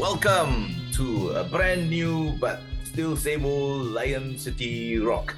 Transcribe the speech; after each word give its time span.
Welcome 0.00 0.74
to 0.96 1.36
a 1.36 1.44
brand 1.44 1.90
new 1.90 2.32
but 2.40 2.64
still 2.84 3.14
same 3.16 3.44
old 3.44 3.92
Lion 3.92 4.38
City 4.38 4.96
Rock, 4.96 5.36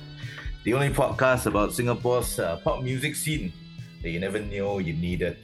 the 0.62 0.72
only 0.72 0.90
podcast 0.90 1.46
about 1.46 1.74
Singapore's 1.74 2.38
uh, 2.38 2.58
pop 2.62 2.80
music 2.80 3.16
scene 3.16 3.52
that 4.02 4.10
you 4.10 4.20
never 4.20 4.38
knew 4.38 4.78
you 4.78 4.92
needed. 4.92 5.36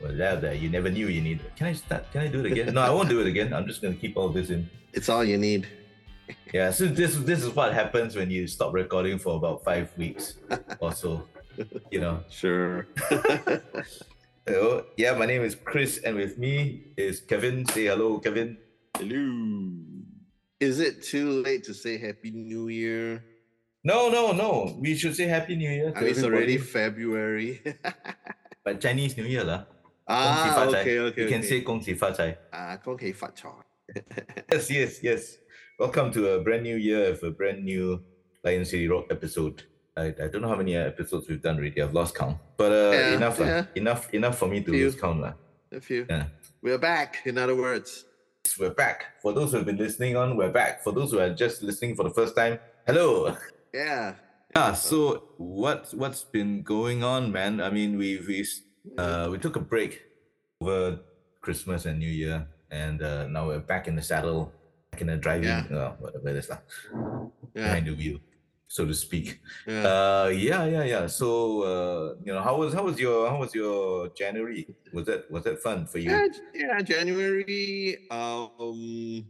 Well, 0.00 0.16
that, 0.16 0.40
that 0.40 0.60
you 0.60 0.70
never 0.70 0.88
knew 0.88 1.08
you 1.08 1.20
needed. 1.20 1.44
Can 1.56 1.66
I 1.66 1.74
start? 1.74 2.10
Can 2.10 2.22
I 2.22 2.28
do 2.28 2.40
it 2.40 2.46
again? 2.46 2.72
No, 2.72 2.80
I 2.80 2.88
won't 2.88 3.10
do 3.10 3.20
it 3.20 3.26
again. 3.26 3.52
I'm 3.52 3.66
just 3.66 3.82
gonna 3.82 4.00
keep 4.00 4.16
all 4.16 4.30
this 4.30 4.48
in. 4.48 4.64
It's 4.94 5.10
all 5.10 5.22
you 5.22 5.36
need. 5.36 5.68
Yeah, 6.50 6.70
so 6.70 6.86
this 6.86 7.16
this 7.16 7.44
is 7.44 7.54
what 7.54 7.74
happens 7.74 8.16
when 8.16 8.30
you 8.30 8.46
stop 8.46 8.72
recording 8.72 9.18
for 9.18 9.36
about 9.36 9.62
five 9.62 9.92
weeks 9.98 10.40
or 10.80 10.92
so. 10.92 11.28
You 11.90 12.00
know. 12.00 12.24
Sure. 12.30 12.88
Hello. 14.48 14.80
Yeah, 14.96 15.12
my 15.12 15.26
name 15.26 15.42
is 15.42 15.54
Chris, 15.54 16.00
and 16.00 16.16
with 16.16 16.38
me 16.38 16.88
is 16.96 17.20
Kevin. 17.20 17.68
Say 17.68 17.84
hello, 17.84 18.16
Kevin. 18.16 18.56
Hello. 18.96 19.76
Is 20.58 20.80
it 20.80 21.04
too 21.04 21.44
late 21.44 21.64
to 21.64 21.74
say 21.74 21.98
Happy 21.98 22.30
New 22.30 22.68
Year? 22.68 23.22
No, 23.84 24.08
no, 24.08 24.32
no. 24.32 24.74
We 24.80 24.96
should 24.96 25.14
say 25.14 25.28
Happy 25.28 25.54
New 25.54 25.68
Year. 25.68 25.92
I 25.94 26.00
mean, 26.00 26.08
it's 26.08 26.24
already 26.24 26.56
February. 26.56 27.60
but 28.64 28.80
Chinese 28.80 29.18
New 29.18 29.28
Year, 29.28 29.44
lah. 29.44 29.68
Ah, 30.08 30.64
okay, 30.64 30.96
okay. 30.96 30.96
You 30.96 31.02
okay. 31.12 31.28
can 31.28 31.42
say 31.44 31.60
Gong 31.60 31.84
Si 31.84 31.92
Fa 31.92 32.16
Chai. 32.16 32.38
Ah, 32.48 32.80
Gong 32.80 32.96
Xi 32.96 33.12
Fa 33.12 33.28
Chai. 33.36 33.52
Yes, 34.48 34.70
yes, 34.72 34.92
yes. 35.04 35.22
Welcome 35.78 36.08
to 36.16 36.24
a 36.24 36.40
brand 36.40 36.64
new 36.64 36.80
year 36.80 37.12
of 37.12 37.20
a 37.20 37.28
brand 37.36 37.68
new 37.68 38.00
Lion 38.40 38.64
City 38.64 38.88
Rock 38.88 39.12
episode. 39.12 39.68
I, 39.98 40.06
I 40.24 40.26
don't 40.30 40.42
know 40.42 40.48
how 40.48 40.56
many 40.62 40.76
episodes 40.76 41.28
we've 41.28 41.42
done 41.42 41.56
already. 41.58 41.82
I've 41.82 41.92
lost 41.94 42.14
count. 42.14 42.38
But 42.56 42.72
uh, 42.72 42.90
Yeah, 42.94 43.14
enough, 43.18 43.36
yeah. 43.38 43.64
enough, 43.74 44.02
enough 44.14 44.36
for 44.38 44.48
me 44.48 44.62
to 44.62 44.70
lose 44.70 44.94
count. 44.94 45.20
lah. 45.20 45.34
A 45.72 45.80
few. 45.80 46.06
Yeah. 46.08 46.26
We're 46.62 46.78
back, 46.78 47.22
in 47.26 47.36
other 47.38 47.54
words. 47.56 48.04
We're 48.58 48.70
back. 48.74 49.20
For 49.22 49.32
those 49.34 49.50
who 49.50 49.58
have 49.58 49.66
been 49.66 49.76
listening 49.76 50.16
on, 50.16 50.36
we're 50.36 50.50
back. 50.54 50.82
For 50.82 50.92
those 50.92 51.10
who 51.12 51.18
are 51.18 51.30
just 51.34 51.62
listening 51.62 51.94
for 51.98 52.04
the 52.08 52.14
first 52.14 52.34
time, 52.36 52.58
hello. 52.86 53.36
Yeah. 53.74 54.14
Yeah. 54.56 54.72
So 54.72 55.28
what 55.36 55.92
what's 55.92 56.24
been 56.24 56.64
going 56.64 57.04
on, 57.04 57.30
man? 57.30 57.60
I 57.60 57.68
mean, 57.68 58.00
we 58.00 58.16
we 58.26 58.40
uh 58.96 59.28
we 59.30 59.36
took 59.36 59.60
a 59.60 59.60
break 59.60 60.00
over 60.64 61.04
Christmas 61.44 61.84
and 61.84 62.00
New 62.00 62.08
Year, 62.08 62.48
and 62.72 63.02
uh, 63.04 63.28
now 63.28 63.46
we're 63.52 63.60
back 63.60 63.86
in 63.92 63.94
the 63.94 64.00
saddle, 64.00 64.50
back 64.90 65.04
in 65.04 65.12
the 65.12 65.20
driving, 65.20 65.52
Yeah. 65.52 65.68
uh, 65.68 65.92
whatever 66.00 66.32
it 66.32 66.36
is, 66.40 66.48
lah, 66.48 66.64
Yeah. 67.52 67.68
behind 67.68 67.86
the 67.92 67.94
wheel, 67.94 68.18
so 68.68 68.84
to 68.86 68.94
speak. 68.94 69.40
yeah. 69.66 69.82
Uh, 69.82 70.28
yeah, 70.28 70.64
yeah, 70.66 70.84
yeah. 70.84 71.06
So 71.08 71.62
uh, 71.62 72.14
you 72.24 72.32
know, 72.32 72.42
how 72.42 72.56
was 72.56 72.74
how 72.74 72.84
was 72.84 73.00
your 73.00 73.28
how 73.28 73.38
was 73.40 73.54
your 73.54 74.08
January? 74.10 74.68
Was 74.92 75.06
that 75.06 75.30
was 75.30 75.42
that 75.44 75.58
fun 75.62 75.86
for 75.86 75.98
you? 75.98 76.10
Yeah, 76.10 76.26
yeah, 76.54 76.80
January. 76.82 77.96
Um, 78.10 79.24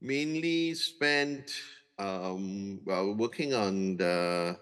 mainly 0.00 0.74
spent 0.74 1.50
um 1.98 2.80
well 2.84 3.14
working 3.14 3.54
on 3.54 3.96
the 3.96 4.56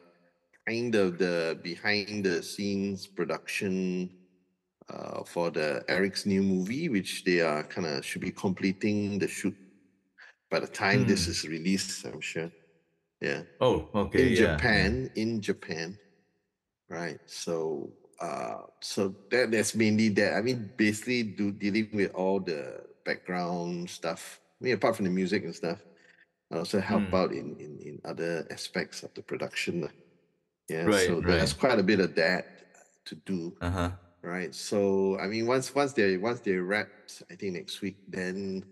kind 0.69 0.94
of 0.94 1.19
the 1.19 1.59
behind 1.62 2.25
the 2.25 2.43
scenes 2.43 3.06
production 3.06 4.11
uh 4.91 5.25
for 5.25 5.50
the 5.50 5.83
Eric's 5.89 6.27
new 6.27 6.43
movie, 6.43 6.89
which 6.89 7.25
they 7.25 7.41
are 7.41 7.62
kind 7.65 7.87
of 7.87 8.05
should 8.05 8.21
be 8.23 8.31
completing 8.31 9.19
the 9.19 9.29
shoot 9.29 9.55
by 10.50 10.61
the 10.61 10.67
time 10.67 11.06
this 11.06 11.25
Hmm. 11.25 11.31
is 11.31 11.49
released. 11.49 12.05
I'm 12.05 12.21
sure. 12.21 12.50
Yeah 13.22 13.44
Oh, 13.60 13.88
okay. 13.94 14.28
in 14.28 14.34
yeah. 14.34 14.62
Japan, 14.62 15.10
in 15.15 15.41
Japan, 15.43 15.99
right? 16.88 17.19
So, 17.27 17.94
uh, 18.21 18.62
so 18.83 19.16
that 19.31 19.50
that's 19.53 19.75
mainly 19.77 20.10
that. 20.10 20.34
I 20.34 20.43
mean, 20.43 20.72
basically, 20.77 21.25
do 21.25 21.53
dealing 21.53 21.91
with 21.93 22.12
all 22.15 22.41
the 22.41 22.84
background 23.05 23.91
stuff. 23.91 24.41
I 24.62 24.65
mean, 24.66 24.75
apart 24.75 24.97
from 24.97 25.06
the 25.06 25.12
music 25.12 25.44
and 25.44 25.55
stuff, 25.56 25.84
I 26.53 26.59
also 26.59 26.81
help 26.81 27.06
Mm. 27.06 27.15
out 27.15 27.32
in, 27.32 27.56
in 27.59 27.78
in 27.81 28.00
other 28.05 28.47
aspects 28.50 29.03
of 29.05 29.12
the 29.15 29.22
production. 29.25 29.88
Yeah, 30.69 30.91
Right, 30.91 31.16
so 31.16 31.21
there's 31.21 31.53
right. 31.53 31.55
quite 31.55 31.78
a 31.78 31.82
bit 31.84 32.00
of 32.00 32.15
that 32.16 32.47
to 33.06 33.16
do, 33.27 33.56
Uh 33.61 33.71
huh. 33.71 33.97
right? 34.22 34.55
So, 34.55 35.19
I 35.19 35.28
mean, 35.28 35.47
once 35.47 35.75
once 35.75 35.94
they 35.94 36.16
once 36.19 36.41
they 36.43 36.56
wrapped, 36.56 37.22
I 37.31 37.37
think 37.37 37.55
next 37.55 37.82
week, 37.82 37.99
then 38.09 38.65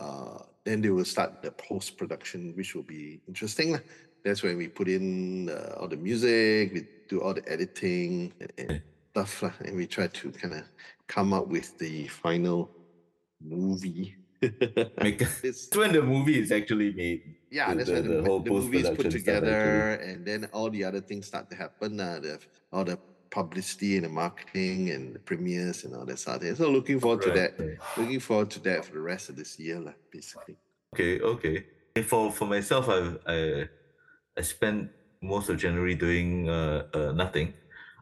uh, 0.00 0.38
then 0.64 0.80
they 0.80 0.90
will 0.90 1.04
start 1.04 1.42
the 1.42 1.50
post 1.52 1.96
production, 1.96 2.52
which 2.56 2.74
will 2.74 2.82
be 2.82 3.20
interesting. 3.28 3.78
That's 4.24 4.42
when 4.42 4.56
we 4.56 4.68
put 4.68 4.88
in 4.88 5.48
uh, 5.50 5.76
all 5.78 5.88
the 5.88 5.96
music, 5.96 6.72
we 6.74 6.86
do 7.08 7.20
all 7.20 7.34
the 7.34 7.46
editing 7.50 8.32
and, 8.58 8.82
stuff, 9.12 9.42
and 9.64 9.76
we 9.76 9.86
try 9.86 10.06
to 10.08 10.30
kind 10.32 10.54
of 10.54 10.64
come 11.06 11.32
up 11.32 11.46
with 11.48 11.78
the 11.78 12.06
final 12.08 12.70
movie. 13.42 14.16
It's- 14.42 15.68
when 15.74 15.92
the 15.92 16.02
movie 16.02 16.38
is 16.40 16.50
actually 16.52 16.92
made. 16.94 17.22
yeah, 17.50 17.74
that's 17.74 17.88
the- 17.88 17.94
when 17.94 18.08
the, 18.08 18.14
the 18.16 18.22
whole 18.22 18.40
the 18.40 18.50
movie 18.50 18.78
is 18.80 18.90
put 18.90 19.10
together, 19.10 19.94
and 20.00 20.24
then 20.24 20.48
all 20.52 20.70
the 20.70 20.84
other 20.84 21.00
things 21.00 21.26
start 21.26 21.50
to 21.50 21.56
happen. 21.56 22.00
Uh, 22.00 22.20
the 22.22 22.38
all 22.72 22.84
the 22.84 22.98
publicity 23.30 23.96
and 23.96 24.04
the 24.04 24.08
marketing 24.08 24.90
and 24.90 25.14
the 25.14 25.18
premieres 25.18 25.84
and 25.84 25.94
all 25.94 26.04
that 26.04 26.18
sort 26.18 26.36
of 26.36 26.42
thing. 26.42 26.54
So 26.54 26.68
looking 26.70 27.00
forward 27.00 27.22
to 27.22 27.30
that. 27.30 27.78
Looking 27.96 28.20
forward 28.20 28.50
to 28.50 28.60
that 28.60 28.84
for 28.84 28.92
the 28.92 29.00
rest 29.00 29.28
of 29.28 29.36
this 29.36 29.58
year, 29.58 29.78
lah, 29.78 29.94
basically. 30.10 30.56
Okay, 30.94 31.20
okay. 31.20 31.66
For 32.02 32.30
for 32.32 32.46
myself, 32.46 32.88
I've 32.88 33.18
I 33.26 33.68
I 34.36 34.42
spent 34.42 34.90
most 35.22 35.48
of 35.48 35.58
January 35.58 35.94
doing 35.94 36.48
uh, 36.48 36.86
uh 36.94 37.12
nothing. 37.12 37.54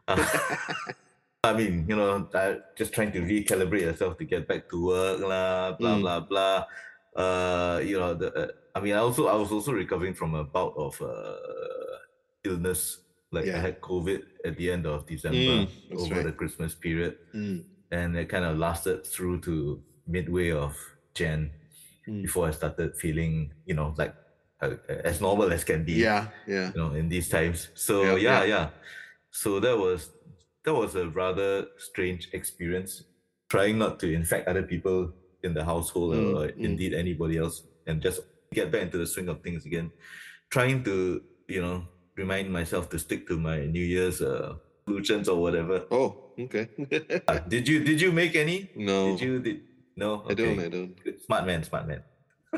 Uh, 0.07 0.17
I 1.43 1.53
mean, 1.53 1.85
you 1.87 1.95
know, 1.95 2.27
I, 2.35 2.59
just 2.75 2.91
trying 2.93 3.11
to 3.13 3.21
recalibrate 3.21 3.87
yourself 3.87 4.17
to 4.17 4.25
get 4.25 4.47
back 4.47 4.67
to 4.69 4.77
work, 4.85 5.19
lah, 5.21 5.71
blah 5.79 5.95
Mm. 5.95 6.01
blah 6.01 6.19
blah. 6.19 6.57
Uh, 7.15 7.79
you 7.79 7.97
know, 7.97 8.13
the 8.13 8.29
uh, 8.33 8.51
I 8.75 8.79
mean, 8.81 8.93
I 8.93 8.99
also 8.99 9.27
I 9.27 9.35
was 9.35 9.51
also 9.51 9.71
recovering 9.71 10.13
from 10.13 10.35
a 10.35 10.43
bout 10.43 10.73
of 10.75 10.99
uh 11.01 11.37
illness. 12.43 12.99
Like 13.31 13.47
I 13.47 13.59
had 13.59 13.81
COVID 13.81 14.21
at 14.45 14.57
the 14.57 14.71
end 14.71 14.85
of 14.85 15.05
December 15.05 15.37
Mm, 15.37 15.69
over 15.93 16.15
right. 16.15 16.25
the 16.25 16.31
Christmas 16.31 16.73
period, 16.73 17.17
Mm, 17.33 17.63
and 17.91 18.17
it 18.17 18.27
kind 18.29 18.45
of 18.45 18.57
lasted 18.57 19.05
through 19.05 19.41
to 19.41 19.81
midway 20.07 20.51
of 20.51 20.73
Jan 21.13 21.51
mm. 22.07 22.21
before 22.23 22.47
I 22.47 22.51
started 22.51 22.95
feeling, 22.97 23.53
you 23.65 23.75
know, 23.75 23.93
like 23.97 24.15
uh, 24.61 24.75
as 25.05 25.21
normal 25.21 25.53
as 25.53 25.63
can 25.63 25.85
be, 25.85 25.93
Yeah, 25.93 26.27
yeah. 26.47 26.71
you 26.73 26.79
know, 26.81 26.91
in 26.95 27.07
these 27.07 27.29
times. 27.29 27.69
So 27.75 28.01
Yeah, 28.03 28.15
yeah, 28.15 28.17
yeah. 28.17 28.45
yeah. 28.45 28.69
So 29.31 29.59
that 29.59 29.77
was 29.77 30.09
that 30.65 30.73
was 30.73 30.95
a 30.95 31.07
rather 31.09 31.67
strange 31.77 32.29
experience, 32.33 33.03
trying 33.47 33.77
not 33.77 33.99
to 33.99 34.11
infect 34.11 34.47
other 34.47 34.63
people 34.63 35.13
in 35.43 35.53
the 35.53 35.63
household 35.63 36.15
Mm, 36.15 36.35
or 36.35 36.47
mm. 36.49 36.57
indeed 36.65 36.93
anybody 36.93 37.37
else, 37.37 37.61
and 37.85 38.01
just 38.01 38.21
get 38.53 38.71
back 38.71 38.81
into 38.89 38.97
the 38.97 39.05
swing 39.05 39.29
of 39.29 39.41
things 39.45 39.65
again. 39.65 39.91
Trying 40.49 40.83
to, 40.85 41.21
you 41.47 41.61
know, 41.61 41.85
remind 42.19 42.51
myself 42.51 42.89
to 42.91 42.99
stick 42.99 43.23
to 43.31 43.39
my 43.39 43.63
New 43.65 43.83
Year's 43.95 44.19
uh, 44.21 44.59
resolutions 44.85 45.31
or 45.31 45.39
whatever. 45.39 45.87
Oh, 45.91 46.35
okay. 46.35 46.67
Uh, 47.29 47.39
did 47.47 47.67
you 47.67 47.79
did 47.85 48.01
you 48.03 48.11
make 48.11 48.35
any? 48.35 48.67
no, 48.75 49.15
Did 49.15 49.21
you 49.23 49.33
did 49.39 49.57
no? 49.95 50.25
I 50.27 50.33
don't. 50.35 50.59
I 50.59 50.67
don't. 50.67 50.93
Good. 51.03 51.21
Smart 51.23 51.45
man, 51.47 51.63
smart 51.63 51.87
man. 51.87 52.01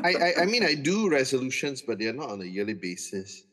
I, 0.02 0.12
I, 0.16 0.28
I 0.42 0.44
mean, 0.48 0.64
I 0.64 0.72
do 0.74 1.12
resolutions, 1.12 1.84
but 1.86 2.00
they're 2.00 2.16
not 2.16 2.30
on 2.32 2.40
a 2.40 2.48
yearly 2.48 2.72
basis. 2.74 3.44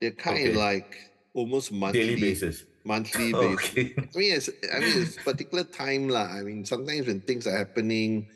They're 0.00 0.14
kind 0.14 0.38
Okay. 0.38 0.50
of 0.50 0.56
like 0.56 0.94
almost 1.34 1.72
monthly, 1.74 2.14
Daily 2.14 2.20
basis. 2.32 2.62
monthly 2.86 3.32
basis. 3.42 3.66
Okay. 3.74 3.86
I 3.98 4.14
mean, 4.14 4.32
it's, 4.38 4.48
I 4.70 4.78
mean, 4.78 4.94
it's 5.02 5.18
particular 5.18 5.64
time 5.66 6.06
lah. 6.06 6.30
I 6.30 6.46
mean, 6.46 6.62
sometimes 6.64 7.10
when 7.10 7.20
things 7.26 7.46
are 7.50 7.56
happening, 7.58 8.30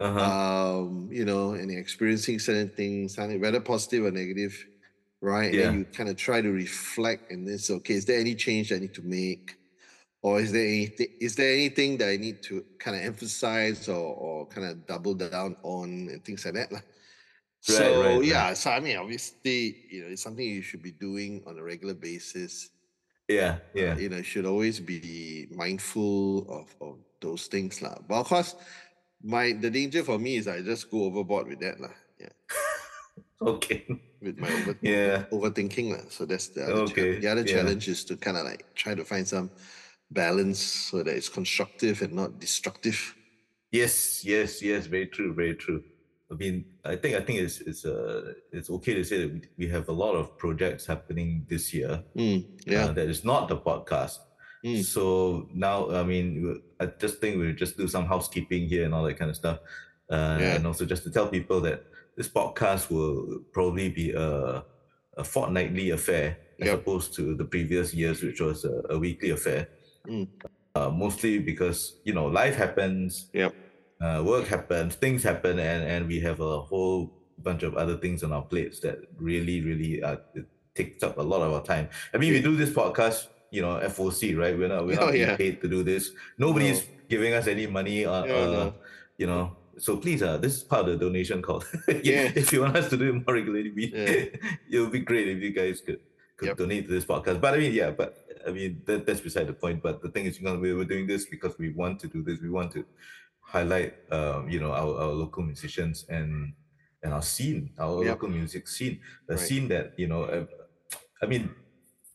Uh-huh. 0.00 0.22
um, 0.22 1.10
you 1.10 1.26
know, 1.26 1.58
and 1.58 1.68
experiencing 1.74 2.38
certain 2.38 2.70
things, 2.70 3.18
whether 3.18 3.58
positive 3.60 4.06
or 4.06 4.14
negative, 4.14 4.54
right? 5.20 5.52
And 5.68 5.78
you 5.78 5.84
kind 5.86 6.08
of 6.08 6.16
try 6.16 6.40
to 6.40 6.50
reflect 6.50 7.30
and 7.32 7.46
then 7.46 7.58
say, 7.58 7.74
okay, 7.74 7.94
is 7.94 8.04
there 8.04 8.20
any 8.20 8.34
change 8.34 8.72
I 8.72 8.78
need 8.78 8.94
to 8.94 9.02
make? 9.02 9.56
Or 10.22 10.40
is 10.40 10.50
there 10.50 10.66
anything 10.66 11.06
is 11.20 11.36
there 11.36 11.52
anything 11.54 11.96
that 11.98 12.08
I 12.08 12.16
need 12.16 12.42
to 12.50 12.64
kind 12.78 12.96
of 12.96 13.02
emphasize 13.06 13.88
or, 13.88 14.14
or 14.18 14.46
kind 14.46 14.66
of 14.66 14.84
double 14.86 15.14
down 15.14 15.54
on 15.62 16.08
and 16.10 16.24
things 16.24 16.44
like 16.44 16.54
that? 16.54 16.72
Right, 16.72 16.82
So 17.60 18.02
right, 18.02 18.14
right. 18.18 18.24
yeah, 18.24 18.54
so 18.54 18.70
I 18.70 18.80
mean 18.80 18.96
obviously, 18.98 19.86
you 19.90 20.02
know, 20.02 20.08
it's 20.10 20.22
something 20.22 20.44
you 20.44 20.62
should 20.62 20.82
be 20.82 20.90
doing 20.92 21.42
on 21.46 21.58
a 21.58 21.62
regular 21.62 21.94
basis. 21.94 22.70
yeah, 23.28 23.58
Uh, 23.76 23.78
yeah. 23.78 23.94
you 23.96 24.08
know, 24.08 24.22
should 24.22 24.46
always 24.46 24.80
be 24.80 25.46
mindful 25.54 26.50
of, 26.50 26.74
of 26.80 26.98
those 27.20 27.46
things. 27.46 27.82
lah. 27.82 27.98
But 28.08 28.20
of 28.20 28.26
course, 28.26 28.56
my 29.22 29.52
the 29.54 29.70
danger 29.70 30.02
for 30.02 30.18
me 30.18 30.36
is 30.36 30.48
I 30.48 30.62
just 30.62 30.90
go 30.90 31.04
overboard 31.04 31.46
with 31.46 31.60
that. 31.60 31.78
lah. 31.78 31.94
Yeah. 32.18 32.34
Okay. 33.54 33.86
With 34.20 34.38
my 34.38 34.50
over, 34.50 34.74
Yeah. 34.82 35.24
overthinking. 35.30 35.92
lah. 35.94 36.04
So 36.10 36.26
that's 36.26 36.48
the 36.48 36.64
other 36.64 36.82
Okay, 36.90 36.94
challenge. 36.94 37.22
The 37.22 37.28
other 37.30 37.44
yeah. 37.46 37.54
challenge 37.54 37.84
is 37.88 38.04
to 38.06 38.16
kind 38.16 38.36
of 38.36 38.44
like 38.44 38.66
try 38.74 38.94
to 38.94 39.04
find 39.04 39.26
some 39.26 39.50
balance 40.10 40.58
so 40.90 41.02
that 41.02 41.14
it's 41.14 41.28
constructive 41.28 42.02
and 42.02 42.12
not 42.14 42.40
destructive. 42.40 43.14
Yes, 43.70 44.24
yes, 44.24 44.62
yes. 44.62 44.86
Very 44.86 45.06
true. 45.06 45.34
Very 45.34 45.54
true. 45.54 45.84
I 46.32 46.34
mean, 46.34 46.64
I 46.84 46.96
think 46.96 47.14
I 47.16 47.20
think 47.22 47.38
it's 47.40 47.60
it's 47.62 47.84
uh 47.86 48.34
it's 48.52 48.68
okay 48.70 48.94
to 48.94 49.04
say 49.04 49.18
that 49.22 49.32
we, 49.32 49.40
we 49.56 49.66
have 49.70 49.88
a 49.88 49.92
lot 49.96 50.12
of 50.18 50.36
projects 50.36 50.84
happening 50.86 51.46
this 51.48 51.72
year. 51.72 52.02
Mm, 52.16 52.44
yeah. 52.66 52.86
Uh, 52.86 52.92
that 52.92 53.08
is 53.08 53.24
not 53.24 53.48
the 53.48 53.56
podcast. 53.56 54.18
Mm. 54.64 54.82
So 54.84 55.46
now, 55.54 55.88
I 55.94 56.02
mean, 56.02 56.60
I 56.80 56.86
just 57.00 57.20
think 57.20 57.38
we'll 57.38 57.54
just 57.54 57.78
do 57.78 57.86
some 57.88 58.04
housekeeping 58.04 58.66
here 58.68 58.84
and 58.84 58.92
all 58.92 59.04
that 59.04 59.16
kind 59.18 59.30
of 59.30 59.36
stuff. 59.36 59.60
Uh, 60.10 60.36
Yeah. 60.40 60.56
And 60.56 60.66
also 60.66 60.84
just 60.84 61.04
to 61.04 61.10
tell 61.12 61.28
people 61.28 61.60
that 61.62 61.84
this 62.18 62.28
podcast 62.28 62.90
will 62.90 63.38
probably 63.52 63.88
be 63.88 64.10
a, 64.12 64.64
a 65.16 65.24
fortnightly 65.24 65.90
affair 65.90 66.36
as 66.60 66.66
Yep. 66.66 66.78
opposed 66.80 67.14
to 67.14 67.22
the 67.40 67.44
previous 67.44 67.94
years, 67.94 68.18
which 68.26 68.40
was 68.40 68.64
a, 68.66 68.82
a 68.90 68.98
weekly 68.98 69.30
affair. 69.30 69.68
Mm. 70.06 70.26
Uh, 70.74 70.90
mostly 70.90 71.38
because, 71.38 71.78
you 72.04 72.12
know, 72.12 72.26
life 72.26 72.56
happens, 72.56 73.30
Yep. 73.32 73.54
uh, 74.02 74.22
work 74.26 74.46
happens, 74.48 74.96
things 74.96 75.22
happen, 75.22 75.58
and, 75.60 75.84
and 75.86 76.08
we 76.08 76.18
have 76.20 76.40
a 76.40 76.60
whole 76.60 77.14
bunch 77.38 77.62
of 77.62 77.74
other 77.76 77.96
things 77.96 78.24
on 78.26 78.32
our 78.32 78.42
plates 78.42 78.80
that 78.80 78.98
really, 79.16 79.60
really 79.62 80.02
uh, 80.02 80.16
takes 80.74 81.04
up 81.04 81.18
a 81.18 81.22
lot 81.22 81.42
of 81.46 81.52
our 81.52 81.62
time. 81.62 81.88
I 82.12 82.18
mean, 82.18 82.32
we 82.32 82.42
do 82.42 82.56
this 82.56 82.70
podcast, 82.70 83.28
you 83.52 83.62
know, 83.62 83.78
FOC, 83.94 84.36
right? 84.36 84.58
We're 84.58 84.66
not 84.74 84.84
we're 84.86 84.98
Oh, 85.00 85.06
not 85.06 85.12
being 85.12 85.28
yeah. 85.28 85.36
paid 85.36 85.60
to 85.62 85.68
do 85.68 85.84
this. 85.84 86.10
Nobody's 86.38 86.80
No. 86.82 86.86
giving 87.08 87.32
us 87.34 87.46
any 87.46 87.66
money, 87.68 88.04
uh, 88.04 88.24
Yeah, 88.24 88.34
uh, 88.34 88.50
no. 88.58 88.74
you 89.16 89.26
know. 89.30 89.56
So 89.78 89.96
please, 89.96 90.22
uh, 90.22 90.36
this 90.38 90.54
is 90.56 90.62
part 90.64 90.88
of 90.88 90.98
the 90.98 91.04
donation 91.06 91.40
call. 91.42 91.62
Yeah. 91.88 92.32
if 92.34 92.52
you 92.52 92.60
want 92.62 92.76
us 92.76 92.88
to 92.90 92.96
do 92.96 93.08
it 93.10 93.14
more 93.26 93.34
regularly, 93.34 93.70
we, 93.70 93.84
Yeah. 93.86 94.24
it 94.72 94.78
would 94.80 94.92
be 94.92 95.00
great 95.00 95.28
if 95.28 95.42
you 95.42 95.52
guys 95.52 95.80
could 95.80 96.00
could 96.36 96.48
Yep. 96.48 96.56
donate 96.56 96.86
to 96.86 96.92
this 96.92 97.04
podcast. 97.04 97.40
But 97.40 97.54
I 97.54 97.58
mean, 97.58 97.72
yeah, 97.74 97.90
but 97.90 98.10
I 98.46 98.50
mean 98.52 98.82
that, 98.86 99.06
that's 99.06 99.20
beside 99.20 99.46
the 99.48 99.52
point. 99.64 99.82
But 99.82 100.02
the 100.02 100.10
thing 100.14 100.26
is, 100.26 100.38
you 100.38 100.44
know, 100.46 100.56
we 100.58 100.72
were 100.72 100.84
doing 100.84 101.06
this 101.06 101.26
because 101.26 101.54
we 101.58 101.68
want 101.70 101.98
to 102.02 102.06
do 102.08 102.22
this. 102.22 102.38
We 102.40 102.50
want 102.50 102.70
to 102.78 102.84
highlight, 103.40 103.94
um, 104.12 104.48
you 104.48 104.60
know, 104.60 104.72
our, 104.72 104.92
our 105.02 105.12
local 105.24 105.42
musicians 105.42 106.04
and 106.08 106.52
and 107.02 107.12
our 107.14 107.22
scene, 107.22 107.70
our 107.78 108.02
Yep. 108.04 108.10
local 108.14 108.28
music 108.28 108.68
scene, 108.68 109.00
a 109.28 109.34
Right. 109.34 109.40
scene 109.46 109.66
that 109.74 109.94
you 109.98 110.06
know, 110.06 110.22
uh, 110.24 110.46
I 111.22 111.26
mean, 111.26 111.50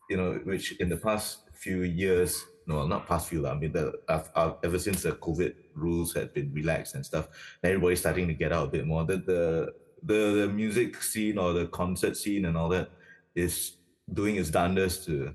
you 0.09 0.17
know, 0.17 0.39
which 0.43 0.65
in 0.79 0.87
the 0.89 0.97
past 0.97 1.39
few 1.55 1.81
years, 1.83 2.45
no, 2.65 2.87
not 2.87 3.07
past 3.07 3.29
few, 3.29 3.47
I 3.47 3.55
mean, 3.55 3.73
the 3.73 3.93
uh, 4.07 4.23
uh, 4.35 4.53
ever 4.63 4.79
since 4.79 5.03
the 5.03 5.11
COVID 5.11 5.53
rules 5.75 6.13
had 6.13 6.33
been 6.33 6.53
relaxed 6.53 6.95
and 6.95 7.05
stuff, 7.05 7.27
everybody's 7.63 7.99
starting 7.99 8.27
to 8.27 8.33
get 8.33 8.51
out 8.51 8.67
a 8.67 8.71
bit 8.71 8.87
more. 8.87 9.05
The 9.05 9.17
the 9.17 9.73
the, 10.03 10.31
the 10.41 10.47
music 10.49 11.01
scene 11.01 11.37
or 11.37 11.53
the 11.53 11.67
concert 11.67 12.17
scene 12.17 12.45
and 12.45 12.57
all 12.57 12.69
that 12.69 12.89
is 13.35 13.77
doing 14.11 14.35
its 14.35 14.49
darndest 14.49 15.05
to 15.05 15.33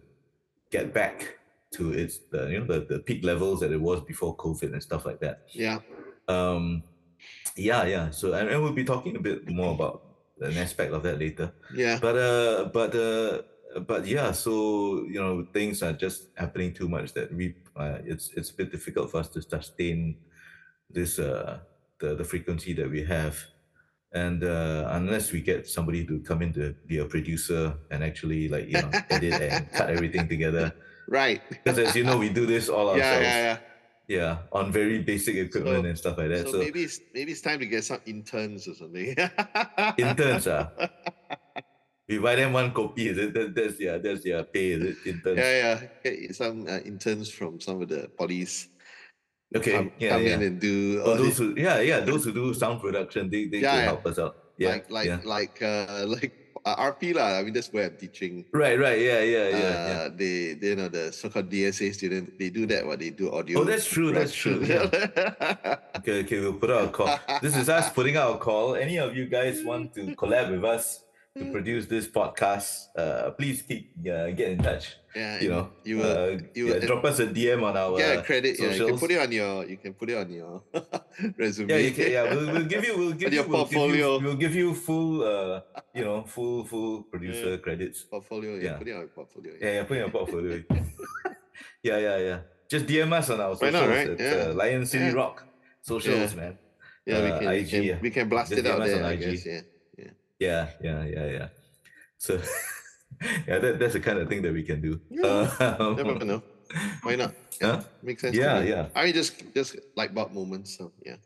get 0.71 0.93
back 0.93 1.39
to 1.73 1.93
its 1.93 2.19
the 2.31 2.49
you 2.49 2.61
know 2.61 2.67
the, 2.67 2.87
the 2.89 2.99
peak 3.01 3.25
levels 3.25 3.61
that 3.61 3.73
it 3.73 3.81
was 3.81 4.01
before 4.03 4.37
COVID 4.37 4.73
and 4.73 4.83
stuff 4.83 5.05
like 5.07 5.21
that. 5.21 5.43
Yeah. 5.53 5.79
Um, 6.29 6.83
yeah, 7.57 7.85
yeah. 7.85 8.11
So 8.11 8.33
and, 8.33 8.49
and 8.49 8.63
we'll 8.63 8.73
be 8.73 8.85
talking 8.85 9.17
a 9.17 9.21
bit 9.21 9.49
more 9.49 9.73
about 9.73 10.03
an 10.41 10.57
aspect 10.57 10.93
of 10.93 11.03
that 11.03 11.19
later. 11.19 11.53
Yeah. 11.75 11.99
But 12.01 12.17
uh, 12.17 12.65
but 12.73 12.95
uh, 12.95 13.43
but 13.87 14.07
yeah. 14.07 14.33
So 14.33 15.05
you 15.09 15.21
know, 15.21 15.47
things 15.53 15.83
are 15.83 15.93
just 15.93 16.29
happening 16.37 16.73
too 16.73 16.89
much 16.89 17.13
that 17.15 17.33
we 17.35 17.55
uh, 17.77 17.99
it's 18.05 18.31
it's 18.37 18.51
a 18.51 18.55
bit 18.55 18.71
difficult 18.73 19.11
for 19.11 19.19
us 19.19 19.29
to 19.31 19.43
sustain 19.43 20.17
this 20.91 21.19
uh 21.19 21.59
the 22.01 22.15
the 22.15 22.25
frequency 22.25 22.73
that 22.75 22.91
we 22.91 23.03
have. 23.05 23.37
And 24.15 24.43
uh, 24.43 24.89
unless 24.93 25.33
we 25.33 25.43
get 25.43 25.69
somebody 25.69 26.01
to 26.07 26.21
come 26.21 26.41
in 26.41 26.55
to 26.55 26.75
be 26.87 26.97
a 26.97 27.05
producer 27.05 27.75
and 27.91 28.03
actually 28.03 28.49
like 28.49 28.65
you 28.67 28.81
know 28.81 28.91
edit 29.11 29.35
and 29.37 29.71
cut 29.77 29.91
everything 29.91 30.27
together, 30.27 30.73
Right. 31.07 31.43
because 31.51 31.79
as 31.79 31.95
you 31.95 32.05
know 32.05 32.17
we 32.17 32.31
do 32.31 32.47
this 32.47 32.71
all 32.71 32.87
yeah, 32.97 33.05
ourselves, 33.05 33.27
yeah, 33.29 33.45
yeah. 33.45 33.59
yeah, 34.09 34.39
on 34.51 34.73
very 34.73 35.01
basic 35.05 35.37
equipment 35.37 35.85
So- 35.85 35.89
and 35.93 35.99
stuff 35.99 36.17
like 36.17 36.29
that. 36.33 36.47
So, 36.47 36.53
So, 36.53 36.59
maybe 36.59 36.85
it's 36.89 37.01
maybe 37.13 37.33
it's 37.33 37.43
time 37.45 37.59
to 37.61 37.67
get 37.69 37.85
some 37.85 38.01
interns 38.07 38.65
or 38.67 38.73
something. 38.81 39.13
interns, 40.01 40.49
ah, 40.49 40.73
we 42.09 42.19
buy 42.19 42.35
them 42.37 42.53
one 42.53 42.73
copy. 42.73 43.09
Is 43.09 43.19
it? 43.19 43.35
That, 43.35 43.55
that's 43.55 43.77
their 43.79 43.99
that's 43.99 44.25
their 44.25 44.43
pay. 44.43 44.73
Is 44.73 44.97
it 44.97 44.97
interns? 45.05 45.39
Yeah, 45.39 45.53
yeah. 45.53 45.77
Get 46.03 46.35
some 46.35 46.67
uh, 46.67 46.81
interns 46.81 47.29
from 47.31 47.61
some 47.61 47.83
of 47.83 47.89
the 47.89 48.09
police. 48.17 48.69
Okay, 49.55 49.73
Come, 49.73 49.93
yeah, 49.99 50.11
come 50.11 50.23
yeah. 50.25 50.35
in 50.35 50.43
and 50.43 50.61
do 50.61 51.01
Oh, 51.05 51.17
those 51.17 51.27
this, 51.29 51.39
who, 51.39 51.55
yeah, 51.57 51.81
yeah, 51.81 52.01
those 52.01 52.25
who 52.25 52.33
do 52.33 52.53
sound 52.53 52.81
production, 52.81 53.31
they 53.31 53.47
they 53.47 53.61
Yeah, 53.61 53.77
yeah. 53.77 53.97
help 53.97 54.05
us 54.05 54.19
out. 54.19 54.37
Yeah, 54.59 54.69
like 54.69 54.91
like 54.91 55.07
yeah. 55.07 55.21
like 55.25 55.57
uh 55.63 56.05
like 56.17 56.33
uh, 56.65 56.77
RP 56.93 57.15
lah. 57.17 57.41
I 57.41 57.45
mean 57.45 57.53
that's 57.57 57.73
where 57.73 57.89
I'm 57.89 57.97
teaching. 57.97 58.45
Right, 58.53 58.77
right, 58.77 59.01
yeah, 59.01 59.21
yeah, 59.25 59.49
yeah, 59.49 59.57
uh, 59.57 59.89
yeah. 59.89 60.09
They, 60.13 60.53
they 60.53 60.69
you 60.69 60.77
know 60.77 60.89
the 60.89 61.13
so-called 61.13 61.49
DSA 61.49 61.95
student. 61.97 62.37
They 62.37 62.51
do 62.51 62.67
that. 62.69 62.85
What 62.85 63.01
they 63.01 63.09
do 63.09 63.33
audio. 63.33 63.61
Oh, 63.61 63.65
that's 63.65 63.89
true. 63.89 64.13
That's 64.13 64.33
true. 64.33 64.61
Yeah. 64.65 64.89
Okay, 65.99 66.23
okay, 66.23 66.39
we'll 66.41 66.55
put 66.55 66.71
out 66.71 66.85
a 66.85 66.89
call. 66.89 67.11
This 67.43 67.57
is 67.57 67.69
us 67.69 67.91
putting 67.91 68.17
out 68.17 68.37
a 68.37 68.39
call. 68.39 68.77
Any 68.77 68.99
of 69.03 69.17
you 69.17 69.27
guys 69.27 69.65
want 69.65 69.93
to 69.99 70.15
collab 70.15 70.53
with 70.55 70.65
us 70.65 71.03
to 71.39 71.51
produce 71.53 71.87
this 71.87 72.07
podcast? 72.07 72.89
Uh, 72.97 73.31
please 73.33 73.63
keep 73.63 73.93
uh, 74.01 74.31
get 74.31 74.51
in 74.53 74.59
touch. 74.59 74.97
yeah, 75.15 75.41
You 75.41 75.49
know, 75.51 75.71
you 75.85 75.97
will 75.99 76.05
uh, 76.35 76.39
you 76.55 76.69
yeah, 76.75 76.79
drop 76.87 77.05
us 77.05 77.19
a 77.21 77.27
DM 77.27 77.63
on 77.63 77.77
our 77.77 78.01
a 78.01 78.23
credit. 78.23 78.59
Yeah, 78.59 78.73
you 78.75 78.87
can 78.87 78.99
put 78.99 79.11
it 79.11 79.21
on 79.21 79.31
your. 79.33 79.65
You 79.67 79.77
can 79.77 79.95
put 79.95 80.11
it 80.11 80.17
on 80.19 80.31
your 80.31 80.63
resume. 81.39 81.69
Yeah, 81.71 81.77
you 81.79 81.93
can, 81.93 82.11
yeah, 82.11 82.23
we'll, 82.35 82.53
we'll 82.53 82.65
give 82.65 82.85
you, 82.85 82.97
we'll 82.99 83.13
give 83.23 83.33
you, 83.33 83.43
we'll 83.43 83.65
give 83.65 83.73
portfolio. 83.73 84.19
you, 84.19 84.25
we'll 84.25 84.37
give 84.37 84.55
you 84.55 84.75
full, 84.75 85.23
uh, 85.23 85.61
you 85.95 86.05
know, 86.05 86.23
full, 86.25 86.65
full 86.65 87.03
producer 87.05 87.59
credits. 87.59 88.03
portfolio. 88.05 88.55
Yeah, 88.57 88.63
Yeah. 88.63 88.77
put 88.79 88.89
it 88.89 88.93
on 88.93 89.01
your 89.01 89.09
portfolio. 89.09 89.53
Yeah, 89.61 89.73
yeah, 89.73 89.83
put 89.85 89.97
in 89.97 90.03
your 90.03 90.11
portfolio. 90.11 90.63
yeah, 91.83 91.99
yeah, 91.99 92.17
yeah. 92.19 92.39
Just 92.69 92.87
DM 92.87 93.13
us 93.13 93.31
on 93.31 93.41
our 93.41 93.51
Why 93.51 93.55
socials. 93.55 93.73
not, 93.73 93.89
right? 93.89 94.09
It's 94.11 94.21
Yeah. 94.23 94.51
uh, 94.51 94.55
Lion 94.55 94.85
City 94.87 95.05
Yeah. 95.07 95.13
Rock 95.13 95.45
socials, 95.83 96.35
Yeah. 96.35 96.41
man. 96.41 96.59
Yeah, 97.07 97.23
we 97.25 97.31
Uh, 97.31 97.39
can, 97.39 97.49
we 97.49 97.57
IG, 97.57 97.71
can, 97.71 97.83
yeah. 97.83 97.99
we 98.03 98.11
can 98.11 98.29
blast 98.29 98.51
Just 98.51 98.61
it 98.61 98.71
out 98.71 98.85
there. 98.85 98.97
on 98.99 99.05
I 99.05 99.13
IG. 99.15 99.21
guess. 99.21 99.47
Yeah. 99.47 99.61
Yeah, 100.39 100.71
yeah, 100.81 101.05
yeah, 101.05 101.27
yeah. 101.27 101.49
So, 102.19 102.41
yeah, 103.47 103.59
that, 103.59 103.79
that's 103.79 103.95
the 103.95 104.01
kind 104.01 104.19
of 104.19 104.29
thing 104.29 104.43
that 104.43 104.53
we 104.53 104.63
can 104.63 104.81
do. 104.81 105.01
Yeah, 105.11 105.51
Um, 105.79 105.97
Never 105.97 106.25
know. 106.25 106.43
Why 107.03 107.17
not? 107.17 107.35
Huh? 107.61 107.83
Makes 108.03 108.23
sense. 108.23 108.37
Yeah, 108.37 108.61
yeah. 108.63 108.89
I 108.95 109.05
mean, 109.07 109.15
just 109.15 109.35
just 109.55 109.77
like 109.97 110.15
Bob 110.15 110.33
moments. 110.33 110.77
So 110.77 110.93
yeah. 111.05 111.17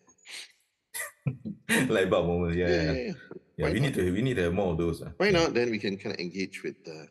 like 1.88 2.06
about 2.06 2.26
moments. 2.26 2.56
Yeah, 2.56 2.68
yeah, 2.68 2.82
yeah. 2.82 2.92
yeah. 2.92 3.12
Yeah, 3.56 3.70
we 3.70 3.80
need 3.80 3.94
to 3.94 4.12
we 4.12 4.22
need 4.22 4.36
to 4.36 4.44
have 4.48 4.54
more 4.54 4.72
of 4.72 4.78
those. 4.78 5.02
uh. 5.02 5.10
Why 5.18 5.30
not? 5.30 5.52
Then 5.52 5.70
we 5.70 5.78
can 5.78 5.98
kind 5.98 6.14
of 6.14 6.20
engage 6.20 6.62
with 6.62 6.78
the 6.84 7.08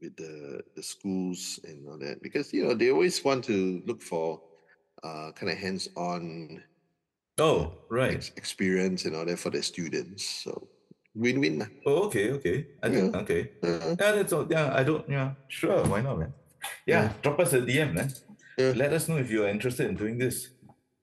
with 0.00 0.16
the 0.16 0.62
the 0.76 0.82
schools 0.82 1.60
and 1.64 1.86
all 1.88 1.98
that 1.98 2.22
because 2.22 2.52
you 2.54 2.64
know 2.64 2.72
they 2.74 2.90
always 2.90 3.22
want 3.22 3.44
to 3.44 3.82
look 3.84 4.00
for 4.00 4.40
uh 5.02 5.32
kind 5.36 5.52
of 5.52 5.58
hands-on 5.58 6.62
Oh, 7.38 7.72
right. 7.88 8.30
experience 8.36 9.04
and 9.04 9.16
all 9.16 9.24
that 9.24 9.38
for 9.38 9.50
the 9.50 9.62
students. 9.62 10.24
So 10.44 10.68
win-win. 11.14 11.68
Oh, 11.86 12.04
okay, 12.06 12.32
okay. 12.32 12.66
I 12.82 12.88
think 12.90 13.14
okay. 13.16 13.50
Uh, 13.62 13.96
Yeah, 13.98 14.12
that's 14.12 14.32
all. 14.32 14.46
Yeah, 14.50 14.72
I 14.74 14.82
don't. 14.84 15.08
Yeah, 15.08 15.32
sure. 15.48 15.84
Why 15.86 16.00
not, 16.02 16.18
man? 16.18 16.32
Yeah, 16.86 17.02
Yeah. 17.04 17.12
drop 17.22 17.40
us 17.40 17.52
a 17.52 17.60
DM, 17.60 17.94
man. 17.94 18.12
Yeah. 18.58 18.72
Let 18.76 18.92
us 18.92 19.08
know 19.08 19.16
if 19.16 19.30
you're 19.30 19.48
interested 19.48 19.86
in 19.88 19.96
doing 19.96 20.18
this. 20.18 20.50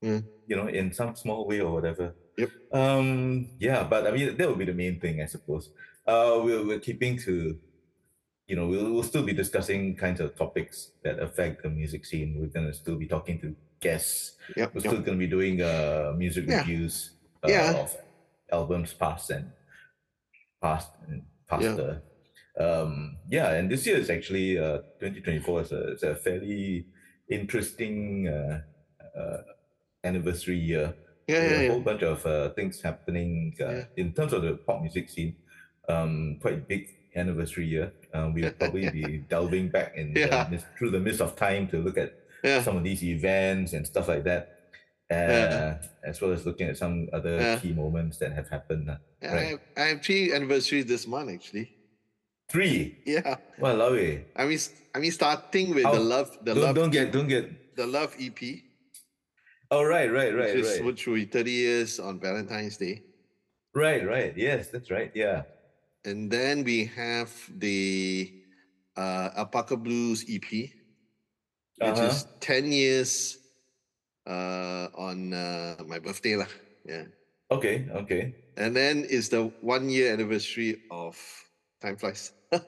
Yeah. 0.01 0.21
You 0.47 0.55
know, 0.55 0.67
in 0.67 0.93
some 0.93 1.15
small 1.15 1.47
way 1.47 1.59
or 1.61 1.73
whatever. 1.73 2.13
Yep. 2.37 2.51
Um. 2.71 3.49
Yeah, 3.59 3.83
but 3.83 4.05
I 4.05 4.11
mean, 4.11 4.37
that 4.37 4.47
would 4.47 4.59
be 4.59 4.65
the 4.65 4.73
main 4.73 4.99
thing, 4.99 5.21
I 5.21 5.25
suppose. 5.25 5.71
Uh, 6.05 6.39
we're 6.43 6.63
we're 6.63 6.79
keeping 6.79 7.17
to, 7.25 7.57
you 8.47 8.55
know, 8.55 8.67
we'll 8.67 8.93
we'll 8.93 9.03
still 9.03 9.23
be 9.23 9.33
discussing 9.33 9.95
kinds 9.95 10.21
of 10.21 10.35
topics 10.35 10.91
that 11.03 11.17
affect 11.19 11.63
the 11.63 11.69
music 11.69 12.05
scene. 12.05 12.37
We're 12.37 12.53
gonna 12.53 12.73
still 12.73 12.95
be 12.95 13.07
talking 13.07 13.41
to 13.41 13.55
guests. 13.79 14.37
yep, 14.55 14.73
We're 14.73 14.81
yep. 14.81 14.91
still 14.91 15.01
gonna 15.03 15.17
be 15.17 15.27
doing 15.27 15.61
uh 15.61 16.13
music 16.17 16.45
Yeah. 16.47 16.59
reviews 16.59 17.11
uh, 17.43 17.49
Yeah. 17.49 17.73
of 17.81 17.95
albums 18.51 18.93
past 18.93 19.29
and 19.29 19.51
past 20.61 20.89
and 21.07 21.23
past 21.49 21.63
Yeah. 21.63 21.75
the 21.75 22.01
um 22.59 23.17
yeah 23.29 23.51
and 23.53 23.69
this 23.69 23.85
year 23.85 23.97
is 23.97 24.09
actually 24.09 24.57
uh 24.57 24.79
2024 24.99 25.61
is 25.61 25.71
a, 25.71 25.81
is 25.93 26.03
a 26.03 26.15
fairly 26.15 26.87
interesting 27.29 28.27
uh, 28.27 28.61
uh 29.19 29.41
anniversary 30.03 30.57
year 30.57 30.93
Yeah, 31.27 31.43
yeah, 31.43 31.43
a 31.59 31.63
yeah. 31.63 31.69
whole 31.71 31.81
bunch 31.81 32.03
of 32.03 32.25
uh, 32.25 32.49
things 32.55 32.81
happening 32.81 33.53
uh, 33.59 33.65
Yeah. 33.69 33.83
in 33.97 34.13
terms 34.13 34.33
of 34.33 34.41
the 34.41 34.53
pop 34.65 34.81
music 34.81 35.09
scene 35.09 35.35
um 35.89 36.39
quite 36.41 36.67
big 36.67 36.89
anniversary 37.15 37.67
year 37.67 37.91
um 38.13 38.33
we'll 38.33 38.51
probably 38.59 38.89
be 38.89 39.19
delving 39.29 39.69
back 39.69 39.95
in 39.95 40.13
Yeah. 40.15 40.49
the, 40.49 40.57
through 40.77 40.91
the 40.91 40.99
mist 40.99 41.21
of 41.21 41.35
time 41.35 41.67
to 41.67 41.77
look 41.77 41.97
at 41.97 42.13
Yeah. 42.43 42.61
some 42.63 42.77
of 42.77 42.83
these 42.83 43.03
events 43.03 43.73
and 43.73 43.85
stuff 43.85 44.07
like 44.07 44.23
that, 44.25 44.43
uh, 45.11 45.15
Yeah. 45.15 45.77
as 46.03 46.21
well 46.21 46.31
as 46.31 46.45
looking 46.45 46.67
at 46.67 46.77
some 46.77 47.09
other 47.13 47.37
Yeah. 47.37 47.59
key 47.59 47.73
moments 47.73 48.17
that 48.19 48.31
have 48.33 48.49
happened. 48.49 48.89
uh. 48.89 48.97
Yeah, 49.21 49.33
I, 49.33 49.39
have, 49.51 49.59
I 49.77 49.81
have 49.81 50.01
three 50.03 50.33
anniversaries 50.33 50.85
this 50.85 51.07
month 51.07 51.31
actually. 51.31 51.73
Three. 52.49 52.99
Yeah. 53.05 53.35
Well, 53.59 53.81
eh. 53.95 54.19
I 54.35 54.45
mean, 54.45 54.59
I 54.95 54.99
mean, 54.99 55.11
starting 55.11 55.73
with 55.75 55.83
How- 55.83 55.93
the 55.93 55.99
love, 55.99 56.37
the 56.43 56.53
Don't, 56.53 56.63
love, 56.63 56.75
don't 56.75 56.91
get, 56.91 57.11
don't 57.11 57.27
get. 57.27 57.75
the 57.75 57.87
love 57.87 58.15
EP, 58.19 58.63
Oh, 59.69 59.83
right, 59.83 60.09
right, 60.09 60.33
right, 60.33 60.55
which, 60.55 60.63
is, 60.63 60.77
right, 60.77 60.85
which 60.85 61.07
will 61.07 61.15
be 61.15 61.25
30 61.25 61.51
years 61.51 61.99
on 61.99 62.19
Valentine's 62.21 62.77
Day. 62.77 63.03
right, 63.75 64.07
right. 64.07 64.31
Yes, 64.37 64.69
that's 64.69 64.89
right. 64.89 65.11
Yeah. 65.13 65.43
And 66.05 66.31
then 66.31 66.63
we 66.63 66.85
have 66.95 67.29
the 67.59 68.31
uh, 68.95 69.29
Alpaca 69.35 69.75
Blues 69.75 70.23
EP, 70.29 70.71
which 71.77 71.89
Uh-huh. 71.97 72.07
is 72.09 72.25
10 72.39 72.71
years 72.71 73.37
uh, 74.25 74.87
on 74.97 75.33
uh, 75.33 75.75
my 75.85 75.99
birthday. 75.99 76.35
Lah. 76.35 76.49
Yeah. 76.85 77.05
Okay, 77.51 77.87
okay. 77.93 78.35
And 78.57 78.75
then 78.75 79.05
is 79.05 79.29
the 79.29 79.53
one 79.61 79.89
year 79.89 80.11
anniversary 80.13 80.81
of 80.91 81.15
Time 81.81 81.95
Flies. 81.95 82.33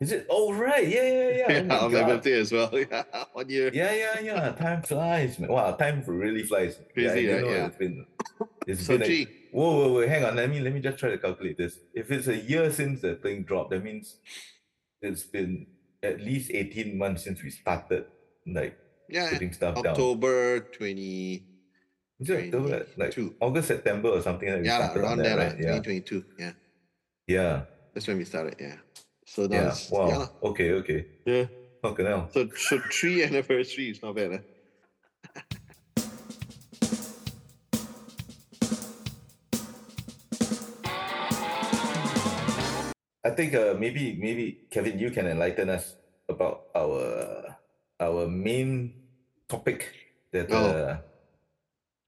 Is 0.00 0.12
it? 0.12 0.24
Oh 0.32 0.48
right, 0.56 0.88
yeah, 0.88 1.04
yeah, 1.04 1.28
yeah. 1.28 1.48
Yeah, 1.60 1.76
oh 1.76 1.84
on 1.84 1.92
my 1.92 2.02
birthday 2.08 2.40
as 2.40 2.50
well. 2.52 2.72
Yeah, 2.72 3.04
one 3.36 3.48
year. 3.52 3.68
Yeah, 3.72 3.92
yeah, 3.92 4.16
yeah. 4.20 4.52
Time 4.56 4.80
flies, 4.80 5.38
man. 5.38 5.52
Wow, 5.52 5.72
time 5.76 6.02
really 6.08 6.42
flies. 6.42 6.80
yeah, 6.80 7.12
Crazy, 7.12 7.26
didn't 7.28 7.44
right? 7.44 7.52
Yeah. 7.52 7.66
It's 7.68 7.76
been. 7.76 8.06
It's 8.66 8.80
So 8.88 8.96
been. 8.96 9.06
Gee, 9.06 9.28
whoa, 9.52 9.76
whoa, 9.76 9.88
whoa! 10.00 10.08
Hang 10.08 10.24
on. 10.24 10.36
Let 10.40 10.48
me 10.48 10.60
let 10.64 10.72
me 10.72 10.80
just 10.80 10.96
try 10.96 11.10
to 11.12 11.18
calculate 11.20 11.58
this. 11.60 11.76
If 11.92 12.08
it's 12.10 12.28
a 12.32 12.36
year 12.36 12.72
since 12.72 13.04
the 13.04 13.16
thing 13.20 13.44
dropped, 13.44 13.76
that 13.76 13.84
means 13.84 14.16
it's 15.04 15.24
been 15.28 15.66
at 16.02 16.20
least 16.20 16.50
eighteen 16.52 16.96
months 16.96 17.24
since 17.24 17.42
we 17.42 17.50
started 17.50 18.04
like 18.46 18.76
yeah, 19.08 19.30
putting 19.30 19.52
stuff 19.52 19.74
down. 19.74 19.88
October 19.88 20.60
20, 20.60 21.42
Is 22.20 22.30
it 22.30 22.54
October? 22.54 22.86
Like 22.96 23.12
22. 23.12 23.34
August, 23.40 23.68
September, 23.68 24.08
or 24.08 24.22
something 24.22 24.48
like 24.48 24.60
we 24.60 24.66
yeah, 24.66 24.76
started 24.78 24.98
on 25.00 25.04
around 25.04 25.18
that, 25.18 25.24
there, 25.24 25.36
right? 25.36 25.52
right? 25.52 25.60
Yeah, 25.60 25.80
2022. 25.82 26.24
Yeah, 26.38 26.52
yeah, 27.26 27.62
that's 27.92 28.06
when 28.06 28.18
we 28.18 28.24
started. 28.24 28.56
Yeah. 28.58 28.76
So 29.26 29.46
now 29.46 29.56
yeah. 29.56 29.74
Wow. 29.90 30.08
yeah. 30.08 30.48
Okay, 30.48 30.72
okay. 30.72 31.06
yeah. 31.24 31.44
Fucking 31.82 32.06
hell. 32.06 32.28
So, 32.32 32.48
so 32.54 32.78
three 32.90 33.22
anniversary 33.28 33.90
is 33.90 34.02
not 34.02 34.14
bad. 34.14 34.32
Eh? 34.32 34.38
I 43.24 43.30
think 43.30 43.54
uh, 43.54 43.74
maybe 43.78 44.16
maybe 44.18 44.60
Kevin, 44.70 44.98
you 44.98 45.10
can 45.10 45.26
enlighten 45.26 45.68
us 45.68 45.96
about 46.28 46.66
our 46.74 47.56
our 48.00 48.26
main 48.28 48.94
topic 49.48 49.92
that 50.32 50.50
Oh. 50.50 50.56
uh, 50.56 50.98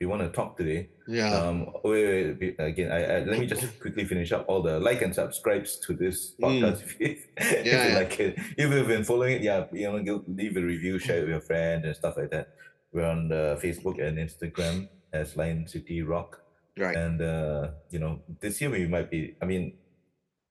we 0.00 0.06
want 0.06 0.22
to 0.22 0.30
talk 0.30 0.56
today. 0.56 0.88
Yeah. 1.06 1.34
Um, 1.34 1.66
wait, 1.84 2.06
wait, 2.06 2.36
wait, 2.40 2.54
again, 2.58 2.90
I, 2.90 3.04
I, 3.04 3.24
let 3.24 3.38
me 3.38 3.46
just 3.46 3.78
quickly 3.80 4.04
finish 4.04 4.32
up 4.32 4.44
all 4.48 4.62
the 4.62 4.80
like 4.80 5.02
and 5.02 5.14
subscribes 5.14 5.78
to 5.86 5.92
this 5.94 6.34
podcast. 6.40 6.82
If, 6.98 7.00
you, 7.00 7.06
if 7.06 7.18
Mm. 7.36 7.64
Yeah, 7.66 7.84
you 7.86 7.90
yeah. 7.92 7.98
like 7.98 8.20
it, 8.20 8.34
if 8.56 8.70
you've 8.70 8.88
been 8.88 9.04
following 9.04 9.34
it, 9.36 9.42
yeah, 9.42 9.66
you 9.72 9.90
know, 9.90 10.22
leave 10.26 10.56
a 10.56 10.60
review, 10.62 10.98
share 10.98 11.18
it 11.18 11.20
with 11.22 11.30
your 11.30 11.40
friend 11.40 11.84
and 11.84 11.94
stuff 11.94 12.16
like 12.16 12.30
that. 12.30 12.54
We're 12.92 13.06
on 13.06 13.28
the 13.28 13.58
Facebook 13.62 14.00
and 14.02 14.18
Instagram 14.18 14.88
as 15.12 15.36
Lion 15.36 15.66
City 15.66 16.02
Rock. 16.02 16.40
right. 16.78 16.96
And 16.96 17.20
uh, 17.20 17.70
you 17.90 17.98
know, 17.98 18.20
this 18.40 18.60
year 18.60 18.70
we 18.70 18.86
might 18.86 19.10
be. 19.10 19.34
I 19.42 19.44
mean, 19.44 19.74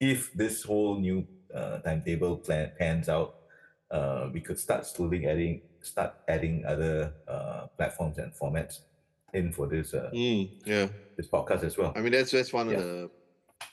if 0.01 0.34
this 0.34 0.63
whole 0.65 0.98
new 1.00 1.24
uh, 1.53 1.77
timetable 1.86 2.38
plan 2.38 2.72
pans 2.77 3.08
out, 3.08 3.36
uh, 3.91 4.29
we 4.34 4.41
could 4.41 4.58
start 4.60 4.86
slowly 4.86 5.27
adding, 5.27 5.62
start 5.81 6.15
adding 6.27 6.65
other 6.65 7.13
uh, 7.27 7.67
platforms 7.77 8.17
and 8.17 8.34
formats 8.34 8.79
in 9.34 9.51
for 9.53 9.67
this 9.67 9.93
uh, 9.93 10.10
Mm, 10.13 10.50
yeah. 10.65 10.88
this 11.15 11.27
podcast 11.29 11.63
as 11.63 11.77
well. 11.77 11.93
I 11.96 12.01
mean, 12.01 12.12
that's 12.12 12.31
that's 12.31 12.51
one 12.51 12.70
Yeah. 12.70 12.77
of 12.77 12.84
the 12.84 13.10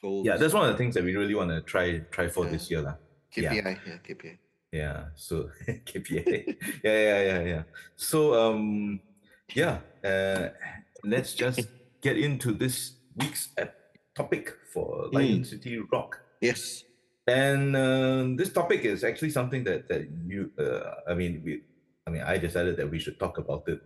goals. 0.02 0.26
Yeah, 0.26 0.36
that's 0.36 0.52
one 0.54 0.68
of 0.68 0.72
the 0.72 0.78
things 0.78 0.94
that 0.94 1.02
we 1.02 1.16
really 1.16 1.34
want 1.34 1.50
to 1.50 1.60
try 1.62 1.98
try 2.12 2.28
for 2.28 2.44
Yeah. 2.44 2.52
this 2.52 2.70
year, 2.70 2.82
lah. 2.82 2.94
KPI. 3.34 3.56
yeah. 3.56 3.76
Yeah, 3.86 3.98
KPI. 4.06 4.38
Yeah. 4.72 5.04
So 5.16 5.48
KPI. 5.88 6.56
yeah, 6.84 6.98
yeah, 7.08 7.20
yeah, 7.30 7.40
yeah. 7.42 7.62
So 7.96 8.34
um, 8.36 9.00
yeah. 9.54 9.80
Uh, 10.04 10.50
let's 11.04 11.32
just 11.34 11.60
get 12.06 12.18
into 12.18 12.52
this 12.52 12.94
week's 13.16 13.48
ep- 13.56 13.77
topic 14.18 14.44
for 14.72 15.08
Lion 15.14 15.44
City 15.44 15.78
Rock. 15.92 16.18
Yes. 16.40 16.82
And 17.28 17.76
um, 17.76 18.36
this 18.40 18.50
topic 18.52 18.80
is 18.84 19.04
actually 19.04 19.30
something 19.38 19.62
that 19.68 19.86
that 19.90 20.02
you, 20.26 20.50
uh, 20.58 21.10
I 21.10 21.14
mean, 21.14 21.32
we, 21.44 21.52
I 22.06 22.10
mean, 22.10 22.22
I 22.32 22.34
decided 22.38 22.74
that 22.78 22.88
we 22.90 22.98
should 22.98 23.18
talk 23.24 23.38
about 23.38 23.62
it 23.68 23.80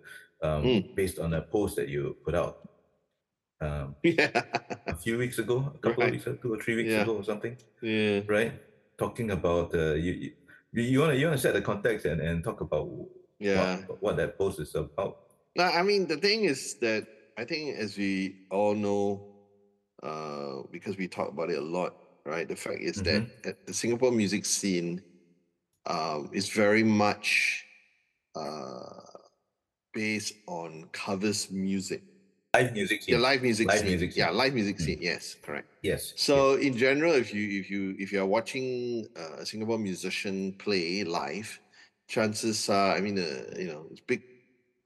um, 0.46 0.62
Mm. 0.64 0.94
based 1.00 1.18
on 1.24 1.34
a 1.34 1.42
post 1.54 1.76
that 1.76 1.88
you 1.94 2.16
put 2.24 2.34
out 2.34 2.54
um, 3.60 3.94
yeah. 4.02 4.30
a 4.86 4.96
few 5.04 5.18
weeks 5.18 5.38
ago, 5.38 5.56
a 5.74 5.78
couple 5.78 6.02
Right. 6.02 6.08
of 6.10 6.14
weeks, 6.14 6.26
ago, 6.26 6.38
two 6.42 6.52
or 6.54 6.58
three 6.64 6.76
weeks 6.80 6.90
Yeah. 6.94 7.02
ago, 7.02 7.14
or 7.20 7.24
something, 7.24 7.54
Yeah. 7.82 8.20
right? 8.26 8.52
Talking 8.98 9.30
about 9.38 9.74
uh, 9.74 9.94
you, 9.94 10.12
you, 10.74 10.82
you 10.92 10.98
want 11.02 11.12
to 11.12 11.16
you 11.18 11.26
want 11.28 11.36
to 11.38 11.42
set 11.46 11.54
the 11.54 11.62
context 11.72 12.06
and, 12.10 12.18
and 12.20 12.42
talk 12.48 12.60
about 12.60 12.88
Yeah. 13.38 13.82
what, 13.86 14.02
what 14.04 14.14
that 14.20 14.38
post 14.38 14.58
is 14.64 14.74
about. 14.74 15.14
No, 15.58 15.64
I 15.64 15.82
mean 15.82 16.06
the 16.06 16.16
thing 16.26 16.44
is 16.52 16.78
that 16.80 17.02
I 17.36 17.44
think 17.44 17.76
as 17.84 17.90
we 17.98 18.46
all 18.50 18.74
know, 18.74 19.31
uh, 20.02 20.62
because 20.71 20.97
we 20.97 21.09
talk 21.09 21.28
about 21.28 21.50
it 21.50 21.59
a 21.59 21.62
lot, 21.62 21.92
right? 22.26 22.49
The 22.49 22.56
fact 22.56 22.80
is 22.80 23.02
that 23.02 23.26
the 23.66 23.75
Singapore 23.75 24.12
music 24.12 24.44
scene 24.44 25.02
um, 25.87 26.30
is 26.32 26.49
very 26.49 26.82
much 26.82 27.64
uh, 28.35 29.02
based 29.92 30.35
on 30.47 30.88
covers 30.92 31.50
music. 31.50 32.02
Live 32.54 32.73
music. 32.73 33.00
The 33.00 33.12
scene. 33.12 33.21
live 33.23 33.42
music 33.42 33.68
Live 33.68 33.78
scene. 33.80 33.88
music 33.88 34.16
Yeah, 34.16 34.30
live 34.30 34.54
music 34.54 34.76
Mm. 34.78 34.85
scene. 34.85 34.99
Yes, 35.00 35.37
correct. 35.42 35.68
Yes. 35.82 36.12
So 36.16 36.54
in 36.54 36.76
general, 36.76 37.14
if 37.14 37.32
you 37.32 37.61
if 37.61 37.71
you 37.71 37.97
if 37.99 38.12
you 38.12 38.21
are 38.21 38.26
watching 38.26 39.06
uh, 39.16 39.37
a 39.40 39.47
Singapore 39.47 39.78
musician 39.78 40.54
play 40.59 41.04
live, 41.04 41.59
chances 42.09 42.68
are, 42.68 42.94
I 42.97 43.00
mean, 43.00 43.18
uh, 43.18 43.59
you 43.59 43.66
know, 43.68 43.88
it's 43.90 44.00
big 44.06 44.23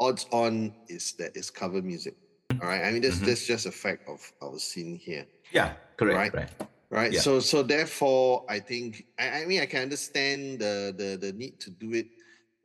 odds 0.01 0.27
on 0.31 0.75
is 0.89 1.15
that 1.19 1.33
it's 1.35 1.51
cover 1.51 1.83
music. 1.83 2.15
All 2.63 2.69
right. 2.69 2.85
I 2.85 2.91
mean, 2.93 3.03
that's 3.03 3.19
Mhm. 3.19 3.27
that's 3.27 3.47
just 3.47 3.67
a 3.67 3.73
fact 3.73 4.09
of 4.09 4.21
our 4.43 4.59
scene 4.59 4.97
here, 4.97 5.27
yeah. 5.53 5.75
Correct. 5.97 6.17
Right. 6.17 6.35
Right. 6.35 6.51
right? 6.91 7.13
Yeah. 7.13 7.21
So 7.21 7.41
so 7.41 7.63
therefore, 7.63 8.45
I 8.49 8.59
think 8.61 9.05
I, 9.19 9.43
I 9.43 9.47
mean 9.47 9.61
I 9.63 9.67
can 9.67 9.83
understand 9.83 10.61
the 10.61 10.95
the 10.97 11.17
the 11.21 11.33
need 11.33 11.59
to 11.61 11.71
do 11.71 11.93
it. 11.95 12.07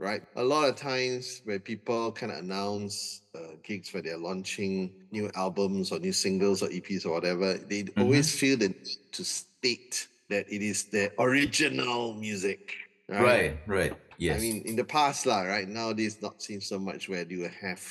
Right, 0.02 0.24
a 0.36 0.42
lot 0.44 0.66
of 0.68 0.76
times 0.82 1.42
where 1.46 1.60
people 1.60 2.12
kind 2.12 2.32
of 2.32 2.40
announce 2.40 3.22
uh, 3.38 3.62
gigs 3.62 3.94
where 3.94 4.02
they're 4.02 4.18
launching 4.18 4.90
new 5.12 5.30
albums 5.36 5.92
or 5.92 6.00
new 6.00 6.12
singles 6.12 6.64
or 6.64 6.70
EPs 6.74 7.06
or 7.06 7.12
whatever, 7.14 7.54
they 7.54 7.84
Mm-hmm. 7.84 8.02
always 8.02 8.34
feel 8.34 8.58
the 8.58 8.70
need 8.70 8.98
to 9.14 9.24
state 9.24 10.08
that 10.34 10.50
it 10.50 10.64
is 10.64 10.86
their 10.90 11.12
original 11.20 12.16
music. 12.16 12.74
Right. 13.10 13.60
Right. 13.68 13.94
Yes. 14.18 14.38
I 14.38 14.42
mean, 14.42 14.64
in 14.66 14.76
the 14.76 14.84
past, 14.84 15.28
lah, 15.30 15.42
right? 15.46 15.70
Nowadays, 15.70 16.18
not 16.20 16.42
seen 16.42 16.62
so 16.62 16.80
much 16.80 17.06
where 17.08 17.22
will 17.30 17.54
have 17.62 17.84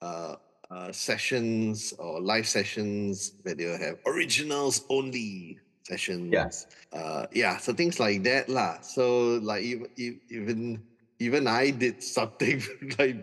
uh, 0.00 0.36
uh, 0.72 0.92
sessions 0.92 1.92
or 1.98 2.20
live 2.20 2.46
sessions 2.48 3.32
where 3.42 3.54
they 3.54 3.66
will 3.66 3.78
have 3.78 3.96
originals 4.06 4.82
only 4.90 5.58
sessions. 5.86 6.66
Uh, 6.92 7.26
yeah, 7.32 7.58
so 7.58 7.72
things 7.74 8.00
like 8.00 8.22
that, 8.24 8.48
lah. 8.48 8.78
So, 8.82 9.38
like, 9.42 9.62
even 9.64 9.86
even 10.30 10.82
even 11.20 11.46
I 11.46 11.70
did 11.70 12.02
something 12.02 12.62
like 12.98 13.16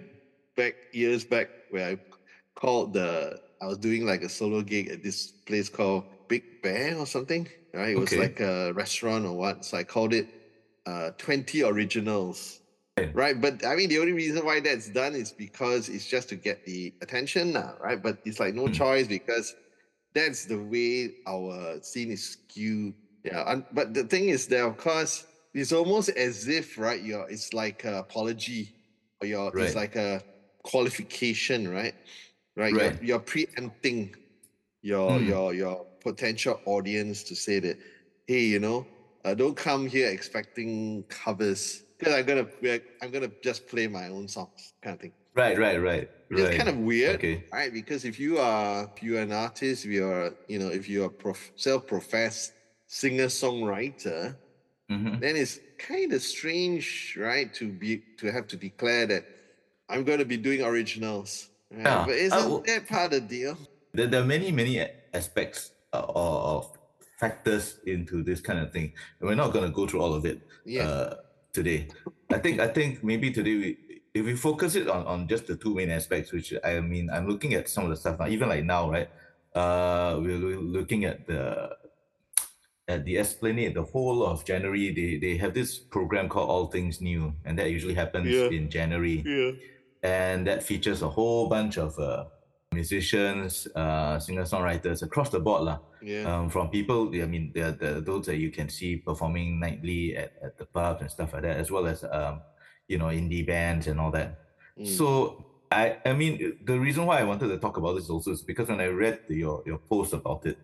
back 0.56 0.76
years 0.94 1.26
back 1.26 1.50
where 1.70 1.90
I 1.94 1.98
called 2.56 2.94
the 2.94 3.38
I 3.62 3.68
was 3.68 3.78
doing 3.78 4.06
like 4.06 4.22
a 4.24 4.30
solo 4.30 4.62
gig 4.62 4.90
at 4.90 5.04
this 5.04 5.34
place 5.46 5.70
called 5.70 6.06
Big 6.30 6.44
Bear 6.64 6.98
or 6.98 7.06
something. 7.06 7.48
Right, 7.74 7.92
it 7.94 7.98
was 8.00 8.18
like 8.18 8.40
a 8.40 8.74
restaurant 8.74 9.26
or 9.26 9.38
what. 9.38 9.64
So 9.66 9.78
I 9.78 9.84
called 9.84 10.14
it 10.14 10.28
uh, 10.86 11.12
20 11.18 11.64
originals. 11.64 12.62
Right, 13.14 13.40
but 13.40 13.66
I 13.66 13.76
mean, 13.76 13.90
the 13.90 14.00
only 14.00 14.14
reason 14.14 14.46
why 14.46 14.60
that's 14.60 14.90
done 14.90 15.16
is 15.16 15.32
because 15.32 15.90
it's 15.90 16.06
just 16.06 16.30
to 16.30 16.36
get 16.36 16.64
the 16.64 16.94
attention 17.02 17.52
now, 17.54 17.76
right? 17.80 18.02
But 18.02 18.20
it's 18.24 18.40
like 18.40 18.54
no 18.54 18.68
Mm. 18.68 18.74
choice 18.74 19.08
because 19.08 19.56
that's 20.14 20.46
the 20.46 20.62
way 20.62 21.12
our 21.28 21.82
scene 21.82 22.12
is 22.12 22.26
skewed. 22.26 22.96
Yeah, 23.24 23.44
and, 23.48 23.66
but 23.72 23.94
the 23.94 24.06
thing 24.06 24.30
is 24.30 24.48
that, 24.48 24.66
of 24.66 24.78
course, 24.78 25.26
it's 25.54 25.72
almost 25.74 26.10
as 26.10 26.48
if, 26.48 26.78
right? 26.78 27.02
You're, 27.02 27.30
it's 27.30 27.54
like 27.54 27.84
a 27.86 28.00
apology, 28.00 28.76
or 29.22 29.28
you're, 29.28 29.52
Right. 29.52 29.66
it's 29.66 29.76
like 29.76 29.96
a 29.96 30.24
qualification, 30.64 31.68
right? 31.68 31.96
Right, 32.56 32.74
Right. 32.74 32.76
You're, 32.76 32.98
you're 33.02 33.20
preempting 33.20 34.14
your 34.82 35.22
Mm. 35.22 35.22
your 35.22 35.54
your 35.54 35.86
potential 36.02 36.62
audience 36.66 37.24
to 37.26 37.36
say 37.36 37.60
that, 37.60 37.78
hey, 38.28 38.46
you 38.46 38.60
know, 38.60 38.90
uh, 39.26 39.34
don't 39.34 39.58
come 39.58 39.86
here 39.88 40.10
expecting 40.10 41.04
covers 41.10 41.84
because 42.00 42.14
I'm 42.16 42.26
gonna 42.26 42.48
I'm 43.02 43.12
gonna 43.12 43.32
just 43.44 43.68
play 43.68 43.88
my 43.88 44.08
own 44.08 44.28
songs, 44.28 44.74
kind 44.82 44.96
of 44.96 45.02
thing. 45.02 45.12
right. 45.36 45.58
Right. 45.58 45.78
Right. 45.78 46.10
It's 46.32 46.42
right. 46.42 46.58
kind 46.58 46.70
of 46.70 46.78
weird, 46.78 47.16
Okay. 47.16 47.44
right? 47.52 47.72
Because 47.74 48.06
if 48.06 48.20
you 48.20 48.38
are 48.40 48.90
if 48.96 49.04
you're 49.04 49.22
an 49.22 49.32
artist, 49.34 49.86
if 49.86 49.92
you're 49.92 50.34
you 50.48 50.60
know 50.60 50.70
if 50.70 50.88
you're 50.88 51.08
a 51.08 51.10
prof- 51.10 51.52
self-professed 51.56 52.54
singer 52.88 53.26
songwriter, 53.28 54.36
Mhm. 54.92 55.20
then 55.20 55.36
it's 55.36 55.60
kind 55.78 56.14
of 56.14 56.22
strange, 56.22 57.16
right, 57.20 57.54
to 57.56 57.68
be 57.72 58.02
to 58.18 58.32
have 58.32 58.48
to 58.48 58.58
declare 58.58 59.06
that 59.08 59.26
I'm 59.90 60.04
going 60.04 60.20
to 60.20 60.26
be 60.26 60.38
doing 60.38 60.62
originals. 60.64 61.50
Right? 61.72 61.84
Yeah. 61.86 62.06
But 62.06 62.14
Uh, 62.16 62.26
isn't 62.28 62.50
well- 62.50 62.64
that 62.68 62.88
part 62.88 63.14
of 63.14 63.28
the 63.28 63.28
deal? 63.38 63.58
there, 63.94 64.08
there 64.08 64.22
are 64.22 64.26
many 64.26 64.52
many 64.52 64.80
aspects 65.14 65.72
uh, 65.94 66.00
or 66.02 66.38
of 66.56 66.78
factors 67.20 67.80
into 67.86 68.24
this 68.24 68.40
kind 68.40 68.60
of 68.60 68.72
thing 68.72 68.94
and 69.20 69.28
we're 69.28 69.36
not 69.44 69.52
going 69.52 69.66
to 69.66 69.74
go 69.76 69.86
through 69.88 70.00
all 70.00 70.14
of 70.14 70.26
it 70.26 70.40
Yeah. 70.66 70.88
uh, 70.88 71.16
today 71.60 71.80
i 72.38 72.40
think 72.44 72.56
i 72.68 72.70
think 72.78 73.04
maybe 73.12 73.28
today 73.40 73.56
we 73.64 73.70
if 74.18 74.24
we 74.26 74.36
focus 74.36 74.72
it 74.82 74.88
on, 74.96 75.02
on 75.14 75.28
just 75.34 75.44
the 75.50 75.56
two 75.64 75.74
main 75.80 75.90
aspects 76.00 76.32
which 76.36 76.54
i 76.64 76.80
mean 76.94 77.06
i'm 77.16 77.28
looking 77.32 77.54
at 77.60 77.66
some 77.74 77.84
of 77.86 77.90
the 77.94 78.00
stuff 78.04 78.16
now 78.20 78.28
even 78.36 78.48
like 78.54 78.64
now 78.76 78.84
right 78.96 79.10
uh 79.62 80.12
we're 80.24 80.38
loo- 80.46 80.68
looking 80.78 81.02
at 81.12 81.18
the 81.30 81.44
at 82.88 83.06
the 83.06 83.18
esplanade 83.24 83.74
the 83.76 83.84
whole 83.94 84.20
of 84.32 84.44
january 84.46 84.92
they 85.00 85.18
they 85.26 85.38
have 85.38 85.54
this 85.54 85.72
program 85.96 86.28
called 86.34 86.50
all 86.50 86.68
things 86.68 87.02
new 87.02 87.34
and 87.46 87.54
that 87.60 87.70
usually 87.70 87.94
happens 88.04 88.28
Yeah. 88.30 88.50
in 88.58 88.70
january 88.70 89.18
yeah. 89.26 89.52
and 90.04 90.48
that 90.48 90.64
features 90.64 91.02
a 91.02 91.10
whole 91.18 91.48
bunch 91.50 91.78
of 91.78 91.98
uh, 92.00 92.26
musicians, 92.72 93.68
uh, 93.76 94.20
singer 94.20 94.44
songwriters 94.44 95.02
across 95.02 95.30
the 95.30 95.40
board, 95.40 95.64
lah. 95.64 95.80
Yeah. 96.02 96.24
Um, 96.24 96.50
from 96.50 96.70
people, 96.70 97.10
I 97.14 97.26
mean, 97.26 97.52
they're, 97.54 97.72
they're 97.72 98.02
those 98.02 98.26
that 98.28 98.38
you 98.38 98.52
can 98.52 98.70
see 98.70 98.98
performing 98.98 99.60
nightly 99.60 100.16
at, 100.16 100.34
at 100.42 100.58
the 100.58 100.66
pubs 100.66 101.02
and 101.02 101.12
stuff 101.12 101.34
like 101.34 101.44
that, 101.44 101.58
as 101.58 101.72
well 101.72 101.86
as 101.88 102.04
um, 102.04 102.42
you 102.88 102.98
know, 102.98 103.08
indie 103.08 103.46
bands 103.46 103.88
and 103.88 104.00
all 104.00 104.12
that. 104.12 104.40
Mm. 104.80 104.88
So 104.88 105.46
I, 105.72 105.98
I 106.06 106.14
mean, 106.14 106.58
the 106.64 106.80
reason 106.80 107.06
why 107.06 107.20
I 107.20 107.24
wanted 107.24 107.50
to 107.50 107.58
talk 107.58 107.78
about 107.78 107.96
this 107.96 108.10
also 108.10 108.32
is 108.32 108.42
because 108.42 108.70
when 108.70 108.80
I 108.80 108.88
read 108.88 109.20
the, 109.28 109.36
your 109.36 109.64
your 109.66 109.78
post 109.78 110.14
about 110.14 110.46
it, 110.46 110.58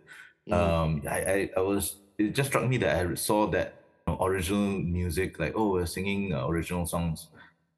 Mm. 0.45 0.53
um, 0.53 1.01
I, 1.09 1.19
I 1.25 1.49
I 1.57 1.61
was 1.61 1.97
it 2.19 2.35
just 2.37 2.49
struck 2.53 2.69
me 2.69 2.77
that 2.77 2.93
I 2.93 3.15
saw 3.15 3.47
that 3.49 3.81
you 4.05 4.13
know, 4.13 4.23
original 4.23 4.77
music, 4.77 5.39
like 5.39 5.53
oh, 5.57 5.71
we're 5.73 5.87
singing 5.89 6.37
uh, 6.37 6.45
original 6.45 6.85
songs, 6.85 7.29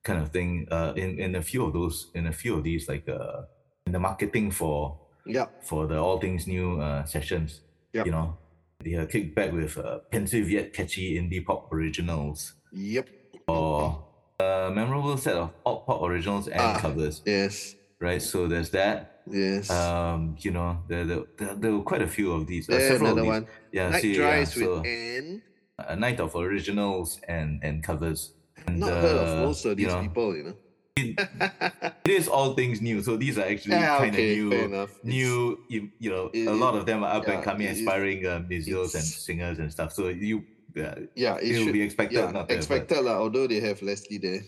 kind 0.03 0.19
of 0.21 0.35
thing. 0.35 0.67
Uh, 0.69 0.91
in 0.99 1.15
in 1.17 1.35
a 1.35 1.41
few 1.41 1.63
of 1.63 1.71
those, 1.71 2.11
in 2.13 2.27
a 2.27 2.33
few 2.35 2.59
of 2.59 2.67
these, 2.67 2.89
like 2.91 3.07
uh, 3.07 3.47
in 3.87 3.91
the 3.93 3.99
marketing 3.99 4.51
for 4.51 4.97
yeah. 5.25 5.47
for 5.61 5.87
the 5.87 5.97
all 5.97 6.19
things 6.19 6.45
new 6.47 6.79
uh, 6.81 7.05
sessions. 7.05 7.61
Yep. 7.93 8.05
You 8.05 8.11
know, 8.11 8.37
they 8.83 8.95
uh, 8.95 9.05
kick 9.05 9.33
back 9.33 9.51
with 9.53 9.77
uh, 9.77 9.99
pensive 10.11 10.49
yet 10.51 10.73
catchy 10.73 11.15
indie 11.19 11.43
pop 11.43 11.71
originals 11.73 12.53
Yep. 12.73 13.07
or 13.47 14.03
a 14.39 14.69
memorable 14.79 15.17
set 15.17 15.35
of 15.35 15.49
alt 15.65 15.87
pop 15.87 16.01
originals 16.03 16.47
and 16.47 16.61
Ah. 16.61 16.79
covers. 16.79 17.21
Yes. 17.25 17.75
Right, 17.99 18.21
so 18.21 18.45
there's 18.47 18.69
that. 18.77 19.21
Yes. 19.25 19.71
Um, 19.71 20.35
you 20.45 20.51
know, 20.51 20.77
there, 20.87 21.03
there, 21.03 21.23
there, 21.39 21.55
there 21.55 21.71
were 21.75 21.81
quite 21.91 22.03
a 22.03 22.07
few 22.17 22.31
of 22.31 22.45
these. 22.45 22.69
Uh, 22.69 22.77
several 22.79 23.11
of 23.17 23.17
these. 23.17 23.25
one. 23.25 23.47
Yeah, 23.71 23.89
Night 23.89 24.01
see, 24.03 24.11
yeah, 24.11 24.17
Drives 24.21 24.53
so 24.53 24.59
with 24.81 24.85
N. 24.85 25.41
a 25.79 25.95
night 25.95 26.19
of 26.19 26.35
originals 26.35 27.19
and 27.27 27.49
and 27.63 27.81
covers. 27.81 28.33
And, 28.67 28.79
Not 28.79 28.91
heard 29.01 29.17
of 29.17 29.27
uh, 29.39 29.45
most 29.47 29.65
of 29.65 29.79
you 29.79 29.85
these 29.87 29.95
know, 29.95 30.01
people, 30.05 30.29
you 30.37 30.43
know. 30.43 30.55
It 30.97 32.11
is 32.11 32.27
all 32.27 32.53
things 32.53 32.81
new, 32.81 33.01
so 33.03 33.17
these 33.17 33.37
are 33.37 33.45
actually 33.45 33.75
yeah, 33.75 33.97
kind 33.97 34.09
of 34.09 34.19
okay, 34.19 34.35
new. 34.35 34.49
fair 34.49 34.65
enough. 34.65 34.89
It's- 34.97 35.05
new 35.05 35.59
you, 35.69 35.89
you 35.99 36.09
know 36.09 36.29
it- 36.33 36.47
a 36.47 36.53
lot 36.53 36.75
of 36.75 36.85
them 36.85 37.03
are 37.03 37.13
up 37.17 37.27
yeah, 37.27 37.33
and 37.35 37.43
coming 37.43 37.67
aspiring 37.67 38.25
uh, 38.25 38.41
musicians 38.47 38.95
and 38.95 39.03
singers 39.03 39.59
and 39.59 39.71
stuff 39.71 39.93
so 39.93 40.07
you 40.09 40.43
uh, 40.77 40.93
yeah, 41.15 41.37
it, 41.41 41.53
will 41.57 41.65
should 41.65 41.73
be 41.73 41.81
expected 41.81 42.17
yeah, 42.19 42.31
not 42.31 42.49
uh, 42.49 42.53
expected 42.53 43.01
lah. 43.01 43.17
Although 43.17 43.47
they 43.47 43.59
have 43.59 43.81
Leslie 43.81 44.17
there. 44.21 44.41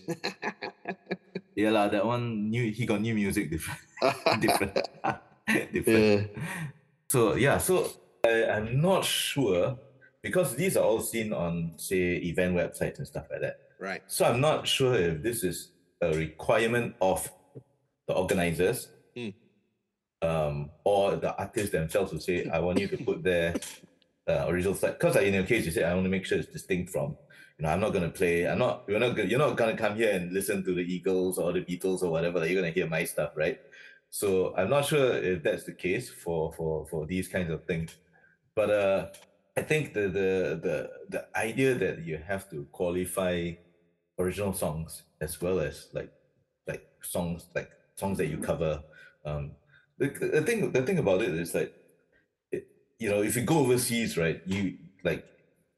yeah 1.56 1.72
lah, 1.72 1.90
that 1.90 2.06
one 2.06 2.50
new 2.50 2.72
he 2.72 2.86
got 2.86 3.02
new 3.02 3.14
music 3.14 3.50
different 3.54 3.80
different 4.40 4.74
different 5.74 6.06
yeah. 6.06 6.22
so 7.10 7.36
yeah 7.36 7.58
so 7.58 7.90
I, 8.24 8.46
i'm 8.60 8.80
not 8.80 9.04
sure 9.04 9.76
because 10.22 10.56
these 10.56 10.78
are 10.78 10.86
all 10.86 11.02
seen 11.02 11.34
on 11.34 11.74
say 11.78 12.16
event 12.24 12.56
websites 12.56 12.98
and 13.00 13.08
stuff 13.08 13.28
like 13.32 13.42
that 13.42 13.58
Right. 13.80 14.04
so 14.08 14.26
i'm 14.28 14.40
not 14.44 14.68
sure 14.68 14.94
if 14.96 15.24
this 15.24 15.44
is 15.44 15.72
a 16.02 16.14
requirement 16.14 16.96
of 17.02 17.30
the 18.08 18.14
organizers 18.14 18.88
Hmm. 19.16 19.30
um, 20.22 20.70
or 20.84 21.16
the 21.16 21.36
artists 21.36 21.72
themselves 21.72 22.12
to 22.12 22.20
say 22.20 22.48
i 22.50 22.60
want 22.60 22.80
you 22.80 22.88
to 22.88 22.98
put 22.98 23.24
their 23.24 23.56
uh, 24.28 24.46
original 24.48 24.76
site. 24.76 25.00
Because 25.00 25.16
in 25.18 25.34
your 25.34 25.44
case 25.44 25.66
you 25.66 25.72
said 25.72 25.86
i 25.86 25.94
want 25.94 26.06
to 26.06 26.10
make 26.10 26.26
sure 26.26 26.38
it's 26.38 26.48
distinct 26.52 26.92
from 26.92 27.18
you 27.58 27.64
know 27.66 27.70
i'm 27.70 27.80
not 27.80 27.92
going 27.94 28.04
to 28.04 28.10
play 28.10 28.48
i'm 28.48 28.60
not 28.60 28.84
you're 28.88 29.00
not 29.00 29.16
gonna, 29.16 29.28
you're 29.30 29.40
not 29.40 29.58
going 29.58 29.76
to 29.76 29.82
come 29.82 29.96
here 29.96 30.12
and 30.12 30.32
listen 30.32 30.64
to 30.64 30.74
the 30.74 30.82
eagles 30.82 31.38
or 31.38 31.52
the 31.54 31.62
beatles 31.62 32.04
or 32.04 32.10
whatever 32.12 32.40
like, 32.40 32.50
you're 32.50 32.62
going 32.62 32.72
to 32.74 32.80
hear 32.80 32.88
my 32.90 33.04
stuff 33.04 33.32
right? 33.36 33.60
So 34.12 34.54
i'm 34.58 34.70
not 34.70 34.86
sure 34.86 35.14
if 35.32 35.44
that's 35.44 35.64
the 35.64 35.74
case 35.74 36.10
for 36.10 36.54
for 36.54 36.86
for 36.88 37.06
these 37.06 37.28
kinds 37.28 37.52
of 37.52 37.66
things. 37.66 37.96
But 38.56 38.70
uh 38.70 39.08
i 39.58 39.62
think 39.62 39.94
the 39.94 40.02
the 40.18 40.30
the, 40.66 40.90
the 41.10 41.22
idea 41.36 41.76
that 41.76 42.06
you 42.06 42.18
have 42.32 42.50
to 42.52 42.68
qualify 42.72 43.52
original 44.20 44.54
songs 44.54 45.04
as 45.22 45.42
well 45.42 45.60
as 45.60 45.88
like 45.94 46.12
like 46.68 46.84
songs 47.02 47.48
like 47.56 47.70
songs 47.96 48.18
that 48.18 48.28
you 48.28 48.38
cover 48.38 48.84
um 49.26 49.52
the, 49.98 50.08
the 50.36 50.42
thing 50.42 50.72
the 50.72 50.82
thing 50.84 50.98
about 51.00 51.22
it 51.22 51.34
is 51.34 51.54
like 51.54 51.74
it, 52.52 52.68
you 53.00 53.10
know 53.10 53.22
if 53.22 53.36
you 53.36 53.44
go 53.44 53.60
overseas 53.60 54.18
right 54.18 54.42
you 54.46 54.78
like 55.04 55.24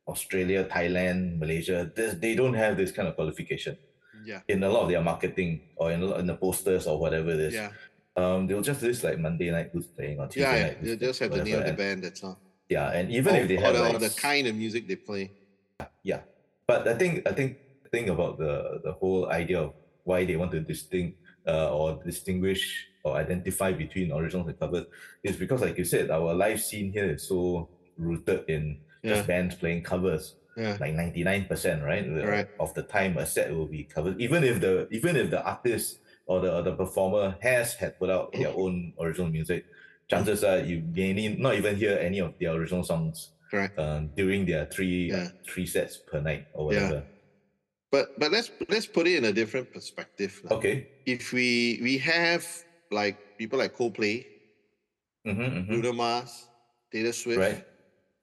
australia 0.08 0.64
thailand 0.66 1.38
malaysia 1.40 1.92
there's- 1.96 2.18
they 2.20 2.34
don't 2.36 2.54
have 2.56 2.76
this 2.78 2.92
kind 2.92 3.08
of 3.08 3.16
qualification 3.16 3.78
Yeah. 4.32 4.42
in 4.54 4.62
a 4.64 4.70
lot 4.70 4.84
of 4.86 4.90
their 4.94 5.02
marketing 5.02 5.52
or 5.82 5.88
in, 5.92 6.02
in 6.22 6.26
the 6.32 6.36
posters 6.46 6.86
or 6.90 6.96
whatever 7.04 7.30
it 7.38 7.42
is 7.50 7.54
Yeah. 7.54 7.70
um 8.22 8.46
they'll 8.48 8.62
just 8.72 8.82
list 8.88 9.02
like 9.08 9.18
monday 9.28 9.50
night 9.56 9.70
who's 9.74 9.88
playing 9.98 10.18
or 10.22 10.28
tuesday 10.28 10.42
Yeah. 10.46 10.56
yeah. 10.58 10.64
night 10.68 10.78
who's 10.80 10.90
You 10.90 10.96
just 11.08 11.20
have 11.22 11.32
the 11.38 11.44
name 11.44 11.60
of 11.62 11.66
the 11.72 11.74
band. 11.84 12.00
That's 12.06 12.22
all. 12.24 12.38
yeah 12.70 12.90
and 12.98 13.06
even 13.20 13.34
or, 13.36 13.40
if 13.42 13.46
they 13.52 13.58
or 13.58 13.62
have 13.66 13.74
the, 13.78 13.82
like, 13.82 13.96
or 13.96 14.00
the 14.10 14.14
kind 14.30 14.46
of 14.50 14.54
music 14.64 14.82
they 14.90 14.96
play. 15.10 15.26
yeah 16.12 16.22
but 16.70 16.88
i 16.88 16.96
think 17.02 17.14
i 17.30 17.34
think 17.40 17.58
thing 17.92 18.10
about 18.10 18.38
the 18.40 18.80
the 18.84 18.94
whole 18.94 19.30
idea 19.30 19.60
of 19.62 19.74
why 20.04 20.26
they 20.26 20.36
want 20.36 20.52
to 20.52 20.60
distinct 20.62 21.18
uh, 21.48 21.70
or 21.76 22.02
distinguish 22.06 22.88
or 23.04 23.16
identify 23.18 23.72
between 23.74 24.12
originals 24.12 24.48
and 24.48 24.60
covers 24.60 24.86
is 25.24 25.36
because 25.36 25.62
like 25.62 25.78
you 25.78 25.84
said 25.86 26.10
our 26.10 26.34
live 26.34 26.60
scene 26.62 26.92
here 26.92 27.10
is 27.12 27.28
so 27.28 27.70
rooted 27.98 28.46
in 28.48 28.80
Yeah. 29.04 29.16
just 29.16 29.28
bands 29.28 29.56
playing 29.56 29.82
covers 29.84 30.36
Yeah. 30.56 30.78
like 30.80 30.94
99% 30.94 31.82
right 31.84 32.06
Right. 32.34 32.48
of 32.60 32.74
the 32.78 32.84
time 32.84 33.18
a 33.18 33.26
set 33.26 33.50
will 33.56 33.68
be 33.78 33.84
covered 33.84 34.16
even 34.22 34.44
if 34.44 34.62
the 34.62 34.88
even 34.92 35.16
if 35.22 35.30
the 35.32 35.42
artist 35.44 36.00
or 36.30 36.40
the, 36.44 36.50
or 36.56 36.62
the 36.62 36.76
performer 36.76 37.36
has 37.42 37.74
had 37.82 37.98
put 38.00 38.10
out 38.10 38.32
their 38.34 38.54
own 38.62 38.94
original 39.02 39.30
music 39.38 39.66
chances 40.08 40.44
are 40.44 40.60
you 40.60 40.78
may 40.94 41.14
not 41.46 41.56
even 41.56 41.76
hear 41.76 41.98
any 41.98 42.20
of 42.20 42.32
their 42.40 42.52
original 42.54 42.84
songs 42.84 43.32
Correct. 43.50 43.74
um, 43.80 44.12
during 44.16 44.46
their 44.46 44.66
three 44.76 45.10
Yeah. 45.10 45.30
three 45.50 45.66
sets 45.66 45.98
per 45.98 46.20
night 46.22 46.48
or 46.54 46.66
whatever. 46.68 47.04
But 47.92 48.18
but 48.18 48.32
let's 48.32 48.50
let's 48.72 48.88
put 48.88 49.06
it 49.06 49.20
in 49.20 49.26
a 49.26 49.34
different 49.36 49.68
perspective. 49.72 50.40
lah. 50.48 50.56
Okay. 50.58 50.88
If 51.06 51.36
we 51.36 51.78
we 51.84 52.00
have 52.00 52.48
like 52.90 53.38
people 53.38 53.60
like 53.60 53.76
Coldplay, 53.76 54.26
Mm-hmm, 55.22 55.38
mm-hmm. 55.42 55.70
Bruno 55.70 55.94
Mars, 55.94 56.50
Taylor 56.90 57.14
Swift 57.14 57.38
Right. 57.38 57.62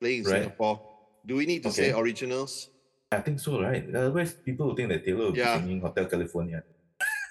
playing 0.03 0.25
in 0.25 0.27
Right. 0.27 0.43
Singapore, 0.43 0.81
do 1.23 1.37
we 1.39 1.45
need 1.47 1.63
to 1.63 1.71
say 1.71 1.95
originals? 1.95 2.67
I 3.13 3.23
think 3.23 3.39
so, 3.39 3.61
right? 3.63 3.87
Otherwise, 3.95 4.35
people 4.43 4.67
will 4.67 4.75
think 4.75 4.89
that 4.91 5.05
Taylor 5.07 5.31
will 5.31 5.37
Yeah. 5.37 5.55
be 5.55 5.63
singing 5.63 5.79
Hotel 5.79 6.05
California. 6.11 6.59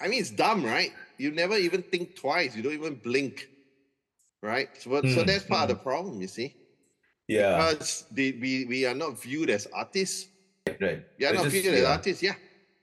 I 0.01 0.07
mean, 0.09 0.19
it's 0.25 0.31
dumb, 0.33 0.65
right? 0.65 0.89
You 1.21 1.29
never 1.31 1.53
even 1.59 1.83
think 1.85 2.15
twice. 2.17 2.55
You 2.57 2.63
don't 2.65 2.73
even 2.73 2.95
blink, 2.97 3.45
right? 4.41 4.73
So, 4.79 4.89
but- 4.89 5.05
so 5.11 5.21
Hmm, 5.21 5.27
that's 5.29 5.45
part 5.45 5.69
of 5.69 5.77
the 5.77 5.81
problem, 5.83 6.17
you 6.23 6.27
see. 6.31 6.55
Yeah, 7.29 7.61
Because 7.61 8.09
they, 8.09 8.33
we, 8.33 8.65
we 8.65 8.79
are 8.89 8.97
not 8.97 9.21
viewed 9.21 9.53
as 9.53 9.69
artists. 9.69 10.25
Right. 10.67 10.81
Are 10.81 11.03
It's 11.17 11.33
not 11.33 11.43
just- 11.43 11.47
viewed 11.51 11.65
as 11.73 11.81
yeah. 11.81 11.87
artists, 11.91 12.23
yeah. 12.23 12.35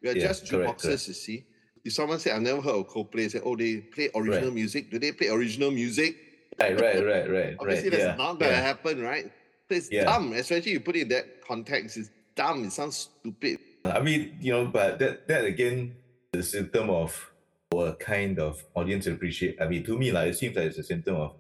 We 0.03 0.09
are 0.11 0.17
Yeah, 0.17 0.27
just 0.29 0.49
correct, 0.51 0.81
jukeboxes, 0.83 1.09
you 1.09 1.15
see. 1.15 1.47
If 1.85 1.93
someone 1.93 2.19
say, 2.19 2.33
I've 2.33 2.43
never 2.43 2.61
heard 2.61 2.75
of 2.75 2.89
Coldplay, 2.89 3.31
say, 3.31 3.41
oh, 3.45 3.57
they 3.57 3.77
play 3.79 4.11
original 4.15 4.51
music. 4.51 4.91
Do 4.91 4.99
they 4.99 5.13
play 5.13 5.29
original 5.29 5.71
music? 5.71 6.17
Right, 6.59 6.79
right, 6.81 7.05
right, 7.05 7.31
right, 7.31 7.57
Obviously, 7.61 7.91
right. 7.91 7.99
that's 7.99 8.05
yeah, 8.05 8.17
not 8.17 8.39
going 8.39 8.51
to 8.51 8.57
yeah. 8.57 8.63
happen, 8.63 9.01
right? 9.03 9.25
So 9.69 9.75
it's 9.77 9.91
Yeah. 9.91 10.05
dumb, 10.05 10.33
especially 10.33 10.73
you 10.73 10.81
put 10.81 10.97
it 10.97 11.03
in 11.03 11.09
that 11.09 11.43
context. 11.47 11.97
It's 11.97 12.11
dumb. 12.35 12.65
It 12.65 12.73
sounds 12.73 12.97
stupid. 13.21 13.59
I 13.85 14.01
mean, 14.01 14.37
you 14.41 14.53
know, 14.53 14.67
but 14.67 14.99
that 14.99 15.29
that 15.29 15.45
again 15.45 15.95
is 16.33 16.47
a 16.47 16.51
symptom 16.51 16.91
of 16.91 17.31
a 17.75 17.93
kind 17.95 18.39
of 18.41 18.65
audience 18.75 19.07
appreciation. 19.07 19.57
I 19.61 19.69
mean, 19.69 19.85
to 19.85 19.97
me, 19.97 20.11
like 20.13 20.31
it 20.31 20.37
seems 20.39 20.57
like 20.57 20.67
it's 20.67 20.79
a 20.79 20.83
symptom 20.83 21.17
of 21.17 21.35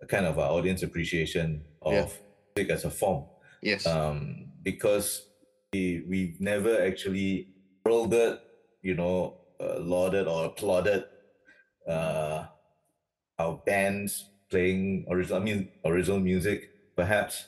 a 0.00 0.06
kind 0.06 0.26
of 0.26 0.38
uh, 0.38 0.52
audience 0.52 0.82
appreciation 0.82 1.64
of 1.80 1.92
Yeah. 1.92 2.08
music 2.56 2.72
as 2.72 2.84
a 2.84 2.90
form. 2.90 3.24
Yes. 3.62 3.86
um, 3.86 4.46
because 4.64 5.26
we've 5.72 6.38
never 6.38 6.82
actually 6.82 7.48
heralded, 7.84 8.38
you 8.82 8.94
know, 8.94 9.38
uh, 9.58 9.78
lauded 9.80 10.26
or 10.26 10.46
applauded 10.46 11.04
uh, 11.88 12.44
our 13.38 13.56
bands 13.64 14.28
playing 14.50 15.06
original, 15.10 15.40
I 15.40 15.44
mean, 15.44 15.68
original 15.84 16.20
music, 16.20 16.68
perhaps, 16.94 17.46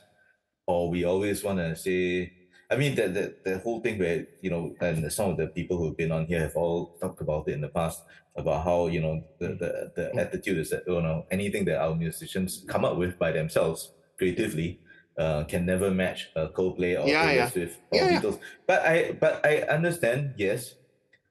or 0.67 0.89
we 0.89 1.05
always 1.05 1.45
want 1.45 1.59
to 1.59 1.77
say, 1.77 2.33
I 2.71 2.77
mean, 2.77 2.95
that 2.95 3.13
the, 3.13 3.35
the 3.45 3.59
whole 3.59 3.81
thing 3.81 3.99
where, 3.99 4.27
you 4.41 4.51
know, 4.51 4.75
and 4.81 5.13
some 5.13 5.31
of 5.31 5.37
the 5.37 5.49
people 5.49 5.77
who've 5.77 5.97
been 5.97 6.11
on 6.11 6.25
here 6.25 6.41
have 6.41 6.57
all 6.57 6.97
talked 7.01 7.21
about 7.21 7.47
it 7.49 7.53
in 7.53 7.61
the 7.61 7.69
past 7.69 8.03
about 8.37 8.65
how, 8.65 8.87
you 8.87 9.03
know, 9.03 9.23
the, 9.39 9.49
the, 9.49 9.93
the 9.95 10.17
attitude 10.19 10.59
is 10.59 10.71
that, 10.71 10.85
you 10.87 11.03
know, 11.03 11.27
anything 11.31 11.67
that 11.67 11.79
our 11.79 11.95
musicians 11.95 12.65
come 12.67 12.87
up 12.87 12.97
with 12.97 13.19
by 13.19 13.33
themselves 13.33 13.93
creatively 14.17 14.81
uh, 15.19 15.45
can 15.45 15.65
never 15.67 15.91
match 15.91 16.31
uh, 16.37 16.49
Coldplay 16.49 16.99
or 17.01 17.07
Yeah, 17.07 17.23
Taylor 17.23 17.35
yeah. 17.35 17.51
Swift 17.51 17.81
or 17.91 17.99
Yeah, 17.99 18.11
yeah. 18.11 18.21
Beatles. 18.21 18.39
But 18.67 18.83
I 18.87 19.13
but 19.13 19.45
I 19.47 19.63
understand, 19.63 20.35
yes, 20.37 20.75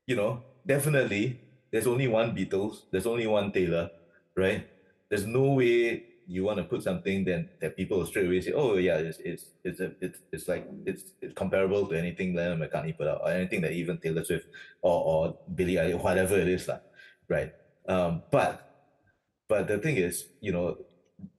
you 0.07 0.15
know, 0.15 0.43
definitely 0.65 1.39
there's 1.71 1.87
only 1.87 2.07
one 2.07 2.35
Beatles, 2.35 2.83
there's 2.91 3.05
only 3.07 3.27
one 3.27 3.51
Taylor, 3.51 3.89
right? 4.35 4.67
There's 5.09 5.25
no 5.25 5.53
way 5.53 6.03
you 6.25 6.43
want 6.45 6.57
to 6.57 6.63
put 6.63 6.81
something 6.81 7.25
then 7.25 7.49
that 7.59 7.75
people 7.75 8.05
straight 8.05 8.27
away 8.27 8.39
say, 8.39 8.53
oh 8.53 8.77
yeah, 8.77 8.97
it's 8.97 9.19
it's 9.19 9.45
it's 9.63 9.79
a, 9.79 9.91
it's, 9.99 10.19
it's 10.31 10.47
like 10.47 10.65
it's, 10.85 11.03
it's 11.21 11.33
comparable 11.33 11.85
to 11.87 11.97
anything 11.97 12.33
Lennon 12.33 12.59
McCartney 12.59 12.95
put 12.97 13.07
out 13.07 13.21
or 13.23 13.31
anything 13.31 13.61
that 13.61 13.71
even 13.73 13.97
Taylor 13.97 14.23
Swift 14.23 14.47
or 14.81 15.03
or 15.03 15.37
Billie 15.53 15.75
Eilish, 15.75 16.01
whatever 16.01 16.37
it 16.39 16.47
is, 16.47 16.67
lah, 16.67 16.79
right? 17.27 17.51
Um, 17.87 18.23
but 18.31 18.63
but 19.49 19.67
the 19.67 19.77
thing 19.79 19.97
is, 19.97 20.27
you 20.39 20.53
know, 20.53 20.77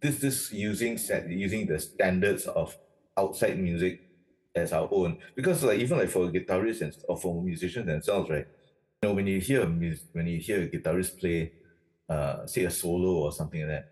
this 0.00 0.18
this 0.20 0.52
using 0.52 0.98
set 0.98 1.28
using 1.28 1.66
the 1.66 1.78
standards 1.78 2.46
of 2.46 2.76
outside 3.16 3.58
music 3.58 4.00
as 4.54 4.72
our 4.72 4.88
own 4.92 5.18
because 5.34 5.62
like 5.64 5.80
even 5.80 5.98
like 5.98 6.08
for 6.10 6.28
guitarists 6.30 6.80
and 6.82 6.96
or 7.08 7.16
for 7.16 7.42
musicians 7.42 7.86
themselves, 7.86 8.30
right? 8.30 8.46
You 9.02 9.08
know, 9.08 9.14
when 9.14 9.26
you 9.26 9.40
hear 9.40 9.64
when 9.66 10.26
you 10.26 10.38
hear 10.40 10.62
a 10.62 10.68
guitarist 10.68 11.18
play 11.18 11.52
uh, 12.08 12.46
say 12.46 12.64
a 12.64 12.70
solo 12.70 13.14
or 13.24 13.32
something 13.32 13.60
like 13.60 13.70
that, 13.70 13.88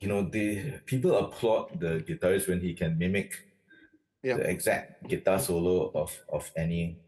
you 0.00 0.08
know, 0.08 0.22
the 0.22 0.80
people 0.86 1.16
applaud 1.16 1.80
the 1.80 2.00
guitarist 2.06 2.48
when 2.48 2.60
he 2.60 2.74
can 2.74 2.98
mimic 2.98 3.32
Yeah. 4.22 4.36
the 4.38 4.48
exact 4.50 5.06
guitar 5.08 5.38
solo 5.38 5.90
of 5.94 6.10
of 6.28 6.50
any 6.56 6.98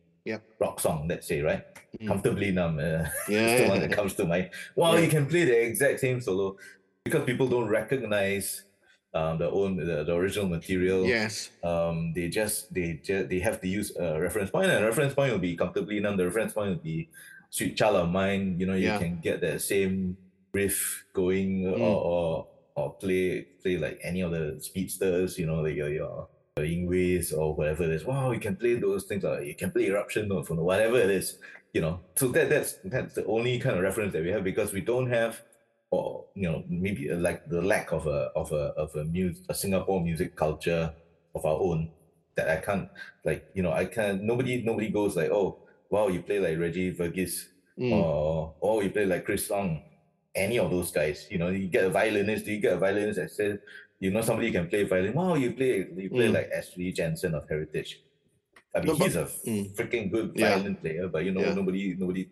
rock 0.60 0.80
song, 0.80 1.06
let's 1.08 1.26
say, 1.26 1.40
right? 1.42 1.64
Mm. 2.00 2.06
Comfortably 2.08 2.52
numb. 2.52 2.78
Uh, 2.78 3.08
Yeah, 3.28 3.56
the 3.62 3.68
one 3.68 3.80
that 3.80 3.92
comes 3.92 4.14
to 4.14 4.24
mind. 4.24 4.50
Wow, 4.76 4.94
Yeah. 4.94 5.00
you 5.04 5.08
can 5.10 5.26
play 5.26 5.44
the 5.44 5.56
exact 5.66 6.00
same 6.00 6.20
solo 6.20 6.56
because 7.04 7.24
people 7.24 7.46
don't 7.48 7.68
recognize 7.68 8.64
um, 9.14 9.38
the 9.38 9.50
own 9.50 9.76
the, 9.76 10.04
the 10.04 10.14
original 10.14 10.48
material. 10.48 11.04
Yes. 11.06 11.50
Um, 11.64 12.12
they 12.14 12.28
just 12.28 12.72
they 12.74 13.00
just 13.02 13.28
they 13.28 13.38
have 13.40 13.60
to 13.60 13.68
use 13.68 13.96
a 13.96 14.20
reference 14.20 14.50
point, 14.50 14.66
and 14.70 14.84
a 14.84 14.86
reference 14.86 15.14
point 15.14 15.32
will 15.32 15.38
be 15.38 15.56
comfortably 15.56 16.00
numb. 16.00 16.16
The 16.16 16.26
reference 16.26 16.52
point 16.52 16.68
will 16.70 16.82
be 16.84 17.08
Sweet 17.50 17.76
Child 17.76 17.96
of 17.96 18.08
Mine. 18.10 18.56
You 18.60 18.66
know, 18.66 18.74
you 18.74 18.86
Yeah. 18.88 18.98
can 18.98 19.20
get 19.20 19.40
that 19.40 19.62
same 19.62 20.16
riff 20.52 21.04
going, 21.14 21.64
Mm. 21.64 21.80
or, 21.80 21.96
or 22.12 22.46
or 22.76 22.94
play 22.94 23.42
play 23.62 23.76
like 23.76 23.98
any 24.02 24.20
of 24.20 24.30
the 24.32 24.58
speedsters. 24.60 25.38
You 25.38 25.46
know, 25.46 25.60
like 25.62 25.74
your 25.76 25.88
your 25.90 26.28
Yngwies 26.58 27.32
or 27.36 27.54
whatever 27.54 27.84
it 27.84 27.90
is. 27.90 28.04
Wow, 28.04 28.32
you 28.32 28.40
can 28.40 28.56
play 28.56 28.74
those 28.74 29.04
things. 29.04 29.24
Or 29.24 29.40
you 29.40 29.54
can 29.54 29.70
play 29.70 29.86
eruption 29.86 30.28
notes 30.28 30.48
from 30.48 30.58
whatever 30.58 30.98
it 30.98 31.10
is. 31.10 31.38
You 31.72 31.80
know, 31.82 32.00
so 32.16 32.28
that 32.28 32.48
that's 32.50 32.78
that's 32.84 33.14
the 33.14 33.24
only 33.26 33.58
kind 33.58 33.76
of 33.76 33.82
reference 33.82 34.12
that 34.12 34.22
we 34.22 34.30
have 34.30 34.42
because 34.44 34.72
we 34.72 34.80
don't 34.80 35.08
have, 35.10 35.42
or 35.90 36.24
you 36.34 36.48
know, 36.50 36.62
maybe 36.68 37.10
uh, 37.10 37.16
like 37.16 37.48
the 37.48 37.62
lack 37.62 37.92
of 37.92 38.06
a 38.06 38.30
of 38.36 38.52
a 38.52 38.72
of 38.76 38.94
a 38.96 39.04
music 39.04 39.44
a 39.48 39.54
Singapore 39.54 40.00
music 40.00 40.36
culture 40.36 40.92
of 41.34 41.44
our 41.44 41.58
own 41.60 41.90
that 42.36 42.48
I 42.50 42.56
can't 42.56 42.88
like 43.24 43.44
you 43.54 43.62
know 43.62 43.72
I 43.72 43.84
can't 43.86 44.22
nobody 44.22 44.62
nobody 44.62 44.88
goes 44.90 45.16
like 45.16 45.30
oh 45.30 45.58
wow 45.90 46.08
you 46.08 46.20
play 46.22 46.38
like 46.40 46.58
Reggie 46.58 46.92
Vergis 46.94 47.46
Mm. 47.78 47.92
or 47.92 48.54
or 48.58 48.82
you 48.82 48.90
play 48.90 49.06
like 49.06 49.24
Chris 49.24 49.48
Long 49.50 49.80
any 50.34 50.58
of 50.58 50.68
those 50.68 50.90
guys 50.90 51.28
you 51.30 51.38
know 51.38 51.46
you 51.48 51.68
get 51.68 51.84
a 51.84 51.90
violinist 51.90 52.44
do 52.44 52.50
you 52.52 52.58
get 52.60 52.72
a 52.72 52.76
violinist 52.76 53.20
that 53.20 53.30
says 53.30 53.60
you 54.00 54.10
know 54.10 54.20
somebody 54.20 54.50
can 54.50 54.66
play 54.66 54.82
violin 54.82 55.14
wow 55.14 55.34
you 55.36 55.52
play 55.52 55.86
you 55.96 56.10
play 56.10 56.26
Mm. 56.26 56.34
like 56.34 56.50
Ashley 56.50 56.90
Jensen 56.90 57.34
of 57.36 57.48
Heritage 57.48 58.02
I 58.74 58.78
mean 58.80 58.86
No, 58.88 58.94
but- 58.98 59.04
he's 59.06 59.14
a 59.14 59.26
mm. 59.46 59.70
freaking 59.76 60.10
good 60.10 60.32
Yeah. 60.34 60.56
violin 60.58 60.74
player 60.74 61.06
but 61.06 61.24
you 61.24 61.30
know 61.30 61.40
Yeah. 61.40 61.54
nobody 61.54 61.94
nobody 61.96 62.28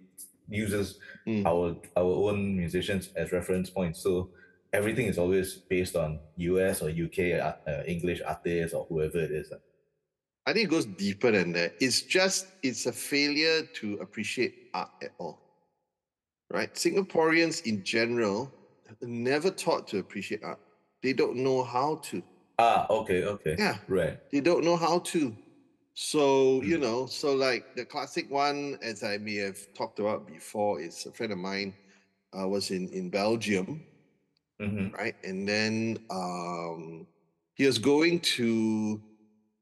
uses 0.49 0.99
Mm. 1.27 1.45
our 1.47 1.77
our 1.97 2.15
own 2.31 2.57
musicians 2.57 3.11
as 3.17 3.33
reference 3.33 3.69
points 3.71 4.01
so 4.01 4.31
everything 4.73 5.07
is 5.07 5.19
always 5.19 5.55
based 5.69 5.97
on 5.97 6.21
US 6.37 6.83
or 6.83 6.89
UK 6.91 7.19
art- 7.41 7.61
uh, 7.67 7.83
English 7.87 8.21
artists 8.25 8.73
or 8.75 8.87
whoever 8.89 9.19
it 9.19 9.31
is 9.33 9.53
I 10.49 10.53
think 10.53 10.69
it 10.69 10.71
goes 10.71 10.87
deeper 10.87 11.33
than 11.33 11.51
that. 11.55 11.75
It's 11.81 12.03
just 12.03 12.47
it's 12.63 12.87
a 12.87 12.93
failure 12.93 13.67
to 13.81 13.95
appreciate 13.95 14.71
art 14.75 14.91
at 15.03 15.11
all. 15.19 15.41
Right? 16.51 16.73
Singaporeans 16.73 17.67
in 17.67 17.83
general 17.83 18.53
are 18.89 19.09
never 19.09 19.51
taught 19.51 19.89
to 19.89 19.99
appreciate 19.99 20.45
art. 20.45 20.61
They 21.03 21.13
don't 21.13 21.37
know 21.43 21.65
how 21.65 21.97
to. 22.11 22.23
ah 22.61 22.87
okay 22.89 23.25
okay 23.25 23.57
Yeah. 23.59 23.79
right 23.89 24.17
They 24.31 24.41
don't 24.41 24.63
know 24.65 24.77
how 24.77 25.01
to. 25.13 25.35
So, 25.97 26.63
you 26.63 26.77
Mm. 26.77 26.79
know, 26.79 27.07
so 27.07 27.35
like 27.35 27.67
the 27.75 27.85
classic 27.87 28.31
one, 28.31 28.77
as 28.83 29.03
I 29.03 29.19
may 29.19 29.37
have 29.37 29.67
talked 29.75 29.99
about 29.99 30.27
before, 30.27 30.81
is 30.81 31.07
a 31.07 31.13
friend 31.13 31.33
of 31.33 31.39
mine 31.39 31.77
uh, 32.39 32.49
was 32.49 32.71
in, 32.71 32.89
in 32.91 33.11
Belgium, 33.11 33.87
hmm 34.61 34.89
right? 34.99 35.15
And 35.23 35.49
then 35.49 35.99
um, 36.11 37.09
he 37.55 37.67
was 37.67 37.79
going 37.79 38.21
to 38.21 39.03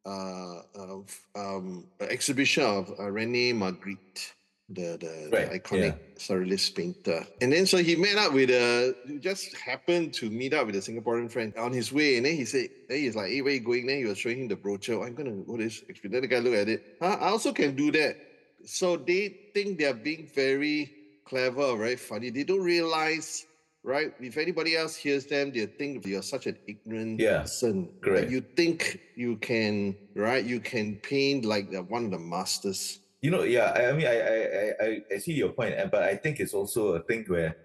uh, 0.07 0.63
uh, 0.77 1.03
um, 1.37 1.91
an 2.01 2.09
exhibition 2.11 2.65
of 2.65 2.93
uh, 2.99 3.11
Rene 3.11 3.53
Magritte, 3.53 4.35
the, 4.71 4.97
the, 4.99 5.29
Right, 5.31 5.51
the 5.51 5.61
iconic 5.61 5.99
surrealist 6.17 6.75
painter. 6.75 7.27
And 7.41 7.53
then 7.53 7.67
so 7.67 7.79
he 7.79 7.97
met 7.97 8.17
up 8.17 8.33
with 8.33 8.51
a, 8.51 8.95
just 9.21 9.55
happened 9.57 10.15
to 10.15 10.31
meet 10.31 10.55
up 10.55 10.67
with 10.67 10.77
a 10.77 10.79
Singaporean 10.79 11.31
friend 11.31 11.53
on 11.59 11.73
his 11.73 11.93
way. 11.93 12.17
And 12.17 12.27
then 12.27 12.35
he 12.37 12.45
said, 12.45 12.69
then 12.89 12.99
he's 12.99 13.15
like, 13.15 13.29
hey, 13.31 13.43
where 13.43 13.53
you 13.53 13.61
going? 13.61 13.87
Then 13.87 13.99
he 13.99 14.05
was 14.07 14.19
showing 14.19 14.39
him 14.41 14.49
the 14.49 14.57
brochure. 14.57 15.03
"Oh, 15.03 15.07
I'm 15.07 15.15
going 15.15 15.31
to 15.31 15.45
go 15.47 15.57
this 15.57 15.83
exhibition. 15.89 16.13
Then 16.13 16.23
the 16.23 16.29
guy 16.29 16.39
looked 16.39 16.57
at 16.57 16.69
it. 16.69 16.97
Huh? 17.01 17.19
I 17.21 17.29
also 17.29 17.53
can 17.53 17.77
do 17.77 17.93
that. 17.93 18.17
So 18.65 18.97
they 18.97 19.51
think 19.53 19.79
they're 19.79 19.93
being 19.93 20.31
very 20.35 20.91
clever, 21.27 21.77
very 21.77 21.97
funny. 21.97 22.31
They 22.31 22.45
don't 22.45 22.63
realize 22.63 23.45
right? 23.85 24.15
If 24.19 24.39
anybody 24.39 24.77
else 24.77 24.97
hears 24.97 25.27
them, 25.27 25.53
they 25.53 25.67
think 25.67 26.07
you're 26.07 26.23
such 26.23 26.47
an 26.47 26.57
ignorant 26.67 27.21
Yeah, 27.21 27.43
person. 27.43 27.91
correct. 28.01 28.23
Like 28.25 28.31
you 28.33 28.41
think 28.57 28.99
you 29.15 29.37
can, 29.37 29.95
right? 30.17 30.43
You 30.43 30.59
can 30.59 30.97
paint 30.97 31.45
like 31.45 31.71
the, 31.71 31.83
one 31.83 32.07
of 32.07 32.11
the 32.11 32.19
masters. 32.19 32.99
You 33.25 33.31
know, 33.33 33.43
yeah. 33.43 33.73
I 33.73 33.81
I 33.89 33.93
mean, 33.97 34.07
I, 34.07 34.17
I, 34.21 34.39
I, 34.85 34.89
I- 35.15 35.19
see 35.25 35.33
your 35.33 35.49
point, 35.57 35.73
but 35.91 36.03
I 36.03 36.15
think 36.15 36.41
it's 36.41 36.53
also 36.53 36.93
a 36.93 37.03
thing 37.09 37.25
where 37.27 37.57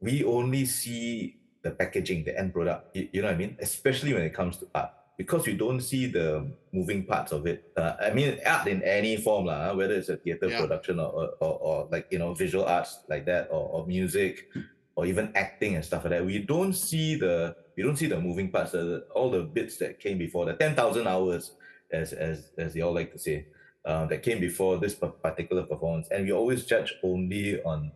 we 0.00 0.22
only 0.22 0.64
see 0.66 1.34
the 1.66 1.72
packaging, 1.72 2.22
the 2.22 2.38
end 2.38 2.52
product. 2.54 2.94
You, 2.94 3.08
you 3.12 3.20
know 3.22 3.26
what 3.28 3.34
I 3.34 3.38
mean? 3.42 3.56
Especially 3.58 4.14
when 4.14 4.22
it 4.22 4.32
comes 4.32 4.54
to 4.58 4.68
art, 4.72 4.90
because 5.18 5.46
we 5.50 5.54
don't 5.58 5.80
see 5.80 6.06
the 6.06 6.46
moving 6.72 7.06
parts 7.06 7.32
of 7.32 7.44
it. 7.50 7.72
Uh, 7.76 7.94
I 8.00 8.10
mean, 8.14 8.38
art 8.46 8.68
in 8.68 8.82
any 8.86 9.16
form, 9.16 9.46
lah, 9.46 9.74
whether 9.74 9.94
it's 9.98 10.10
a 10.10 10.16
theater 10.16 10.46
Yeah. 10.48 10.60
production 10.62 11.00
or, 11.00 11.10
or, 11.10 11.26
or, 11.42 11.54
or 11.66 11.76
like 11.90 12.06
you 12.14 12.20
know 12.22 12.30
visual 12.32 12.64
arts 12.64 13.02
like 13.08 13.26
that, 13.26 13.48
or, 13.50 13.64
or 13.74 13.86
music, 13.88 14.46
or 14.94 15.06
even 15.06 15.32
acting 15.34 15.74
and 15.74 15.84
stuff 15.84 16.04
like 16.04 16.12
that. 16.14 16.24
We 16.24 16.38
don't 16.38 16.72
see 16.72 17.16
the 17.18 17.56
we 17.76 17.82
don't 17.82 17.98
see 17.98 18.06
the 18.06 18.20
moving 18.20 18.52
parts, 18.54 18.70
the, 18.78 19.10
all 19.10 19.28
the 19.34 19.42
bits 19.42 19.74
that 19.82 19.98
came 19.98 20.18
before 20.22 20.46
the 20.46 20.54
ten 20.54 20.76
thousand 20.78 21.08
hours, 21.10 21.50
as 21.90 22.12
as 22.12 22.52
as 22.62 22.74
they 22.74 22.82
all 22.86 22.94
like 22.94 23.10
to 23.10 23.18
say 23.18 23.46
uh, 23.84 24.06
that 24.06 24.22
came 24.22 24.40
before 24.40 24.78
this 24.78 24.94
particular 24.94 25.62
performance, 25.62 26.08
and 26.10 26.24
we 26.24 26.32
always 26.32 26.64
judge 26.64 26.94
only 27.02 27.62
on 27.62 27.92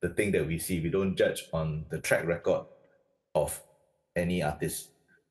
the 0.00 0.08
thing 0.08 0.32
that 0.32 0.46
we 0.46 0.58
see. 0.58 0.80
We 0.80 0.90
don't 0.90 1.16
judge 1.16 1.44
on 1.52 1.84
the 1.90 1.98
track 2.00 2.26
record 2.26 2.66
of 3.34 3.60
any 4.16 4.42
artist, 4.42 4.88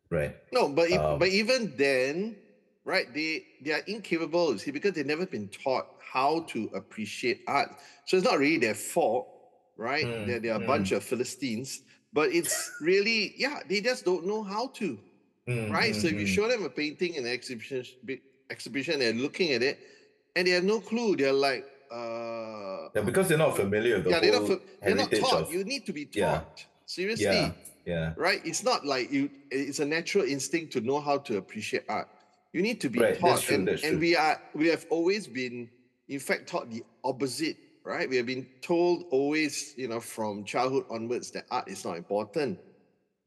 right? 0.10 0.36
No, 0.54 0.70
but 0.70 0.90
if, 0.90 1.00
Um, 1.00 1.20
but 1.20 1.30
even 1.30 1.74
then, 1.76 2.38
right? 2.86 3.12
They 3.14 3.46
they 3.62 3.72
are 3.74 3.84
incapable. 3.88 4.58
See, 4.58 4.72
because 4.72 4.94
they've 4.94 5.06
never 5.06 5.26
been 5.26 5.50
taught 5.50 5.88
how 6.00 6.42
to 6.50 6.70
appreciate 6.74 7.42
art. 7.48 7.70
So 8.06 8.18
it's 8.18 8.26
not 8.26 8.40
really 8.40 8.58
their 8.58 8.74
fault, 8.76 9.28
right? 9.78 10.06
Mm, 10.06 10.26
They're, 10.26 10.40
they're 10.40 10.56
a 10.56 10.66
bunch 10.66 10.92
of 10.92 11.04
Philistines. 11.04 11.82
But 12.12 12.34
it's 12.34 12.72
really, 12.82 13.36
yeah, 13.38 13.60
they 13.70 13.82
just 13.82 14.06
don't 14.06 14.26
know 14.26 14.42
how 14.42 14.70
to. 14.82 14.98
Mm, 15.48 15.70
right? 15.70 15.94
mm, 15.94 16.02
So 16.02 16.08
if 16.08 16.14
you 16.14 16.26
mm. 16.26 16.36
show 16.36 16.48
them 16.48 16.66
a 16.66 16.70
painting 16.70 17.14
in 17.14 17.26
an 17.26 17.32
exhibition, 17.32 17.86
exhibition, 18.50 19.00
they're 19.00 19.14
looking 19.14 19.52
at 19.54 19.62
it, 19.64 19.80
and 20.36 20.48
they 20.48 20.52
have 20.52 20.64
no 20.64 20.80
clue. 20.80 21.16
They're 21.16 21.34
like, 21.34 21.66
uh, 21.92 22.90
yeah, 22.96 23.02
because 23.04 23.28
they're 23.28 23.38
not 23.38 23.56
familiar 23.56 23.96
with 23.96 24.06
the 24.06 24.10
yeah, 24.12 24.20
they're 24.20 24.40
not, 24.40 24.60
they're 24.82 24.96
not 24.96 25.12
taught. 25.12 25.42
of 25.44 25.54
You 25.54 25.64
need 25.64 25.86
to 25.86 25.94
be 25.94 26.08
yeah. 26.12 26.32
taught. 26.32 26.66
Seriously, 26.86 27.26
yeah, 27.26 27.52
yeah, 27.86 28.14
right? 28.18 28.42
It's 28.44 28.64
not 28.64 28.86
like 28.86 29.12
you. 29.12 29.30
It's 29.52 29.80
a 29.80 29.86
natural 29.86 30.26
instinct 30.26 30.74
to 30.74 30.82
know 30.82 31.00
how 31.00 31.18
to 31.20 31.38
appreciate 31.38 31.84
art. 31.88 32.08
You 32.52 32.62
need 32.64 32.82
to 32.82 32.90
be 32.90 33.00
Right, 33.00 33.20
taught, 33.20 33.42
true, 33.42 33.56
and, 33.56 33.70
and 33.70 34.00
we 34.00 34.16
are. 34.16 34.42
We 34.56 34.68
have 34.70 34.86
always 34.90 35.28
been, 35.28 35.70
in 36.08 36.20
fact, 36.20 36.48
taught 36.48 36.72
the 36.72 36.84
opposite. 37.04 37.58
Right? 37.84 38.10
We 38.10 38.18
have 38.18 38.26
been 38.26 38.46
told 38.62 39.06
always, 39.10 39.74
you 39.78 39.88
know, 39.88 40.00
from 40.00 40.44
childhood 40.44 40.86
onwards, 40.92 41.32
that 41.32 41.46
art 41.50 41.68
is 41.68 41.86
not 41.86 41.98
important. 41.98 42.60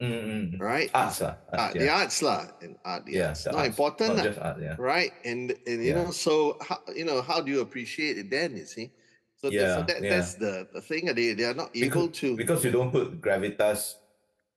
Mm, 0.02 0.10
mm, 0.10 0.58
mm. 0.58 0.60
Right? 0.60 0.90
lah, 0.92 1.06
Art, 1.06 1.22
art, 1.54 1.72
the 1.78 1.84
yeah, 1.86 1.94
arts 1.94 2.22
lah, 2.22 2.46
and 2.60 2.74
art, 2.84 3.06
yeah, 3.06 3.30
the 3.32 3.50
not 3.54 3.58
arts, 3.62 3.68
important. 3.68 4.16
not 4.16 4.24
just 4.24 4.40
art, 4.42 4.58
yeah, 4.58 4.74
right? 4.78 5.12
And 5.24 5.54
and 5.66 5.78
you 5.78 5.94
Yeah. 5.94 6.02
know, 6.02 6.10
so 6.10 6.58
how 6.58 6.82
you 6.90 7.04
know 7.06 7.22
how 7.22 7.38
do 7.40 7.52
you 7.54 7.60
appreciate 7.62 8.18
it 8.18 8.26
then? 8.28 8.56
You 8.58 8.66
see, 8.66 8.90
so, 9.38 9.46
that, 9.46 9.54
Yeah, 9.54 9.74
so 9.78 9.82
that, 9.86 10.02
yeah. 10.02 10.10
that's 10.10 10.34
the, 10.34 10.66
the 10.74 10.80
thing. 10.82 11.06
uh, 11.08 11.12
They 11.14 11.34
they 11.38 11.44
are 11.46 11.54
not 11.54 11.70
able 11.74 12.08
to. 12.18 12.34
because 12.34 12.64
you 12.66 12.74
don't 12.74 12.90
put 12.90 13.20
gravitas 13.22 14.02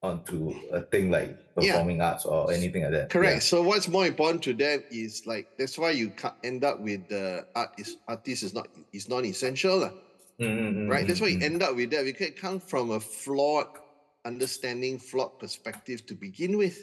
onto 0.02 0.54
a 0.74 0.82
thing 0.82 1.14
like 1.14 1.38
Yeah. 1.62 1.78
performing 1.78 2.02
arts 2.02 2.26
or 2.26 2.50
anything 2.52 2.82
like 2.84 2.92
that. 2.98 3.10
Correct. 3.14 3.44
So 3.46 3.62
what's 3.62 3.88
more 3.88 4.06
important 4.10 4.42
to 4.50 4.54
them 4.54 4.82
is 4.90 5.30
like 5.30 5.46
that's 5.62 5.78
why 5.78 5.92
you 5.94 6.10
can't 6.10 6.36
end 6.42 6.66
up 6.66 6.82
with 6.82 7.06
the 7.10 7.46
art 7.54 7.70
is 7.78 7.98
artist 8.10 8.42
is 8.44 8.54
not 8.54 8.66
is 8.94 9.10
non 9.10 9.26
essential, 9.26 9.94
Mm, 10.42 10.46
mm, 10.46 10.74
mm, 10.76 10.90
right? 10.90 11.06
That's 11.08 11.22
why 11.22 11.28
you 11.30 11.38
mm. 11.38 11.48
end 11.54 11.62
up 11.64 11.76
with 11.78 11.92
that. 11.94 12.04
Because 12.04 12.28
it 12.34 12.38
comes 12.42 12.64
from 12.66 12.92
a 12.92 13.00
flawed 13.00 13.85
understanding, 14.26 15.00
flawed 15.00 15.38
perspective 15.40 16.06
to 16.08 16.16
begin 16.16 16.58
with. 16.58 16.78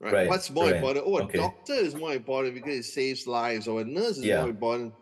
Right. 0.00 0.12
Right, 0.14 0.28
What's 0.28 0.50
more 0.50 0.64
right, 0.64 0.76
important? 0.76 1.04
Oh, 1.06 1.18
a 1.18 1.22
okay. 1.24 1.38
doctor 1.38 1.74
is 1.74 1.94
more 1.94 2.14
important 2.14 2.54
because 2.54 2.78
it 2.78 2.84
saves 2.88 3.26
lives, 3.26 3.68
or 3.68 3.82
a 3.82 3.84
nurse 3.84 4.16
is 4.18 4.24
Yeah. 4.24 4.40
more 4.40 4.48
important. 4.50 4.94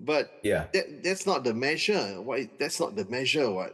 But 0.00 0.28
Yeah, 0.42 0.66
that, 0.74 1.02
that's 1.02 1.26
not 1.26 1.44
the 1.44 1.54
measure. 1.54 2.20
Why 2.20 2.48
that's 2.58 2.78
not 2.80 2.96
the 2.96 3.06
measure, 3.08 3.50
what? 3.50 3.72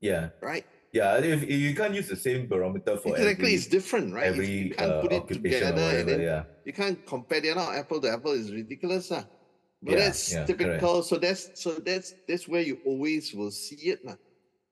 yeah, 0.00 0.30
Right? 0.40 0.64
yeah. 0.92 1.18
If, 1.18 1.42
if 1.42 1.50
you 1.50 1.74
can't 1.74 1.94
use 1.94 2.08
the 2.08 2.16
same 2.16 2.46
barometer 2.46 2.96
for 2.96 3.16
exactly, 3.16 3.50
every 3.50 3.54
it's 3.54 3.66
different, 3.66 4.14
right? 4.14 4.26
If 4.30 4.34
every 4.34 4.46
you 4.46 4.70
can't 4.70 4.90
uh, 4.90 5.00
put 5.02 5.12
it 5.12 5.28
together 5.28 5.66
and 5.66 5.74
whatever. 5.74 6.10
then 6.10 6.20
Yeah, 6.22 6.42
you 6.64 6.72
can't 6.72 6.98
compare 7.06 7.40
they're 7.40 7.54
not 7.54 7.74
apple 7.74 8.00
to 8.00 8.10
apple 8.10 8.32
is 8.32 8.52
ridiculous 8.52 9.10
lah. 9.10 9.24
but 9.82 9.92
Yeah, 9.92 9.98
that's 10.06 10.32
yeah, 10.32 10.44
typical 10.46 11.02
so 11.02 11.16
that's 11.16 11.50
so 11.54 11.74
that's 11.82 12.14
that's 12.28 12.46
where 12.46 12.62
you 12.62 12.78
always 12.86 13.34
will 13.34 13.50
see 13.50 13.90
it 13.90 13.98
lah. 14.04 14.16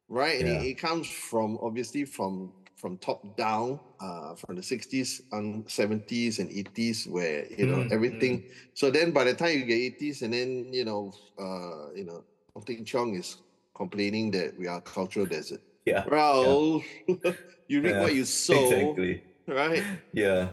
Right 0.09 0.39
and 0.41 0.49
it, 0.49 0.53
Yeah. 0.53 0.71
it 0.71 0.79
comes 0.79 1.07
from 1.09 1.59
obviously 1.63 2.05
from 2.05 2.53
from 2.77 2.97
top 2.99 3.21
down 3.37 3.81
uh 4.01 4.35
from 4.37 4.57
the 4.57 4.63
60s 4.63 5.21
and 5.33 5.65
70s 5.67 6.39
and 6.39 6.49
80s 6.51 7.07
where 7.09 7.45
you 7.51 7.67
know 7.67 7.83
Mm, 7.83 7.93
everything 7.93 8.45
so 8.75 8.91
then 8.91 9.11
by 9.13 9.25
the 9.25 9.35
time 9.35 9.59
you 9.59 9.65
get 9.65 9.75
80s 10.01 10.23
and 10.23 10.33
then 10.33 10.73
you 10.73 10.85
know 10.85 11.13
uh 11.39 11.91
you 11.95 12.05
know 12.05 12.23
Teng 12.67 12.85
Cheong 12.87 13.19
is 13.19 13.37
complaining 13.75 14.31
that 14.33 14.57
we 14.57 14.67
are 14.67 14.81
cultural 14.81 15.27
desert 15.27 15.61
yeah. 15.85 16.05
Well, 16.09 16.83
you 17.69 17.81
reap 17.83 17.97
Yeah, 17.97 18.03
what 18.03 18.15
you 18.15 18.25
sow, 18.25 18.99
Exactly. 18.99 19.23
right? 19.47 19.83
Yeah. 20.13 20.49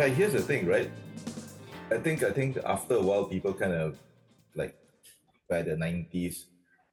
But 0.00 0.12
here's 0.12 0.32
the 0.32 0.40
thing, 0.40 0.64
right? 0.66 0.90
I 1.90 1.98
think 1.98 2.22
I 2.22 2.30
think 2.32 2.56
after 2.64 2.94
a 2.94 3.02
while, 3.02 3.24
people 3.26 3.52
kind 3.52 3.74
of 3.74 3.98
like 4.56 4.74
by 5.46 5.60
the 5.60 5.76
nineties, 5.76 6.46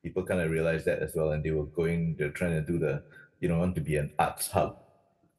people 0.04 0.24
kind 0.24 0.42
of 0.42 0.52
realized 0.52 0.84
that 0.88 1.00
as 1.00 1.16
well, 1.16 1.32
and 1.32 1.42
they 1.42 1.52
were 1.52 1.68
going, 1.68 2.18
they're 2.20 2.32
trying 2.36 2.52
to 2.52 2.62
do 2.70 2.78
the, 2.78 3.02
you 3.40 3.48
know, 3.48 3.60
want 3.60 3.76
to 3.76 3.82
be 3.82 3.96
an 3.96 4.12
arts 4.20 4.52
hub 4.52 4.76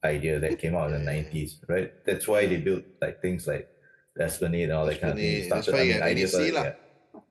idea 0.02 0.40
that 0.40 0.58
came 0.58 0.74
out 0.76 0.90
in 0.90 1.04
the 1.04 1.04
nineties, 1.12 1.58
right? 1.68 1.92
That's 2.06 2.26
why 2.26 2.46
they 2.46 2.56
built 2.56 2.84
like 3.02 3.20
things 3.20 3.46
like 3.46 3.68
the 4.16 4.24
Esplanade 4.24 4.70
and 4.70 4.72
all 4.72 4.86
that 4.86 5.02
kind 5.02 5.12
of 5.12 5.18
thing. 5.18 5.42
Esplanade, 5.42 5.52
that's 5.52 5.66
Started, 5.66 5.74
why 5.78 5.92
I 5.92 5.92
mean, 5.92 6.02
ideas 6.16 6.34
are- 6.36 6.52
lah. 6.52 6.62
yeah. 6.64 6.72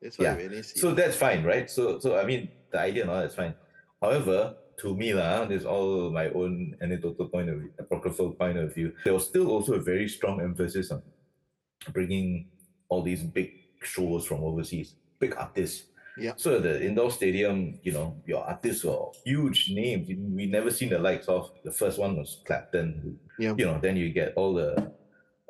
That's 0.04 0.18
why 0.20 0.26
Yeah. 0.26 0.62
see. 0.62 0.80
So 0.80 0.94
that's 0.94 1.18
fine, 1.18 1.44
right? 1.46 1.68
So 1.68 1.98
so 1.98 2.20
I 2.20 2.26
mean 2.30 2.50
the 2.70 2.80
idea 2.80 3.02
and 3.02 3.10
all 3.10 3.22
that's 3.22 3.34
fine. 3.34 3.56
However, 4.00 4.54
to 4.80 4.96
me 4.96 5.14
lah, 5.14 5.46
this 5.46 5.62
is 5.62 5.66
all 5.66 6.12
my 6.12 6.30
own 6.30 6.76
anecdotal 6.82 7.28
point 7.28 7.50
of 7.50 7.60
view, 7.60 7.72
apocryphal 7.80 8.32
point 8.32 8.58
of 8.58 8.74
view. 8.74 8.94
There 9.04 9.14
was 9.14 9.26
still 9.26 9.50
also 9.50 9.74
a 9.74 9.82
very 9.82 10.08
strong 10.08 10.42
emphasis 10.42 10.92
on 10.92 11.02
bringing 11.94 12.48
all 12.90 13.02
these 13.02 13.24
big 13.24 13.52
shows 13.82 14.26
from 14.26 14.44
overseas, 14.44 14.96
big 15.20 15.36
artists. 15.36 15.86
Yeah. 16.18 16.34
So 16.36 16.56
at 16.56 16.64
the 16.64 16.84
indoor 16.84 17.12
stadium, 17.12 17.80
you 17.84 17.92
know, 17.92 18.18
your 18.26 18.44
artists 18.44 18.84
were 18.84 18.98
huge 19.24 19.70
names. 19.70 20.08
We 20.10 20.46
never 20.48 20.72
seen 20.72 20.90
the 20.90 21.00
likes 21.00 21.28
of. 21.28 21.52
The 21.64 21.72
first 21.72 22.00
one 22.00 22.18
was 22.18 22.42
Clapton. 22.46 23.20
Yeah. 23.38 23.54
You 23.58 23.66
know, 23.66 23.80
then 23.80 23.98
you 23.98 24.10
get 24.10 24.34
all 24.36 24.54
the 24.54 24.92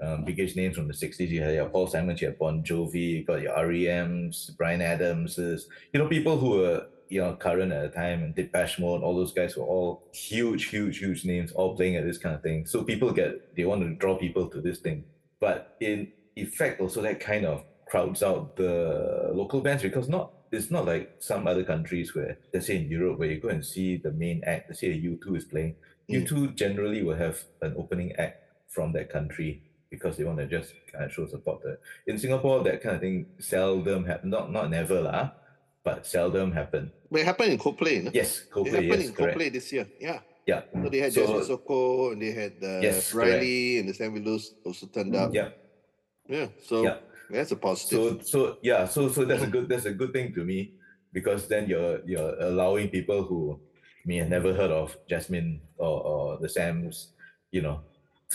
um, 0.01 0.23
biggest 0.25 0.55
names 0.55 0.75
from 0.75 0.87
the 0.87 0.93
60s. 0.93 1.29
You 1.29 1.41
had 1.41 1.55
your 1.55 1.69
Paul 1.69 1.87
Simon, 1.87 2.17
you 2.19 2.27
had 2.27 2.39
Bon 2.39 2.63
Jovi, 2.63 3.19
you 3.19 3.25
got 3.25 3.41
your 3.41 3.55
REMs, 3.55 4.55
Bryan 4.57 4.81
Adamses, 4.81 5.67
you 5.93 5.99
know, 5.99 6.07
people 6.07 6.37
who 6.37 6.49
were, 6.49 6.87
you 7.09 7.21
know, 7.21 7.35
current 7.35 7.71
at 7.71 7.81
the 7.83 7.95
time 7.95 8.23
and 8.23 8.35
Depeche 8.35 8.79
Mode, 8.79 9.01
all 9.01 9.15
those 9.15 9.33
guys 9.33 9.55
were 9.55 9.63
all 9.63 10.09
huge, 10.13 10.65
huge, 10.65 10.99
huge 10.99 11.25
names, 11.25 11.51
all 11.51 11.75
playing 11.75 11.95
at 11.95 12.05
this 12.05 12.17
kind 12.17 12.35
of 12.35 12.41
thing. 12.41 12.65
So 12.65 12.83
people 12.83 13.11
get, 13.11 13.55
they 13.55 13.65
want 13.65 13.81
to 13.81 13.93
draw 13.95 14.17
people 14.17 14.49
to 14.49 14.61
this 14.61 14.79
thing. 14.79 15.05
But 15.39 15.77
in 15.79 16.11
effect, 16.35 16.81
also 16.81 17.01
that 17.01 17.19
kind 17.19 17.45
of 17.45 17.63
crowds 17.87 18.23
out 18.23 18.55
the 18.57 19.31
local 19.33 19.61
bands 19.61 19.83
because 19.83 20.09
not, 20.09 20.33
it's 20.51 20.71
not 20.71 20.85
like 20.85 21.15
some 21.19 21.47
other 21.47 21.63
countries 21.63 22.15
where, 22.15 22.37
let's 22.53 22.67
say 22.67 22.77
in 22.77 22.89
Europe, 22.89 23.19
where 23.19 23.29
you 23.29 23.39
go 23.39 23.49
and 23.49 23.65
see 23.65 23.97
the 23.97 24.11
main 24.11 24.41
act, 24.45 24.69
let's 24.69 24.81
say 24.81 24.87
U2 24.89 25.37
is 25.37 25.45
playing, 25.45 25.75
Mm. 26.09 26.25
U2 26.25 26.55
generally 26.55 27.03
will 27.03 27.15
have 27.15 27.43
an 27.61 27.75
opening 27.77 28.13
act 28.13 28.43
from 28.69 28.93
that 28.93 29.09
country 29.09 29.63
because 29.89 30.17
they 30.17 30.23
want 30.23 30.37
to 30.37 30.47
just 30.47 30.73
kind 30.91 31.05
of 31.05 31.11
show 31.11 31.27
support. 31.27 31.61
To 31.61 31.77
In 32.07 32.17
Singapore, 32.17 32.63
that 32.63 32.81
kind 32.81 32.95
of 32.95 33.01
thing 33.01 33.27
seldom 33.39 34.05
happen. 34.05 34.29
Not 34.29 34.51
not 34.51 34.69
never 34.69 35.01
lah, 35.01 35.31
but 35.87 36.05
seldom 36.05 36.51
happen. 36.51 36.91
But 37.09 37.21
it 37.21 37.25
happened 37.25 37.51
in 37.53 37.57
Coldplay. 37.57 38.03
No? 38.03 38.11
Yes, 38.13 38.43
it 38.43 38.67
happened 38.67 38.87
Yes, 38.91 39.07
in 39.07 39.13
correct. 39.13 39.37
Coldplay 39.39 39.49
this 39.53 39.71
year. 39.71 39.87
Yeah. 39.99 40.19
Yeah. 40.45 40.61
So 40.83 40.89
they 40.89 40.99
had 40.99 41.13
So- 41.13 41.21
Jasmine 41.21 41.47
Sokko 41.57 42.11
and 42.11 42.21
they 42.21 42.31
had 42.31 42.53
uh, 42.63 42.79
Yes, 42.83 43.13
Riley 43.13 43.79
and 43.79 43.87
the 43.89 43.93
Sam 43.93 44.11
Willows 44.13 44.55
also 44.65 44.87
turned 44.87 45.15
up. 45.15 45.33
Yeah. 45.33 45.49
Yeah. 46.27 46.47
So 46.63 46.83
Yeah. 46.83 46.97
that's 47.29 47.51
a 47.51 47.55
positive. 47.55 48.23
So 48.23 48.31
so 48.33 48.57
yeah. 48.61 48.83
So 48.87 49.07
so 49.15 49.23
that's 49.23 49.43
a 49.43 49.47
good 49.47 49.67
that's 49.71 49.85
a 49.87 49.95
good 49.95 50.11
thing 50.11 50.33
to 50.35 50.43
me 50.43 50.75
because 51.15 51.47
then 51.47 51.67
you're 51.71 51.99
you're 52.05 52.35
allowing 52.43 52.89
people 52.91 53.23
who 53.23 53.59
may 54.07 54.17
have 54.23 54.29
never 54.31 54.51
heard 54.53 54.71
of 54.71 54.95
Jasmine 55.07 55.59
or, 55.79 55.95
or 56.11 56.23
the 56.43 56.47
Sams, 56.49 57.11
you 57.51 57.61
know, 57.63 57.79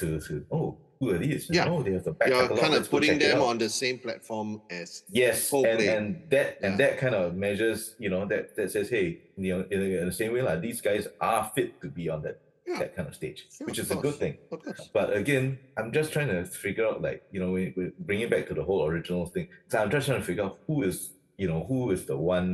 to 0.00 0.20
to 0.28 0.44
oh 0.52 0.76
who 1.02 1.10
are 1.10 1.18
these? 1.18 1.48
Yeah. 1.50 1.66
Oh, 1.68 1.82
they 1.82 1.92
have 1.94 2.06
a 2.06 2.12
back 2.12 2.28
You're 2.28 2.56
kind 2.56 2.74
of 2.74 2.88
putting 2.88 3.18
them 3.18 3.42
on 3.42 3.58
the 3.58 3.68
same 3.68 3.98
platform 3.98 4.62
as 4.70 5.02
Yes, 5.10 5.52
and, 5.52 5.64
Coldplay. 5.64 5.96
and 5.96 6.22
that 6.30 6.58
and 6.62 6.78
that 6.78 6.98
kind 6.98 7.14
of 7.16 7.34
measures, 7.34 7.96
you 7.98 8.08
know, 8.08 8.24
that 8.26 8.54
that 8.56 8.70
says, 8.70 8.88
hey, 8.88 9.18
you 9.36 9.50
know, 9.56 9.64
in, 9.72 9.80
the- 9.80 10.00
in 10.02 10.06
the 10.06 10.12
same 10.12 10.32
way, 10.32 10.42
like 10.42 10.60
these 10.60 10.80
guys 10.80 11.08
are 11.20 11.50
fit 11.56 11.80
to 11.82 11.88
be 11.88 12.08
on 12.08 12.22
that 12.22 12.38
Yeah. 12.68 12.78
that 12.82 12.94
kind 12.96 13.08
of 13.10 13.14
stage, 13.20 13.40
Yeah, 13.58 13.66
which 13.66 13.78
of 13.80 13.86
is 13.86 13.90
a 13.90 13.96
good 13.96 14.14
thing. 14.22 14.34
But 14.92 15.08
again, 15.22 15.58
I'm 15.76 15.90
just 15.98 16.12
trying 16.14 16.28
to 16.36 16.44
figure 16.44 16.86
out, 16.86 17.02
like, 17.08 17.20
you 17.34 17.40
know, 17.42 17.50
we, 17.56 17.62
we 17.76 17.90
bring 18.08 18.20
it 18.20 18.30
back 18.30 18.44
to 18.50 18.54
the 18.54 18.62
whole 18.68 18.82
original 18.90 19.26
thing. 19.34 19.48
So 19.70 19.74
I'm 19.80 19.90
just 19.90 20.06
trying 20.06 20.20
to 20.22 20.26
figure 20.30 20.44
out 20.46 20.54
who 20.68 20.76
is, 20.90 20.96
you 21.42 21.48
know, 21.50 21.60
who 21.70 21.90
is 21.90 22.06
the 22.12 22.16
one 22.16 22.50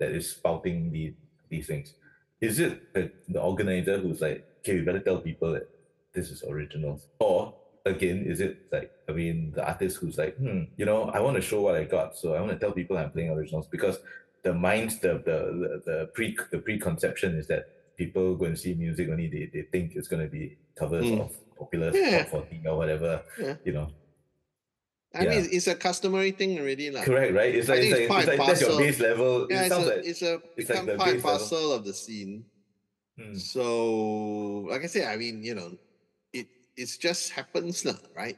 that 0.00 0.10
is 0.18 0.24
spouting 0.36 0.90
the 0.96 1.04
these 1.52 1.66
things. 1.72 1.94
Is 2.40 2.58
it 2.58 2.72
the, 2.94 3.02
the 3.34 3.40
organizer 3.50 3.96
who's 4.02 4.20
like, 4.26 4.38
okay, 4.60 4.74
we 4.74 4.80
better 4.88 5.04
tell 5.08 5.18
people 5.30 5.52
that 5.56 5.66
this 6.14 6.26
is 6.34 6.42
originals, 6.52 7.00
or 7.20 7.54
again, 7.84 8.24
is 8.26 8.40
it 8.40 8.56
like, 8.72 8.90
I 9.08 9.12
mean, 9.12 9.52
the 9.54 9.66
artist 9.66 9.98
who's 9.98 10.16
like, 10.18 10.36
hmm, 10.36 10.62
you 10.76 10.86
know, 10.86 11.04
I 11.04 11.20
want 11.20 11.36
to 11.36 11.42
show 11.42 11.60
what 11.60 11.74
I 11.74 11.84
got, 11.84 12.16
so 12.16 12.34
I 12.34 12.40
want 12.40 12.52
to 12.52 12.58
tell 12.58 12.72
people 12.72 12.96
I'm 12.96 13.10
playing 13.10 13.30
originals 13.30 13.66
because 13.66 13.98
the 14.42 14.52
mind, 14.54 14.90
the 15.02 15.12
the 15.24 15.82
the, 15.84 16.10
pre 16.14 16.36
the 16.50 16.58
preconception 16.58 17.36
is 17.36 17.46
that 17.48 17.68
people 17.96 18.34
go 18.36 18.46
and 18.46 18.58
see 18.58 18.74
music 18.74 19.08
only 19.08 19.28
they, 19.28 19.50
they 19.52 19.62
think 19.70 19.92
it's 19.94 20.08
going 20.08 20.22
to 20.22 20.28
be 20.28 20.56
covers 20.76 21.06
Mm. 21.06 21.20
of 21.20 21.56
popular 21.56 21.90
Yeah. 21.94 22.24
top 22.24 22.28
40 22.50 22.62
or 22.66 22.76
whatever 22.76 23.22
Yeah. 23.38 23.56
you 23.64 23.72
know 23.72 23.88
I 25.14 25.22
Yeah. 25.22 25.30
mean, 25.30 25.48
it's 25.52 25.68
a 25.68 25.76
customary 25.76 26.32
thing 26.32 26.58
already. 26.58 26.90
lah. 26.90 27.04
correct 27.04 27.32
right 27.32 27.54
it's 27.54 27.68
like, 27.68 27.78
it's 27.86 27.94
it's 27.94 28.10
like, 28.10 28.18
it's 28.18 28.28
like 28.38 28.46
that's 28.48 28.60
your 28.60 28.76
base 28.76 28.98
level 28.98 29.46
Yeah, 29.48 29.62
it 29.62 29.66
it's 29.66 29.74
a, 29.74 29.78
like 29.78 30.04
it's 30.04 30.22
a 30.22 30.32
it's 30.56 30.68
like 30.70 30.80
become 30.82 30.86
part 30.98 30.98
base 30.98 31.24
level. 31.24 31.30
parcel 31.38 31.72
of 31.72 31.84
the 31.84 31.94
scene. 31.94 32.44
Hmm. 33.16 33.34
So, 33.38 34.66
like 34.68 34.82
I 34.82 34.86
said, 34.90 35.06
I 35.06 35.16
mean, 35.16 35.44
you 35.44 35.54
know, 35.54 35.70
it 36.76 36.90
just 37.00 37.30
happens, 37.32 37.84
lah, 37.84 37.98
right? 38.16 38.36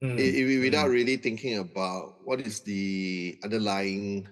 Hmm, 0.00 0.16
I- 0.18 0.34
I- 0.42 0.58
without 0.60 0.88
hmm. 0.88 0.92
really 0.92 1.16
thinking 1.16 1.58
about 1.58 2.24
what 2.24 2.40
is 2.40 2.60
the 2.60 3.38
underlying 3.44 4.28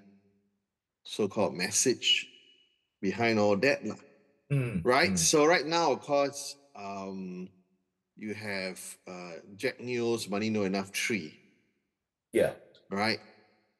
so-called 1.05 1.55
message 1.55 2.27
behind 3.01 3.39
all 3.39 3.57
that, 3.57 3.85
lah, 3.87 3.99
Hmm, 4.51 4.81
right? 4.85 5.11
hmm. 5.11 5.17
So 5.19 5.47
right 5.47 5.67
now, 5.67 5.93
of 5.93 6.01
course, 6.01 6.57
um, 6.77 7.51
you 8.17 8.35
have 8.35 8.81
uh, 9.07 9.37
Jack 9.57 9.81
Neo's 9.81 10.29
"Money 10.29 10.51
No 10.51 10.65
Enough" 10.65 10.93
Tree, 10.93 11.39
yeah 12.33 12.55
right? 12.91 13.21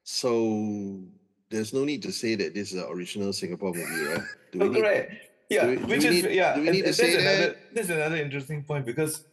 So 0.03 1.01
there's 1.49 1.73
no 1.73 1.85
need 1.85 2.01
to 2.03 2.11
say 2.11 2.35
that 2.35 2.53
this 2.53 2.71
is 2.73 2.79
an 2.81 2.89
original 2.89 3.33
Singapore 3.33 3.73
movie, 3.73 4.05
right? 4.05 4.23
Do 4.51 4.59
Oh, 4.61 4.67
need-. 4.69 4.83
Yeah, 5.49 5.65
do 5.65 5.75
do 5.77 5.85
which 5.87 6.03
is 6.03 6.23
need- 6.23 6.31
yeah. 6.35 6.55
do 6.55 6.61
we 6.61 6.67
and- 6.69 6.83
to 6.85 6.93
say 6.93 7.11
that's 7.15 7.23
that? 7.23 7.35
another 7.35 7.55
that's 7.73 7.89
another 7.89 8.17
interesting 8.17 8.63
point 8.63 8.85
because 8.85 9.23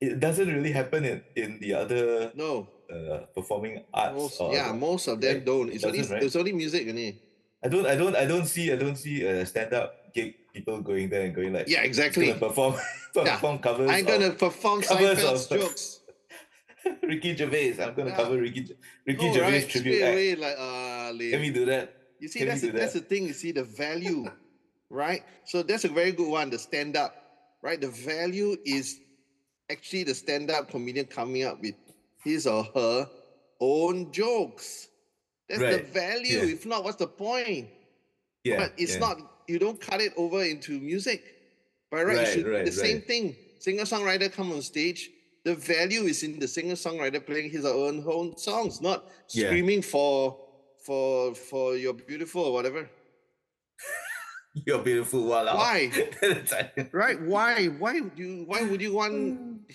it 0.00 0.18
doesn't 0.20 0.48
really 0.48 0.72
happen 0.72 1.04
in, 1.04 1.22
in 1.36 1.58
the 1.60 1.74
other 1.74 2.32
No, 2.34 2.68
uh, 2.92 3.18
performing 3.34 3.84
arts. 3.92 4.14
most, 4.16 4.40
or 4.40 4.52
yeah, 4.54 4.72
most 4.72 5.06
of 5.08 5.20
them 5.20 5.34
right? 5.36 5.44
don't. 5.44 5.68
It 5.68 5.74
It's 5.76 5.84
only 5.84 6.02
right? 6.02 6.22
it's 6.22 6.36
only 6.36 6.52
music, 6.52 6.88
only. 6.88 7.20
I 7.64 7.68
don't 7.68 7.86
I 7.86 7.94
don't 7.96 8.16
I 8.16 8.24
don't 8.26 8.46
see 8.46 8.72
I 8.72 8.76
don't 8.76 8.96
see 8.96 9.22
a 9.24 9.44
stand 9.46 9.72
up 9.72 10.12
gig 10.14 10.34
people 10.52 10.80
going 10.80 11.08
there 11.08 11.22
and 11.26 11.34
going 11.34 11.52
like 11.52 11.68
Yeah, 11.68 11.82
exactly. 11.82 12.32
perform 12.34 12.74
perform 13.14 13.58
covers. 13.58 13.90
I'm 13.90 14.04
gonna 14.04 14.30
perform 14.32 14.80
covers 14.90 15.18
Seinfeld's 15.18 15.46
of- 15.50 15.60
jokes. 15.60 16.00
Ricky 17.02 17.34
Gervais. 17.36 17.76
I'm 17.80 17.94
gonna 17.94 18.10
Yeah. 18.10 18.16
cover 18.16 18.36
Ricky 18.38 18.68
Ricky 19.06 19.26
No, 19.28 19.32
Gervais 19.34 19.52
right? 19.60 19.68
tribute 19.68 19.94
Straight 19.96 20.02
act. 20.04 20.14
away, 20.14 20.34
like 20.36 20.56
uh. 20.58 21.12
Can 21.32 21.40
we 21.40 21.50
do 21.50 21.64
that? 21.66 21.92
You 22.20 22.28
see, 22.28 22.38
Can 22.40 22.48
that's 22.48 22.60
the, 22.60 22.70
that's 22.70 22.92
the 22.92 23.00
thing. 23.00 23.26
You 23.26 23.32
see 23.32 23.52
the 23.52 23.64
value, 23.64 24.28
right? 24.90 25.22
So 25.44 25.62
that's 25.62 25.84
a 25.84 25.88
very 25.88 26.12
good 26.12 26.28
one. 26.28 26.50
The 26.50 26.58
stand 26.58 26.96
up, 26.96 27.14
right? 27.62 27.80
The 27.80 27.88
value 27.88 28.56
is 28.64 28.98
actually 29.70 30.04
the 30.04 30.14
stand 30.14 30.50
up 30.50 30.70
comedian 30.70 31.06
coming 31.06 31.44
up 31.44 31.60
with 31.60 31.74
his 32.22 32.46
or 32.46 32.64
her 32.74 33.08
own 33.60 34.12
jokes. 34.12 34.88
That's 35.48 35.60
the 35.60 35.84
value. 35.92 36.38
Yeah. 36.38 36.54
If 36.54 36.66
not, 36.66 36.84
what's 36.84 36.96
the 36.96 37.06
point? 37.06 37.68
Yeah. 38.44 38.58
but 38.58 38.72
it's 38.76 38.94
yeah. 38.94 39.00
not. 39.00 39.18
You 39.48 39.58
don't 39.58 39.80
cut 39.80 40.00
it 40.00 40.12
over 40.16 40.42
into 40.42 40.80
music. 40.80 41.22
By 41.90 42.02
right, 42.02 42.16
Right, 42.16 42.28
should 42.28 42.46
right, 42.46 42.64
the 42.64 42.72
same 42.72 43.02
thing. 43.02 43.36
Singer 43.60 43.84
songwriter 43.84 44.32
come 44.32 44.52
on 44.52 44.62
stage. 44.62 45.10
The 45.44 45.54
value 45.54 46.02
is 46.02 46.22
in 46.22 46.38
the 46.38 46.48
singer 46.48 46.74
songwriter 46.74 47.24
playing 47.24 47.50
his 47.50 47.64
or 47.64 47.88
own 47.88 48.02
own 48.06 48.36
songs, 48.36 48.80
not 48.80 49.04
screaming 49.26 49.82
for 49.82 50.38
for 50.82 51.34
for 51.34 51.76
your 51.76 51.92
beautiful 51.92 52.44
or 52.44 52.52
whatever. 52.52 52.88
You're 54.54 54.78
beautiful. 54.78 55.24
Wow. 55.26 55.56
Why? 55.56 55.90
Right? 56.92 57.20
Why? 57.20 57.66
Why 57.66 58.00
would 58.00 58.18
you? 58.18 58.44
Why 58.46 58.62
would 58.62 58.80
you 58.80 58.94
want 58.94 59.68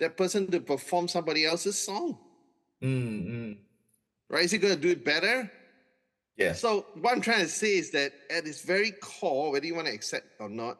that 0.00 0.16
person 0.16 0.50
to 0.50 0.60
perform 0.60 1.08
somebody 1.08 1.46
else's 1.46 1.78
song? 1.78 2.18
mm, 2.82 3.26
mm. 3.26 3.56
Right? 4.28 4.44
Is 4.44 4.50
he 4.50 4.58
going 4.58 4.74
to 4.74 4.80
do 4.80 4.90
it 4.90 5.04
better? 5.04 5.50
Yes. 6.36 6.60
So 6.60 6.86
what 7.00 7.12
I'm 7.12 7.20
trying 7.20 7.42
to 7.42 7.48
say 7.48 7.78
is 7.78 7.92
that 7.92 8.12
at 8.28 8.46
its 8.46 8.62
very 8.62 8.90
core, 8.90 9.52
whether 9.52 9.66
you 9.66 9.76
want 9.76 9.86
to 9.86 9.94
accept 9.94 10.26
or 10.40 10.48
not, 10.48 10.78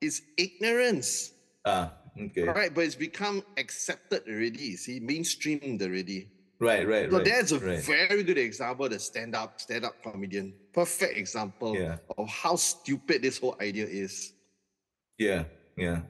is 0.00 0.22
ignorance. 0.38 1.32
Ah, 1.66 1.92
okay. 2.18 2.44
Right? 2.44 2.74
But 2.74 2.84
it's 2.84 2.94
become 2.94 3.42
accepted 3.58 4.22
already. 4.26 4.76
See, 4.76 5.00
mainstreamed 5.00 5.82
already. 5.82 6.28
Right, 6.64 6.88
right, 6.88 7.10
So 7.10 7.16
right. 7.18 7.26
that's 7.26 7.52
a 7.52 7.58
right. 7.60 7.80
very 7.84 8.22
good 8.22 8.38
example, 8.38 8.88
the 8.88 8.98
stand-up, 8.98 9.60
stand-up 9.60 10.02
comedian. 10.02 10.54
Perfect 10.72 11.16
example 11.18 11.76
Yeah. 11.76 11.98
of 12.16 12.26
how 12.28 12.56
stupid 12.56 13.20
this 13.22 13.36
whole 13.38 13.56
idea 13.60 13.86
is. 13.86 14.32
Yeah, 15.18 15.44
yeah. 15.76 16.00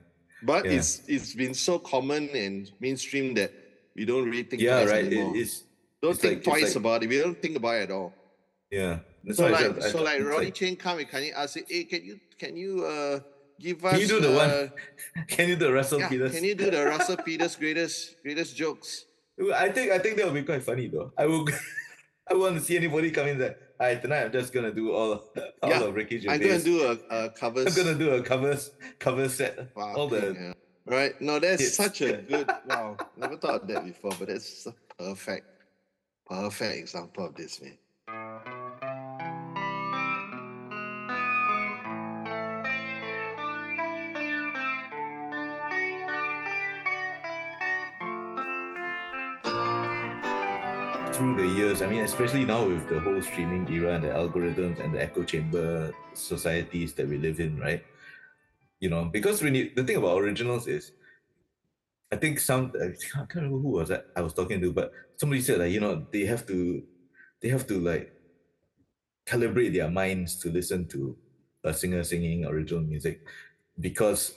But 0.42 0.64
Yeah. 0.64 0.72
it's 0.78 0.90
it's 1.08 1.34
been 1.34 1.54
so 1.54 1.78
common 1.78 2.28
and 2.44 2.70
mainstream 2.80 3.34
that 3.34 3.50
we 3.96 4.04
don't 4.04 4.26
really 4.30 4.44
think 4.44 4.62
Yeah, 4.62 4.84
right. 4.84 5.04
It, 5.10 5.36
it's 5.42 5.64
don't 6.02 6.12
it's 6.12 6.20
think 6.20 6.34
like- 6.36 6.44
twice 6.44 6.70
like- 6.74 6.76
about 6.82 6.98
it. 7.02 7.08
We 7.08 7.18
don't 7.18 7.40
think 7.40 7.56
about 7.56 7.74
it 7.80 7.82
at 7.88 7.90
all. 7.90 8.12
yeah. 8.70 9.00
That's 9.24 9.38
So 9.38 9.44
why 9.50 9.56
I 9.58 9.66
like, 9.68 9.82
I 9.82 9.90
so 9.90 10.02
like 10.02 10.20
Ronny 10.22 10.52
Chieng 10.52 10.76
come 10.78 10.98
and 11.00 11.08
can 11.08 11.22
you 11.24 11.32
ask 11.32 11.56
it, 11.56 11.64
hey, 11.68 11.84
can 11.84 12.04
you 12.04 12.20
can 12.38 12.52
you 12.62 12.84
uh 12.84 13.20
give 13.58 13.82
us 13.84 13.92
Can 13.92 14.00
you 14.04 14.10
do 14.14 14.20
the 14.20 14.32
one 14.42 14.50
uh, 14.50 14.68
Can 15.34 15.48
you 15.48 15.56
do 15.56 15.64
the 15.66 15.72
Russell 15.72 16.00
yeah, 16.00 16.08
Peters? 16.12 16.32
can 16.34 16.44
you 16.44 16.54
do 16.54 16.68
the 16.70 16.84
Russell 16.92 17.16
Peters 17.16 17.56
greatest 17.56 18.20
greatest 18.22 18.52
jokes? 18.54 19.06
I 19.54 19.68
think 19.70 19.90
I 19.92 19.98
think 19.98 20.16
that 20.16 20.26
would 20.26 20.34
be 20.34 20.42
quite 20.42 20.62
funny 20.62 20.86
though. 20.88 21.12
I 21.18 21.26
will 21.26 21.46
I 22.30 22.34
want 22.34 22.56
to 22.56 22.62
see 22.62 22.76
anybody 22.76 23.10
come 23.10 23.26
in 23.28 23.38
there. 23.38 23.56
Alright, 23.80 24.00
tonight 24.00 24.24
I'm 24.24 24.32
just 24.32 24.52
gonna 24.52 24.72
do 24.72 24.92
all 24.92 25.24
all 25.62 25.70
Yeah, 25.70 25.82
of 25.82 25.94
Ricky 25.94 26.24
I'm 26.28 26.40
gonna 26.40 26.60
do 26.60 26.82
a, 27.10 27.24
a 27.26 27.30
covers. 27.30 27.66
I'm 27.76 27.84
gonna 27.84 27.98
do 27.98 28.10
a 28.14 28.22
covers 28.22 28.70
cover 28.98 29.28
set. 29.28 29.68
all 29.76 30.08
the 30.08 30.34
hell. 30.34 30.54
Right. 30.86 31.18
No, 31.20 31.38
that's 31.38 31.62
hits. 31.62 31.76
such 31.76 32.00
a 32.02 32.12
good 32.28 32.48
wow. 32.68 32.96
Never 33.16 33.36
thought 33.36 33.62
of 33.62 33.68
that 33.68 33.84
before, 33.84 34.12
but 34.18 34.28
that's 34.28 34.66
a 34.66 34.74
perfect, 35.02 35.46
perfect 36.26 36.78
example 36.78 37.26
of 37.26 37.34
this, 37.34 37.60
man. 37.60 37.76
Through 51.14 51.36
the 51.36 51.46
years, 51.46 51.80
I 51.80 51.86
mean, 51.86 52.00
especially 52.00 52.44
now 52.44 52.66
with 52.66 52.88
the 52.88 52.98
whole 52.98 53.22
streaming 53.22 53.72
era 53.72 53.94
and 53.94 54.02
the 54.02 54.08
algorithms 54.08 54.82
and 54.82 54.92
the 54.92 55.00
echo 55.00 55.22
chamber 55.22 55.92
societies 56.12 56.92
that 56.94 57.08
we 57.08 57.18
live 57.18 57.38
in, 57.38 57.58
right? 57.60 57.84
You 58.80 58.90
know, 58.90 59.04
because 59.04 59.40
when 59.40 59.54
you, 59.54 59.70
the 59.76 59.84
thing 59.84 59.96
about 59.96 60.18
originals 60.18 60.66
is, 60.66 60.90
I 62.10 62.16
think 62.16 62.40
some 62.40 62.72
I 62.82 62.94
can't 63.12 63.34
remember 63.34 63.58
who 63.58 63.68
was 63.68 63.88
that 63.90 64.06
I 64.16 64.22
was 64.22 64.34
talking 64.34 64.60
to, 64.60 64.72
but 64.72 64.92
somebody 65.16 65.40
said 65.40 65.60
that 65.60 65.70
you 65.70 65.80
know 65.80 66.04
they 66.12 66.26
have 66.26 66.46
to, 66.48 66.82
they 67.40 67.48
have 67.48 67.66
to 67.68 67.78
like 67.78 68.12
calibrate 69.26 69.72
their 69.72 69.90
minds 69.90 70.36
to 70.40 70.50
listen 70.50 70.86
to 70.88 71.16
a 71.62 71.72
singer 71.72 72.02
singing 72.02 72.44
original 72.44 72.82
music, 72.82 73.22
because 73.78 74.34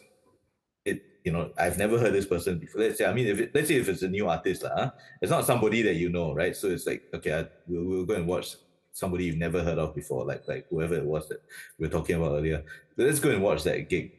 you 1.27 1.31
know 1.35 1.51
I've 1.57 1.77
never 1.77 1.97
heard 1.99 2.13
this 2.13 2.25
person 2.33 2.59
before. 2.59 2.81
Let's 2.81 2.97
say 2.99 3.05
I 3.05 3.13
mean 3.17 3.27
if 3.33 3.39
it, 3.43 3.51
let's 3.55 3.67
say 3.69 3.75
if 3.83 3.89
it's 3.89 4.03
a 4.03 4.09
new 4.17 4.27
artist 4.35 4.63
lah, 4.63 4.91
it's 5.21 5.31
not 5.35 5.45
somebody 5.51 5.81
that 5.87 5.95
you 5.95 6.09
know, 6.09 6.33
right? 6.41 6.55
So 6.55 6.67
it's 6.75 6.85
like 6.87 7.03
okay, 7.17 7.33
I, 7.39 7.41
we'll, 7.67 7.85
we'll 7.89 8.05
go 8.05 8.15
and 8.15 8.27
watch 8.27 8.55
somebody 8.93 9.25
you've 9.25 9.37
never 9.47 9.63
heard 9.63 9.77
of 9.77 9.93
before, 9.95 10.25
like 10.25 10.43
like 10.47 10.65
whoever 10.69 10.95
it 10.95 11.05
was 11.05 11.27
that 11.29 11.41
we 11.77 11.87
were 11.87 11.93
talking 11.97 12.15
about 12.17 12.33
earlier. 12.39 12.63
So 12.95 13.03
Let's 13.03 13.19
go 13.19 13.31
and 13.31 13.43
watch 13.43 13.63
that 13.63 13.89
gig, 13.89 14.13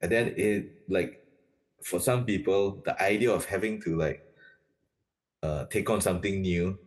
and 0.00 0.10
then 0.12 0.34
it 0.36 0.88
like 0.88 1.12
for 1.82 2.00
some 2.00 2.24
people 2.24 2.82
the 2.84 2.94
idea 3.02 3.32
of 3.32 3.44
having 3.46 3.80
to 3.82 3.96
like 3.96 4.24
uh, 5.42 5.64
take 5.66 5.88
on 5.90 6.00
something 6.00 6.40
new 6.40 6.78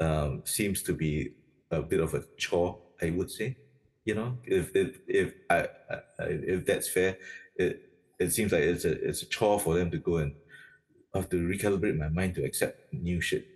um, 0.00 0.42
seems 0.44 0.82
to 0.84 0.94
be 0.94 1.32
a 1.70 1.82
bit 1.82 2.00
of 2.00 2.14
a 2.14 2.24
chore, 2.36 2.78
I 3.02 3.10
would 3.10 3.30
say. 3.30 3.56
You 4.04 4.14
know, 4.16 4.38
if 4.44 4.74
if 4.74 4.98
if 5.06 5.34
I 5.50 5.68
I- 5.90 6.02
if 6.54 6.66
that's 6.66 6.88
fair, 6.88 7.18
it 7.56 7.91
it 8.22 8.32
seems 8.32 8.52
like 8.52 8.62
it's 8.62 8.84
a 8.84 8.92
it's 9.08 9.22
a 9.22 9.26
chore 9.26 9.58
for 9.60 9.74
them 9.74 9.90
to 9.90 9.98
go 9.98 10.16
and 10.18 10.34
have 11.14 11.28
to 11.28 11.36
recalibrate 11.36 11.96
my 11.98 12.08
mind 12.08 12.34
to 12.36 12.44
accept 12.44 12.92
new 12.92 13.20
shit. 13.20 13.46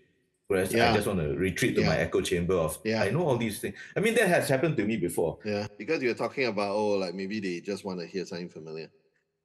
Whereas 0.49 0.75
I 0.75 0.95
just 0.95 1.07
want 1.09 1.19
to 1.21 1.35
retreat 1.35 1.75
to 1.77 1.83
my 1.83 1.97
echo 1.99 2.21
chamber 2.21 2.55
of 2.55 2.79
Yeah. 2.85 3.03
I 3.03 3.11
know 3.11 3.25
all 3.27 3.37
these 3.37 3.59
things. 3.61 3.75
I 3.97 4.01
mean 4.01 4.15
that 4.15 4.29
has 4.29 4.49
happened 4.49 4.77
to 4.77 4.85
me 4.85 4.97
before. 4.97 5.39
Yeah, 5.45 5.67
because 5.79 6.03
you're 6.03 6.15
talking 6.15 6.47
about 6.47 6.71
oh, 6.71 6.99
like 6.99 7.15
maybe 7.15 7.41
they 7.41 7.61
just 7.61 7.85
want 7.85 7.99
to 8.01 8.07
hear 8.07 8.25
something 8.25 8.49
familiar. 8.49 8.91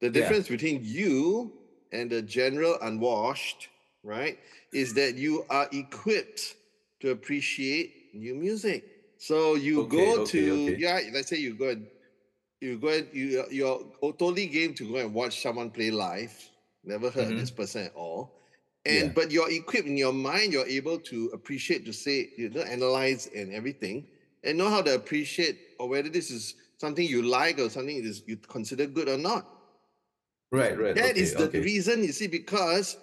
The 0.00 0.06
Yeah. 0.06 0.12
difference 0.12 0.48
between 0.48 0.80
you 0.84 1.52
and 1.92 2.10
the 2.10 2.22
general 2.22 2.78
unwashed, 2.82 3.68
right, 4.02 4.38
is 4.72 4.94
that 4.94 5.16
you 5.16 5.44
are 5.50 5.68
equipped 5.72 6.54
to 7.00 7.10
appreciate 7.10 8.14
new 8.14 8.34
music. 8.34 8.84
So 9.18 9.54
you 9.54 9.82
Okay, 9.82 9.96
go 9.96 10.22
okay, 10.22 10.24
to 10.32 10.52
okay. 10.54 10.76
yeah, 10.78 11.00
let's 11.12 11.28
say 11.28 11.38
you 11.38 11.54
go 11.54 11.68
and 11.70 11.86
you 12.62 12.78
go 12.78 12.88
and 12.90 13.08
you 13.12 13.44
you're 13.50 13.80
totally 14.02 14.48
game 14.48 14.74
to 14.76 14.88
go 14.88 14.96
and 14.98 15.14
watch 15.14 15.42
someone 15.42 15.70
play 15.70 15.90
live. 15.90 16.34
Never 16.84 17.10
heard 17.10 17.28
Mhm. 17.28 17.30
of 17.30 17.36
this 17.36 17.50
person 17.50 17.84
at 17.86 17.92
all. 17.94 18.32
And 18.86 19.12
Yeah. 19.12 19.14
but 19.14 19.30
you're 19.30 19.50
equipped 19.50 19.88
in 19.88 19.96
your 19.98 20.12
mind, 20.12 20.52
you're 20.52 20.66
able 20.66 20.98
to 21.00 21.26
appreciate, 21.34 21.84
to 21.86 21.92
say, 21.92 22.30
you 22.36 22.50
know, 22.50 22.62
analyze 22.62 23.26
and 23.34 23.52
everything, 23.52 24.06
and 24.44 24.58
know 24.58 24.70
how 24.70 24.82
to 24.82 24.94
appreciate 24.94 25.60
or 25.78 25.88
whether 25.88 26.10
this 26.10 26.30
is 26.30 26.54
something 26.80 27.06
you 27.06 27.22
like 27.22 27.58
or 27.60 27.70
something 27.70 27.96
is 27.96 28.22
you 28.26 28.36
consider 28.38 28.86
good 28.86 29.08
or 29.08 29.18
not. 29.18 29.46
Right, 30.50 30.78
right. 30.78 31.00
That 31.00 31.16
okay, 31.16 31.16
is 31.16 31.34
the 31.36 31.48
okay. 31.48 31.64
reason, 31.64 32.04
you 32.04 32.12
see, 32.12 32.26
because 32.26 32.96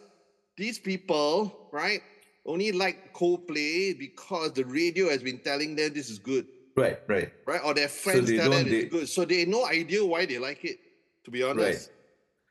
these 0.58 0.80
people, 0.80 1.58
right, 1.72 2.02
only 2.46 2.72
like 2.72 3.02
Coldplay 3.14 3.98
because 3.98 4.54
the 4.54 4.66
radio 4.66 5.10
has 5.10 5.24
been 5.24 5.40
telling 5.40 5.76
them 5.76 5.94
this 5.94 6.10
is 6.10 6.20
good, 6.20 6.48
Right, 6.80 7.00
right. 7.08 7.32
right? 7.46 7.62
Or 7.64 7.74
their 7.74 7.88
friends 7.90 8.28
they 8.30 8.38
tell 8.38 8.50
them 8.52 8.62
it's 8.62 8.70
they- 8.70 8.86
good. 8.86 9.10
So 9.10 9.26
they 9.26 9.40
have 9.42 9.48
no 9.50 9.66
idea 9.66 10.06
why 10.06 10.26
they 10.26 10.38
like 10.40 10.64
it, 10.66 10.80
to 11.26 11.32
be 11.32 11.44
honest. 11.44 11.92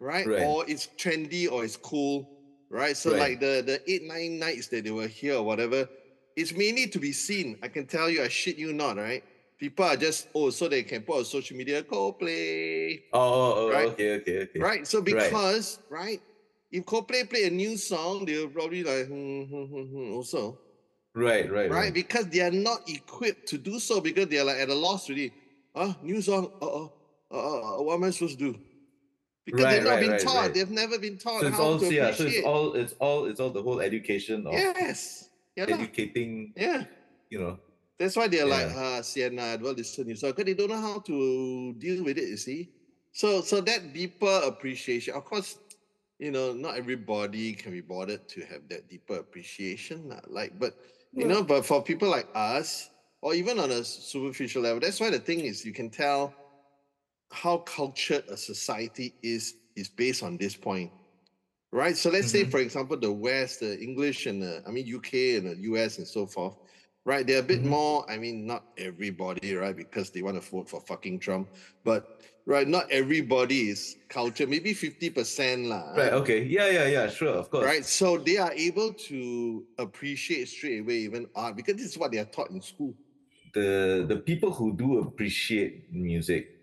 Right. 0.00 0.26
Right. 0.26 0.42
Or 0.42 0.64
it's 0.68 0.88
trendy 0.96 1.50
or 1.50 1.64
it's 1.64 1.76
cool. 1.76 2.28
Right. 2.70 2.96
So 2.96 3.10
Right. 3.10 3.18
like 3.20 3.40
the 3.40 3.62
the 3.66 3.90
eight, 3.90 4.04
nine 4.04 4.38
nights 4.38 4.68
that 4.68 4.84
they 4.84 4.90
were 4.90 5.08
here 5.08 5.36
or 5.36 5.42
whatever, 5.42 5.88
it's 6.36 6.52
mainly 6.52 6.86
to 6.88 6.98
be 6.98 7.12
seen. 7.12 7.58
I 7.62 7.68
can 7.68 7.86
tell 7.86 8.08
you, 8.08 8.22
I 8.22 8.28
shit 8.28 8.56
you 8.56 8.72
not, 8.72 8.96
right? 8.96 9.24
People 9.58 9.86
are 9.86 9.96
just, 9.96 10.28
oh, 10.36 10.50
so 10.50 10.68
they 10.68 10.84
can 10.84 11.02
put 11.02 11.18
on 11.18 11.24
social 11.24 11.56
media, 11.56 11.82
Coldplay. 11.82 13.02
Oh, 13.12 13.18
oh, 13.18 13.54
oh, 13.56 13.70
Right. 13.72 13.88
okay, 13.88 14.12
okay, 14.20 14.38
okay. 14.42 14.60
Right. 14.60 14.86
So 14.86 14.98
Right. 14.98 15.06
because, 15.16 15.80
right, 15.90 16.22
if 16.70 16.84
Coldplay 16.84 17.28
play 17.28 17.44
a 17.44 17.50
new 17.50 17.76
song, 17.76 18.24
they'll 18.24 18.46
probably 18.48 18.84
like, 18.84 19.06
hmm, 19.08 19.42
hmm, 19.50 19.64
hmm, 19.64 19.82
hmm, 19.82 20.12
also. 20.14 20.60
Right, 21.18 21.50
right, 21.50 21.70
Right? 21.70 21.92
Because 21.92 22.28
they 22.28 22.40
are 22.40 22.50
not 22.52 22.88
equipped 22.88 23.48
to 23.48 23.58
do 23.58 23.80
so 23.80 24.00
because 24.00 24.28
they're 24.28 24.44
like 24.44 24.58
at 24.58 24.68
a 24.68 24.74
loss 24.74 25.08
really. 25.08 25.32
Ah, 25.74 25.96
new 26.02 26.22
song, 26.22 26.46
uh 26.62 26.66
oh, 26.66 26.92
uh, 27.30 27.78
uh, 27.78 27.82
what 27.82 27.94
am 27.94 28.04
I 28.04 28.10
supposed 28.10 28.38
to 28.38 28.52
do? 28.52 28.58
Because 29.44 29.64
Right, 29.64 29.74
they've 29.74 29.84
not 29.84 29.90
right, 29.90 30.00
been 30.00 30.10
right, 30.12 30.20
taught. 30.20 30.54
They've 30.54 30.70
never 30.70 30.98
been 30.98 31.18
taught 31.18 31.40
So 31.40 31.46
it's 31.48 31.56
how 31.56 31.62
all 31.64 31.78
to 31.78 31.92
yeah, 31.92 32.12
so 32.12 32.24
it's 32.24 32.46
all 32.46 32.74
it's 32.74 32.92
all 33.00 33.24
it's 33.26 33.40
all 33.40 33.50
the 33.50 33.62
whole 33.62 33.80
education 33.80 34.46
of 34.46 34.52
yes. 34.52 35.28
Yeah. 35.56 35.64
educating, 35.64 36.52
Yeah. 36.56 36.84
you 37.30 37.40
know. 37.40 37.58
That's 37.98 38.14
why 38.14 38.28
they're 38.28 38.46
like, 38.46 38.68
Yeah. 38.68 38.98
ah, 38.98 39.00
Sienna, 39.02 39.42
I 39.42 39.56
don't 39.56 39.76
listen 39.76 40.04
to 40.04 40.10
you. 40.10 40.16
So 40.16 40.30
because 40.30 40.44
they 40.44 40.54
don't 40.54 40.70
know 40.70 40.80
how 40.80 41.00
to 41.00 41.74
deal 41.78 42.04
with 42.04 42.18
it, 42.18 42.28
you 42.28 42.36
see. 42.36 42.70
So 43.12 43.40
so 43.40 43.60
that 43.62 43.92
deeper 43.92 44.40
appreciation, 44.44 45.14
of 45.14 45.24
course, 45.24 45.58
you 46.18 46.30
know, 46.30 46.52
not 46.52 46.76
everybody 46.76 47.52
can 47.54 47.72
be 47.72 47.80
bothered 47.80 48.28
to 48.28 48.40
have 48.46 48.68
that 48.68 48.88
deeper 48.88 49.16
appreciation. 49.16 50.14
Like, 50.28 50.58
but 50.58 50.78
you 51.12 51.26
know, 51.26 51.42
but 51.42 51.64
for 51.66 51.82
people 51.82 52.08
like 52.08 52.28
us, 52.34 52.90
or 53.22 53.34
even 53.34 53.58
on 53.58 53.70
a 53.70 53.84
superficial 53.84 54.62
level, 54.62 54.80
that's 54.80 55.00
why 55.00 55.10
the 55.10 55.18
thing 55.20 55.40
is 55.40 55.64
you 55.64 55.72
can 55.72 55.90
tell 55.90 56.38
how 57.32 57.58
cultured 57.58 58.24
a 58.28 58.36
society 58.36 59.16
is 59.22 59.54
is 59.76 59.88
based 59.88 60.22
on 60.22 60.38
this 60.38 60.56
point. 60.56 60.92
Right. 61.72 61.96
So 61.96 62.10
let's 62.10 62.30
say, 62.30 62.44
Mhm. 62.44 62.50
for 62.50 62.60
example, 62.60 62.98
the 62.98 63.12
West, 63.12 63.60
the 63.60 63.78
English 63.80 64.26
and 64.26 64.42
the, 64.42 64.62
I 64.66 64.70
mean 64.70 64.86
UK 64.86 65.36
and 65.36 65.46
the 65.48 65.56
US 65.62 65.98
and 65.98 66.08
so 66.08 66.26
forth 66.26 66.56
right? 67.08 67.26
They're 67.26 67.40
a 67.40 67.50
bit 67.54 67.62
Mhm. 67.64 67.72
more, 67.72 68.04
I 68.10 68.18
mean, 68.18 68.44
not 68.44 68.64
everybody, 68.76 69.54
right? 69.54 69.74
Because 69.74 70.10
they 70.10 70.20
want 70.20 70.36
to 70.36 70.44
vote 70.50 70.68
for 70.68 70.80
fucking 70.82 71.20
Trump, 71.20 71.48
but 71.82 72.20
right, 72.44 72.68
not 72.68 72.84
everybody 72.92 73.70
is 73.72 73.96
culture, 74.10 74.46
maybe 74.46 74.74
50% 74.74 75.66
lah. 75.72 75.96
Right, 75.96 76.12
okay. 76.20 76.44
Yeah, 76.44 76.68
yeah, 76.68 76.86
yeah, 76.86 77.06
sure, 77.08 77.32
of 77.32 77.48
course. 77.48 77.64
Right. 77.64 77.84
So 77.86 78.18
they 78.18 78.36
are 78.36 78.52
able 78.52 78.92
to 79.08 79.64
appreciate 79.78 80.48
straight 80.52 80.80
away 80.84 80.98
even 81.08 81.26
art 81.34 81.56
because 81.56 81.76
this 81.80 81.86
is 81.86 81.96
what 81.96 82.12
they 82.12 82.18
are 82.20 82.28
taught 82.28 82.50
in 82.52 82.60
school. 82.60 82.92
The 83.56 84.04
the 84.04 84.20
people 84.20 84.52
who 84.52 84.76
do 84.76 85.00
appreciate 85.00 85.88
music 85.90 86.60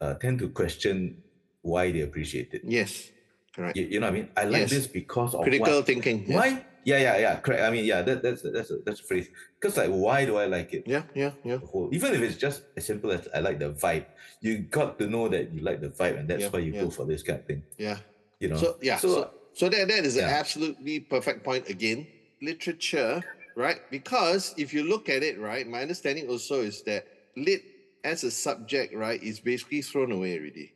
uh, 0.00 0.14
tend 0.16 0.40
to 0.40 0.48
question 0.48 1.20
why 1.60 1.92
they 1.92 2.00
appreciate 2.00 2.56
it. 2.56 2.64
Yes. 2.64 3.12
Correct. 3.52 3.76
You, 3.76 3.84
you 3.84 4.00
know 4.00 4.08
what 4.08 4.16
I 4.16 4.20
mean? 4.24 4.28
I 4.32 4.44
like 4.48 4.64
Yes. 4.64 4.70
this 4.72 4.86
because 4.88 5.36
of 5.36 5.44
Critical 5.44 5.84
what? 5.84 5.86
thinking. 5.86 6.24
yes. 6.24 6.32
Why? 6.40 6.48
Yeah, 6.84 6.98
yeah, 6.98 7.16
yeah. 7.18 7.40
Correct. 7.40 7.62
I 7.62 7.70
mean, 7.70 7.84
yeah, 7.84 8.02
that, 8.02 8.22
that's 8.22 8.42
that's 8.42 8.70
a, 8.70 8.78
that's 8.84 9.00
a 9.00 9.04
phrase. 9.04 9.28
Because 9.60 9.76
like, 9.76 9.90
why 9.90 10.24
do 10.24 10.36
I 10.36 10.46
like 10.46 10.72
it? 10.74 10.84
Yeah, 10.86 11.04
yeah, 11.14 11.32
yeah. 11.44 11.58
Even 11.92 12.14
if 12.14 12.20
it's 12.20 12.36
just 12.36 12.62
as 12.76 12.84
simple 12.84 13.10
as 13.10 13.26
I 13.34 13.40
like 13.40 13.58
the 13.58 13.72
vibe, 13.72 14.06
you 14.40 14.58
got 14.58 14.98
to 14.98 15.06
know 15.06 15.28
that 15.28 15.52
you 15.52 15.62
like 15.62 15.80
the 15.80 15.88
vibe, 15.88 16.18
and 16.20 16.28
that's 16.28 16.42
Yeah, 16.42 16.48
why 16.50 16.60
you 16.60 16.72
yeah. 16.72 16.82
go 16.84 16.90
for 16.90 17.06
this 17.06 17.22
kind 17.22 17.40
of 17.40 17.46
thing. 17.46 17.62
Yeah. 17.78 17.98
You 18.40 18.48
know. 18.48 18.56
So 18.56 18.76
yeah, 18.82 18.96
So, 18.98 19.08
so 19.08 19.30
so 19.54 19.68
that 19.68 19.88
that 19.88 20.04
is 20.04 20.16
an 20.16 20.24
absolutely 20.28 21.00
perfect 21.00 21.44
point 21.44 21.68
again. 21.68 22.06
Literature, 22.42 23.24
right? 23.56 23.80
Because 23.90 24.52
if 24.58 24.74
you 24.74 24.84
look 24.84 25.08
at 25.08 25.22
it, 25.22 25.40
right, 25.40 25.66
my 25.66 25.80
understanding 25.80 26.28
also 26.28 26.60
is 26.60 26.82
that 26.82 27.06
lit 27.36 27.62
as 28.04 28.24
a 28.24 28.30
subject, 28.30 28.92
right, 28.94 29.22
is 29.22 29.40
basically 29.40 29.80
thrown 29.80 30.12
away 30.12 30.36
already 30.36 30.72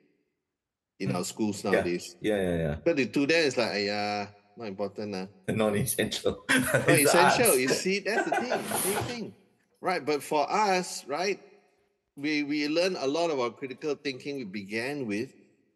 in 1.01 1.11
Hmm. 1.11 1.17
our 1.17 1.25
schools 1.25 1.63
Yeah. 1.65 1.71
nowadays. 1.73 2.17
yeah, 2.21 2.37
yeah, 2.41 2.57
yeah. 2.57 2.75
But 2.85 2.97
the 2.97 3.07
to 3.07 3.27
them 3.27 3.47
it's 3.47 3.57
like, 3.57 3.85
yeah, 3.85 4.29
not 4.59 4.67
important. 4.69 5.15
Uh. 5.15 5.27
Non-essential. 5.49 6.45
Not 6.49 6.89
It's 6.91 7.15
essential. 7.15 7.57
You 7.57 7.69
see, 7.69 8.01
that's 8.01 8.29
the 8.29 8.37
thing. 8.37 8.53
Same 8.83 9.03
thing. 9.05 9.27
Right. 9.81 10.05
But 10.05 10.23
for 10.23 10.51
us, 10.51 11.07
right, 11.07 11.39
we 12.17 12.43
we 12.43 12.67
learn 12.69 12.97
a 12.99 13.07
lot 13.07 13.31
of 13.31 13.39
our 13.39 13.51
critical 13.51 13.95
thinking. 13.95 14.37
We 14.43 14.45
began 14.45 15.07
with 15.07 15.33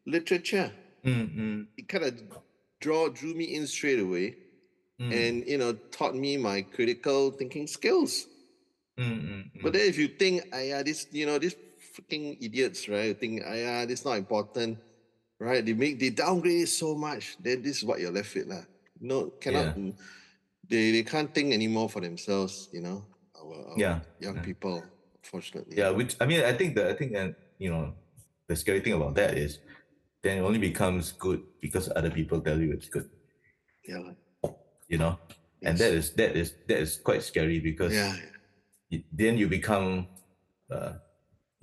literature. 0.07 0.73
Mm, 1.07 1.27
mm, 1.35 1.59
It 1.79 1.87
kind 1.89 2.05
of 2.05 2.15
draw 2.83 3.09
drew 3.09 3.35
me 3.35 3.55
in 3.55 3.67
straight 3.67 3.99
away, 3.99 4.37
mm, 5.01 5.11
and 5.11 5.47
you 5.47 5.59
know 5.59 5.75
taught 5.95 6.15
me 6.15 6.37
my 6.37 6.63
critical 6.63 7.31
thinking 7.31 7.67
skills. 7.67 8.27
mm, 8.99 9.07
mm, 9.07 9.43
mm. 9.51 9.63
But 9.63 9.73
then 9.75 9.87
if 9.87 9.99
you 9.99 10.09
think, 10.09 10.47
ah, 10.53 10.59
yeah, 10.63 10.83
this, 10.83 11.07
you 11.11 11.27
know, 11.27 11.39
these 11.39 11.55
freaking 11.95 12.39
idiots, 12.43 12.89
right? 12.89 13.11
You 13.11 13.15
Think, 13.15 13.43
ah, 13.47 13.55
yeah, 13.55 13.83
this 13.87 14.05
not 14.05 14.19
important, 14.19 14.79
right? 15.39 15.63
They 15.65 15.75
make 15.75 15.99
they 15.99 16.11
downgrade 16.11 16.67
it 16.67 16.75
so 16.75 16.95
much. 16.95 17.35
Then 17.43 17.63
this 17.63 17.79
is 17.79 17.85
what 17.87 17.99
you're 17.99 18.15
left 18.15 18.35
with, 18.35 18.47
lah. 18.51 18.63
No, 19.03 19.35
cannot. 19.43 19.75
mm, 19.77 19.93
They 20.71 20.95
they 20.95 21.03
can't 21.03 21.35
think 21.35 21.51
anymore 21.53 21.91
for 21.91 22.01
themselves. 22.01 22.71
You 22.73 22.81
know, 22.87 23.03
our, 23.35 23.75
our 23.75 23.79
Yeah, 23.79 24.01
young 24.23 24.39
yeah. 24.39 24.47
people, 24.47 24.87
unfortunately. 25.19 25.75
Yeah, 25.77 25.91
which 25.91 26.15
I 26.23 26.25
mean, 26.25 26.47
I 26.47 26.55
think 26.55 26.79
that 26.79 26.87
I 26.87 26.95
think 26.95 27.13
that 27.19 27.35
you 27.59 27.69
know, 27.75 27.93
the 28.47 28.55
scary 28.55 28.79
thing 28.81 28.95
about 28.95 29.19
that 29.19 29.35
is, 29.37 29.59
then 30.23 30.39
it 30.39 30.47
only 30.47 30.63
becomes 30.63 31.13
good 31.19 31.43
because 31.61 31.91
other 31.99 32.11
people 32.15 32.39
tell 32.41 32.59
you 32.63 32.71
it's 32.73 32.87
good. 32.89 33.11
yeah. 33.83 34.15
You 34.89 34.99
know, 35.03 35.19
and 35.67 35.75
that 35.79 35.93
is 35.93 36.15
that 36.15 36.37
is 36.37 36.55
that 36.71 36.79
is 36.79 36.97
quite 37.03 37.23
scary 37.27 37.59
because 37.59 37.93
yeah, 37.93 38.15
y- 38.91 39.05
then 39.11 39.35
you 39.39 39.49
become, 39.49 40.07
uh, 40.71 40.95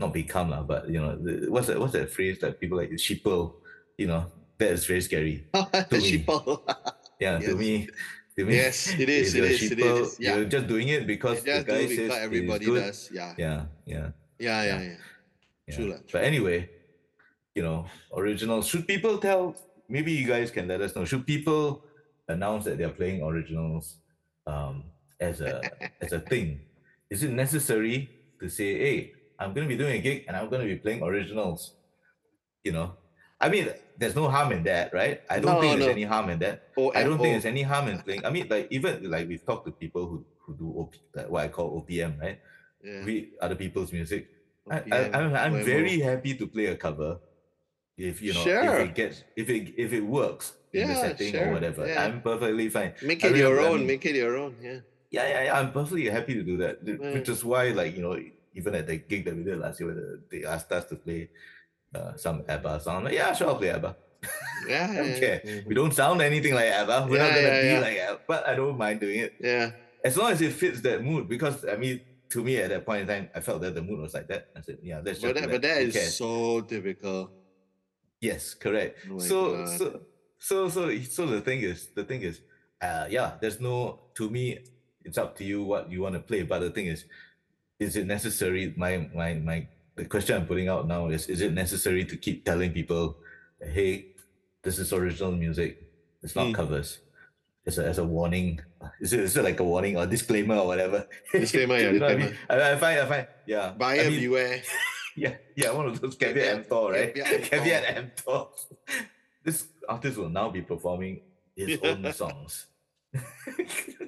not 0.02 0.12
become 0.12 0.50
lah, 0.50 0.64
but 0.64 0.90
you 0.90 1.00
know, 1.00 1.16
the, 1.16 1.48
what's 1.48 1.68
that 1.72 1.80
what's 1.80 1.94
that 1.94 2.12
phrase 2.12 2.40
that 2.44 2.60
people 2.60 2.76
like 2.78 2.92
sheeple, 3.00 3.62
you 4.02 4.08
know, 4.12 4.26
that 4.58 4.72
is 4.76 4.84
very 4.86 5.02
scary. 5.02 5.46
yeah. 5.54 5.88
Sheeple. 5.88 6.68
Yeah, 7.20 7.40
to 7.40 7.56
me, 7.56 7.88
to 8.38 8.46
me, 8.46 8.56
Yes, 8.56 8.88
it 8.96 9.10
is, 9.10 9.36
it 9.36 9.44
is, 9.44 9.72
it 9.72 9.78
sheeple, 9.78 10.02
is, 10.02 10.20
yeah. 10.20 10.36
You're 10.36 10.46
just 10.46 10.68
doing 10.68 10.88
it 10.88 11.06
because 11.06 11.44
the 11.44 11.64
guy 11.68 11.86
says 11.88 12.08
because 12.08 12.18
it 12.18 12.24
everybody 12.24 12.66
good. 12.66 12.80
does. 12.80 13.10
Yeah, 13.12 13.34
Yeah, 13.38 13.66
yeah. 13.86 14.08
yeah, 14.40 14.64
yeah, 14.64 14.82
yeah. 14.82 14.98
Yeah. 15.68 15.76
True 15.76 15.88
lah, 15.92 16.00
But 16.12 16.24
anyway, 16.24 16.70
you 17.54 17.62
know, 17.62 17.86
originals. 18.16 18.68
Should 18.68 18.88
people 18.88 19.20
tell? 19.20 19.54
Maybe 19.90 20.14
you 20.14 20.26
guys 20.26 20.50
can 20.50 20.68
let 20.68 20.82
us 20.82 20.96
know. 20.96 21.04
Should 21.06 21.28
people 21.28 21.84
announce 22.28 22.66
that 22.66 22.78
they're 22.78 22.94
playing 22.96 23.22
originals 23.22 23.98
um, 24.48 24.86
as 25.20 25.42
a 25.42 25.62
as 26.02 26.14
a 26.14 26.20
thing? 26.24 26.62
Is 27.12 27.22
it 27.22 27.32
necessary 27.36 28.10
to 28.40 28.48
say, 28.50 28.80
"Hey, 28.80 28.98
I'm 29.38 29.54
going 29.54 29.68
to 29.68 29.72
be 29.72 29.78
doing 29.78 30.00
a 30.00 30.02
gig 30.02 30.26
and 30.28 30.38
I'm 30.38 30.48
going 30.50 30.62
to 30.64 30.70
be 30.72 30.80
playing 30.80 31.04
originals"? 31.04 31.76
You 32.64 32.72
know, 32.72 32.98
I 33.42 33.48
mean, 33.50 33.70
there's 33.98 34.16
no 34.16 34.28
harm 34.30 34.52
in 34.52 34.64
that, 34.64 34.94
right? 34.94 35.22
I 35.30 35.40
don't 35.40 35.56
No, 35.56 35.62
think 35.62 35.80
there's 35.80 35.92
any 35.92 36.04
harm 36.04 36.30
in 36.30 36.40
that. 36.40 36.70
OMO. 36.78 36.92
I 36.96 37.04
don't 37.04 37.18
think 37.20 37.34
there's 37.34 37.46
any 37.46 37.62
harm 37.64 37.88
in 37.88 38.00
playing. 38.00 38.26
I 38.26 38.30
mean, 38.30 38.48
like 38.50 38.68
even 38.70 39.10
like 39.10 39.28
we've 39.28 39.46
talked 39.46 39.66
to 39.68 39.72
people 39.72 40.08
who 40.08 40.26
who 40.44 40.56
do 40.56 40.68
OP, 40.80 40.94
like 41.16 41.30
what 41.30 41.44
I 41.44 41.48
call 41.48 41.82
OPM, 41.82 42.20
right? 42.20 42.40
Yeah. 42.84 43.04
We 43.06 43.32
other 43.42 43.56
people's 43.56 43.92
music. 43.94 44.28
I, 44.70 44.78
I, 44.78 44.82
OPM, 44.82 45.16
I'm, 45.16 45.54
OMO. 45.56 45.64
very 45.64 46.00
happy 46.00 46.34
to 46.36 46.46
play 46.48 46.68
a 46.68 46.76
cover 46.76 47.20
if 47.98 48.22
you 48.22 48.34
know 48.34 48.44
if 48.46 48.90
it 48.90 48.96
gets 48.96 49.24
if 49.36 49.50
it 49.50 49.74
if 49.78 49.94
it 49.94 50.02
works 50.02 50.54
in 50.74 50.88
the 50.88 50.94
Yeah, 50.94 51.02
setting 51.02 51.32
sure, 51.34 51.48
or 51.50 51.54
whatever. 51.54 51.88
yeah. 51.88 52.04
I'm 52.06 52.22
perfectly 52.22 52.70
fine. 52.70 52.94
Make 53.04 53.24
it 53.24 53.36
your 53.36 53.52
remember, 53.52 53.62
I 53.62 53.72
own. 53.74 53.78
mean- 53.80 53.88
Make 53.88 54.06
it 54.06 54.16
your 54.16 54.38
own. 54.38 54.56
Yeah. 54.62 54.80
Yeah, 55.12 55.28
yeah, 55.28 55.44
yeah. 55.46 55.60
I'm 55.60 55.72
perfectly 55.72 56.06
happy 56.08 56.36
to 56.36 56.44
do 56.44 56.56
that. 56.58 56.86
th-. 56.86 57.00
Which 57.00 57.30
is 57.30 57.44
why, 57.44 57.70
like 57.70 57.96
you 57.98 58.04
know, 58.04 58.16
even 58.54 58.76
at 58.76 58.86
the 58.88 58.98
gig 58.98 59.26
that 59.26 59.36
we 59.36 59.44
did 59.44 59.58
last 59.58 59.80
year, 59.80 59.90
where 59.90 60.20
they 60.30 60.46
asked 60.46 60.72
us 60.72 60.86
to 60.86 60.96
play 60.96 61.30
uh, 61.96 62.16
some 62.16 62.44
ABBA 62.48 62.80
song. 62.82 63.04
Like, 63.06 63.14
yeah, 63.14 63.34
sure, 63.34 63.48
I'll 63.50 63.56
play 63.56 63.70
ABBA. 63.72 63.96
Yeah. 64.68 64.88
I 64.92 64.96
don't 64.96 65.08
yeah, 65.10 65.20
care. 65.20 65.42
mhm. 65.46 65.66
We 65.68 65.74
don't 65.74 65.94
sound 65.94 66.22
anything 66.22 66.54
like 66.54 66.68
ABBA. 66.68 67.08
We're 67.10 67.18
not 67.18 67.30
gonna 67.34 67.42
yeah, 67.42 67.62
be 67.62 67.68
yeah. 67.68 67.80
like 67.80 67.98
ABBA, 67.98 68.20
but 68.28 68.48
I 68.48 68.56
don't 68.56 68.78
mind 68.78 69.00
doing 69.00 69.20
it 69.22 69.34
Yeah. 69.40 69.72
as 70.04 70.18
long 70.18 70.32
as 70.32 70.42
it 70.42 70.52
fits 70.52 70.82
that 70.82 71.02
mood. 71.04 71.30
Because 71.30 71.64
I 71.66 71.78
mean, 71.78 72.02
to 72.30 72.44
me 72.44 72.58
at 72.58 72.70
that 72.70 72.86
point 72.86 73.02
in 73.02 73.08
time, 73.08 73.30
I 73.34 73.40
felt 73.40 73.62
that 73.62 73.74
the 73.74 73.82
mood 73.82 74.00
was 74.00 74.14
like 74.14 74.28
that. 74.28 74.50
I 74.56 74.62
said, 74.62 74.80
yeah, 74.84 75.02
let's 75.04 75.22
just. 75.22 75.34
But 75.34 75.42
that, 75.42 75.50
but 75.50 75.62
that 75.62 75.82
is 75.82 76.18
so 76.18 76.62
difficult. 76.62 77.32
Yes, 78.20 78.54
correct. 78.54 79.00
Oh 79.10 79.18
so, 79.20 79.56
God. 79.56 79.70
so, 79.70 80.02
so, 80.38 80.70
so, 80.70 81.00
so 81.04 81.26
the 81.26 81.42
thing 81.42 81.62
is, 81.62 81.88
the 81.96 82.04
thing 82.04 82.22
is, 82.22 82.42
uh, 82.82 83.08
yeah, 83.10 83.36
there's 83.40 83.60
no. 83.60 84.02
To 84.16 84.30
me, 84.30 84.60
it's 85.04 85.18
up 85.18 85.38
to 85.38 85.44
you 85.46 85.64
what 85.64 85.90
you 85.90 86.02
want 86.02 86.16
to 86.16 86.20
play. 86.22 86.44
But 86.44 86.60
the 86.60 86.70
thing 86.70 86.88
is, 86.88 87.06
is 87.80 87.96
it 87.96 88.06
necessary? 88.06 88.74
My, 88.76 89.10
my, 89.16 89.34
my. 89.36 89.68
The 90.00 90.06
question 90.08 90.38
I'm 90.40 90.48
putting 90.48 90.70
out 90.72 90.88
now 90.88 91.08
is: 91.12 91.28
Is 91.28 91.42
it 91.44 91.52
necessary 91.52 92.06
to 92.08 92.16
keep 92.16 92.46
telling 92.48 92.72
people, 92.72 93.18
"Hey, 93.60 94.16
this 94.64 94.80
is 94.80 94.94
original 94.96 95.34
music. 95.36 95.84
It's 96.24 96.36
not 96.40 96.48
Mm. 96.48 96.56
covers." 96.56 97.00
As 97.68 97.78
a, 97.78 97.86
as 97.86 97.98
a 98.00 98.06
warning, 98.08 98.62
is 99.04 99.12
it, 99.12 99.20
is 99.20 99.36
it 99.36 99.44
like 99.44 99.60
a 99.60 99.64
warning 99.64 99.98
or 100.00 100.08
disclaimer 100.08 100.56
or 100.56 100.66
whatever? 100.66 101.06
Disclaimer, 101.36 101.76
yeah, 101.78 101.92
You 101.92 102.00
know 102.00 102.06
what 102.08 102.16
I 102.16 102.18
mean? 102.18 102.32
disclaimer. 102.32 102.64
I, 102.64 102.72
I 102.72 102.76
find, 102.78 103.00
I 103.00 103.06
find, 103.06 103.28
yeah. 103.46 103.66
Buyer 103.78 104.02
I 104.02 104.10
mean, 104.10 104.20
beware. 104.22 104.64
yeah, 105.18 105.36
yeah, 105.56 105.70
one 105.76 105.86
of 105.86 106.00
those 106.02 106.16
caveat 106.16 106.56
emptor, 106.56 106.88
right? 106.96 107.14
caveat 107.52 107.84
emptor. 107.98 108.46
This 109.44 109.68
artist 109.88 110.18
will 110.18 110.30
now 110.32 110.50
be 110.50 110.62
performing 110.64 111.22
his 111.54 111.78
own 111.84 112.02
songs. 112.14 112.68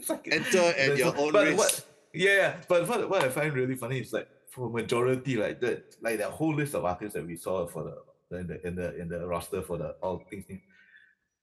Like- 0.09 0.27
Enter 0.31 0.71
at 0.79 0.97
your 0.97 1.13
own 1.17 1.31
but 1.33 1.45
risk. 1.47 1.57
What, 1.59 1.85
yeah, 2.15 2.35
yeah, 2.35 2.51
but 2.67 2.87
what, 2.87 3.09
what 3.09 3.21
I 3.23 3.29
find 3.29 3.53
really 3.53 3.75
funny 3.75 3.99
is 3.99 4.13
like 4.13 4.29
for 4.51 4.69
majority, 4.69 5.37
like 5.37 5.59
that, 5.61 5.95
like 6.01 6.17
that 6.19 6.31
whole 6.31 6.53
list 6.53 6.75
of 6.75 6.83
artists 6.85 7.15
that 7.15 7.25
we 7.25 7.35
saw 7.35 7.65
for 7.67 7.83
the 8.29 8.37
in 8.39 8.47
the 8.47 8.67
in 8.67 8.75
the 8.75 8.87
in 9.01 9.07
the 9.09 9.25
roster 9.27 9.61
for 9.61 9.77
the 9.77 9.89
all 10.03 10.23
things. 10.29 10.45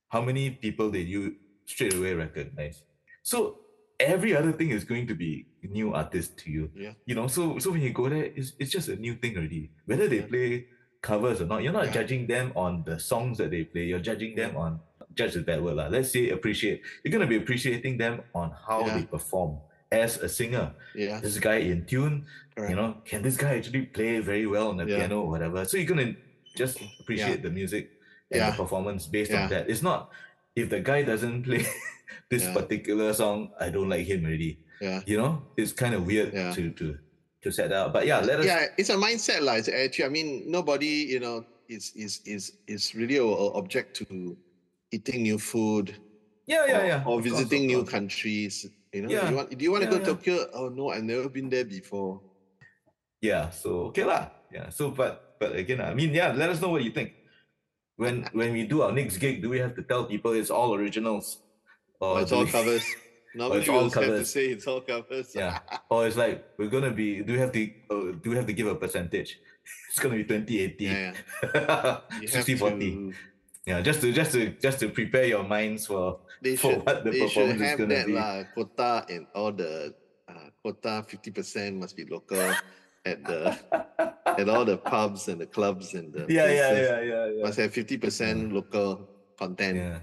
How 0.08 0.20
many 0.22 0.50
people 0.50 0.90
did 0.90 1.06
you 1.08 1.36
straight 1.66 1.94
away 1.94 2.14
recognize? 2.14 2.82
So 3.22 3.60
every 4.00 4.34
other 4.36 4.52
thing 4.52 4.70
is 4.70 4.84
going 4.84 5.06
to 5.06 5.14
be 5.14 5.46
new 5.62 5.92
artist 5.92 6.38
to 6.38 6.50
you 6.50 6.70
Yeah. 6.74 6.92
you 7.04 7.14
know 7.16 7.26
so 7.26 7.58
so 7.58 7.72
when 7.72 7.82
you 7.82 7.90
go 7.92 8.08
there 8.08 8.26
it's, 8.38 8.52
it's 8.60 8.70
just 8.70 8.88
a 8.88 8.94
new 8.96 9.14
thing 9.16 9.36
already 9.36 9.70
whether 9.86 10.06
they 10.08 10.20
Yeah. 10.20 10.26
play 10.32 10.66
covers 11.02 11.40
or 11.42 11.46
not 11.46 11.64
you're 11.64 11.72
not 11.72 11.86
Yeah. 11.86 11.92
judging 11.98 12.26
them 12.28 12.52
on 12.54 12.84
the 12.86 12.96
songs 13.00 13.38
that 13.38 13.50
they 13.50 13.64
play 13.64 13.84
you're 13.90 13.98
judging 14.10 14.36
them 14.36 14.56
on 14.56 14.78
judge 15.14 15.30
is 15.30 15.36
a 15.42 15.46
bad 15.50 15.60
word 15.64 15.76
lah. 15.80 15.88
let's 15.88 16.10
say 16.12 16.30
appreciate 16.30 16.80
you're 17.02 17.10
going 17.10 17.26
to 17.28 17.32
be 17.34 17.36
appreciating 17.42 17.98
them 17.98 18.22
on 18.34 18.52
how 18.66 18.86
Yeah. 18.86 18.98
they 18.98 19.04
perform 19.04 19.58
as 19.90 20.18
a 20.18 20.28
singer 20.28 20.74
Yeah. 20.94 21.20
this 21.20 21.38
guy 21.38 21.56
in 21.56 21.84
tune 21.86 22.26
Correct. 22.54 22.70
you 22.70 22.76
know 22.76 22.96
can 23.04 23.22
this 23.22 23.36
guy 23.36 23.56
actually 23.56 23.86
play 23.86 24.20
very 24.20 24.46
well 24.46 24.68
on 24.68 24.76
the 24.76 24.84
Yeah. 24.86 24.96
piano 24.98 25.22
or 25.22 25.28
whatever 25.30 25.64
so 25.64 25.76
you're 25.76 25.86
going 25.86 26.14
to 26.14 26.16
just 26.56 26.78
appreciate 27.00 27.42
the 27.42 27.50
music 27.50 27.90
and 28.30 28.40
Yeah. 28.40 28.50
the 28.50 28.56
performance 28.56 29.06
based 29.06 29.30
Yeah. 29.30 29.44
on 29.44 29.50
that 29.50 29.70
it's 29.70 29.82
not 29.82 30.10
if 30.56 30.68
the 30.68 30.80
guy 30.80 31.02
doesn't 31.02 31.42
play 31.48 31.64
this 32.28 32.44
Yeah. 32.44 32.52
particular 32.54 33.12
song 33.14 33.50
i 33.60 33.70
don't 33.70 33.88
like 33.88 34.06
him 34.06 34.24
already 34.24 34.58
Yeah. 34.80 35.00
you 35.06 35.16
know 35.16 35.42
it's 35.56 35.72
kind 35.72 35.94
of 35.94 36.04
weird 36.06 36.32
Yeah. 36.34 36.52
to 36.52 36.70
to 36.72 36.98
to 37.42 37.50
set 37.52 37.70
that 37.70 37.78
up 37.86 37.92
but 37.92 38.04
yeah 38.06 38.20
let 38.20 38.40
us 38.40 38.46
yeah, 38.46 38.66
it's 38.76 38.90
a 38.90 38.96
mindset, 38.96 39.40
like 39.40 39.60
it's 39.60 39.68
actually. 39.70 40.04
I 40.04 40.08
mean, 40.08 40.50
nobody, 40.50 41.06
you 41.06 41.20
know, 41.20 41.46
is 41.68 41.92
is 41.94 42.20
is 42.26 42.58
is 42.66 42.96
really 42.98 43.18
object 43.20 43.94
to 44.02 44.36
eating 44.90 45.22
new 45.22 45.38
food 45.38 45.94
yeah 46.50 46.66
yeah 46.66 46.80
or, 46.82 46.86
yeah 46.86 46.98
or 47.06 47.22
course, 47.22 47.24
visiting 47.30 47.62
of 47.62 47.68
new 47.70 47.84
countries. 47.84 48.66
You 48.92 49.02
know, 49.02 49.08
Yeah. 49.10 49.28
you 49.30 49.36
want, 49.36 49.48
do 49.52 49.62
you 49.64 49.72
want 49.72 49.84
to 49.84 49.90
Yeah, 49.90 49.98
go 49.98 50.00
yeah. 50.00 50.10
Tokyo? 50.14 50.36
Oh 50.54 50.68
no, 50.68 50.90
I've 50.90 51.04
never 51.04 51.28
been 51.28 51.48
there 51.50 51.64
before. 51.64 52.20
yeah 53.20 53.50
so 53.50 53.90
okay 53.90 54.06
lah 54.06 54.30
yeah 54.54 54.70
so 54.70 54.94
but 54.94 55.34
but 55.42 55.50
again 55.58 55.82
i 55.82 55.90
mean 55.90 56.14
yeah 56.14 56.30
let 56.30 56.46
us 56.54 56.62
know 56.62 56.70
what 56.70 56.86
you 56.86 56.92
think 56.94 57.18
when 57.98 58.22
when 58.30 58.54
we 58.54 58.62
do 58.62 58.86
our 58.86 58.94
next 58.94 59.18
gig 59.18 59.42
do 59.42 59.50
we 59.50 59.58
have 59.58 59.74
to 59.74 59.82
tell 59.82 60.06
people 60.06 60.30
it's 60.38 60.54
all 60.54 60.70
originals 60.78 61.42
Or 61.98 62.14
or 62.14 62.22
it's 62.22 62.30
all 62.30 62.46
we- 62.46 62.54
covers. 62.54 62.86
Normally, 63.34 63.58
it's 63.58 63.68
we 63.68 63.74
all 63.74 63.90
also 63.90 64.00
have 64.06 64.22
to 64.22 64.28
say 64.34 64.44
it's 64.54 64.70
all 64.70 64.78
covers. 64.86 65.34
yeah 65.34 65.58
or 65.90 66.06
it's 66.06 66.14
like 66.14 66.46
we're 66.62 66.70
gonna 66.70 66.94
be 66.94 67.26
do 67.26 67.34
we 67.34 67.42
have 67.42 67.50
to 67.58 67.62
uh, 67.90 68.14
do 68.22 68.30
we 68.30 68.36
have 68.38 68.46
to 68.46 68.54
give 68.54 68.70
a 68.70 68.78
percentage 68.78 69.42
it's 69.90 69.98
gonna 69.98 70.14
be 70.14 70.22
20 70.22 70.46
80 70.78 70.84
yeah. 70.86 71.10
yeah. 71.42 72.22
60 72.22 72.54
40 72.54 72.78
to- 72.78 73.12
yeah 73.66 73.80
just 73.80 74.00
to 74.00 74.12
just 74.12 74.32
to 74.32 74.50
just 74.60 74.78
to 74.80 74.88
prepare 74.88 75.26
your 75.26 75.42
minds 75.44 75.86
for 75.86 76.20
They 76.42 76.56
for 76.56 76.72
should, 76.78 76.86
what 76.86 77.04
the 77.04 77.10
they 77.10 77.26
should 77.28 77.56
performance 77.58 77.62
is 77.62 77.76
gonna 77.78 77.94
that 77.94 78.06
be. 78.06 78.12
lah. 78.14 78.44
Quota 78.54 79.04
and 79.10 79.26
all 79.34 79.52
the 79.52 79.94
uh, 80.30 80.48
quota 80.62 81.02
fifty 81.08 81.30
percent 81.30 81.76
must 81.76 81.96
be 81.96 82.04
local 82.06 82.38
at 83.04 83.18
the 83.24 83.58
at 84.38 84.46
all 84.48 84.64
the 84.64 84.78
pubs 84.78 85.26
and 85.28 85.40
the 85.40 85.46
clubs 85.50 85.94
and 85.94 86.12
the 86.12 86.26
yeah 86.30 86.46
yeah 86.46 86.68
places. 86.70 86.88
yeah 86.88 87.00
yeah 87.02 87.24
yeah 87.34 87.42
Must 87.42 87.58
have 87.58 87.72
fifty 87.74 87.96
percent 87.98 88.52
local 88.52 89.08
content. 89.38 89.76
Yeah, 89.76 89.88
yeah 89.88 90.00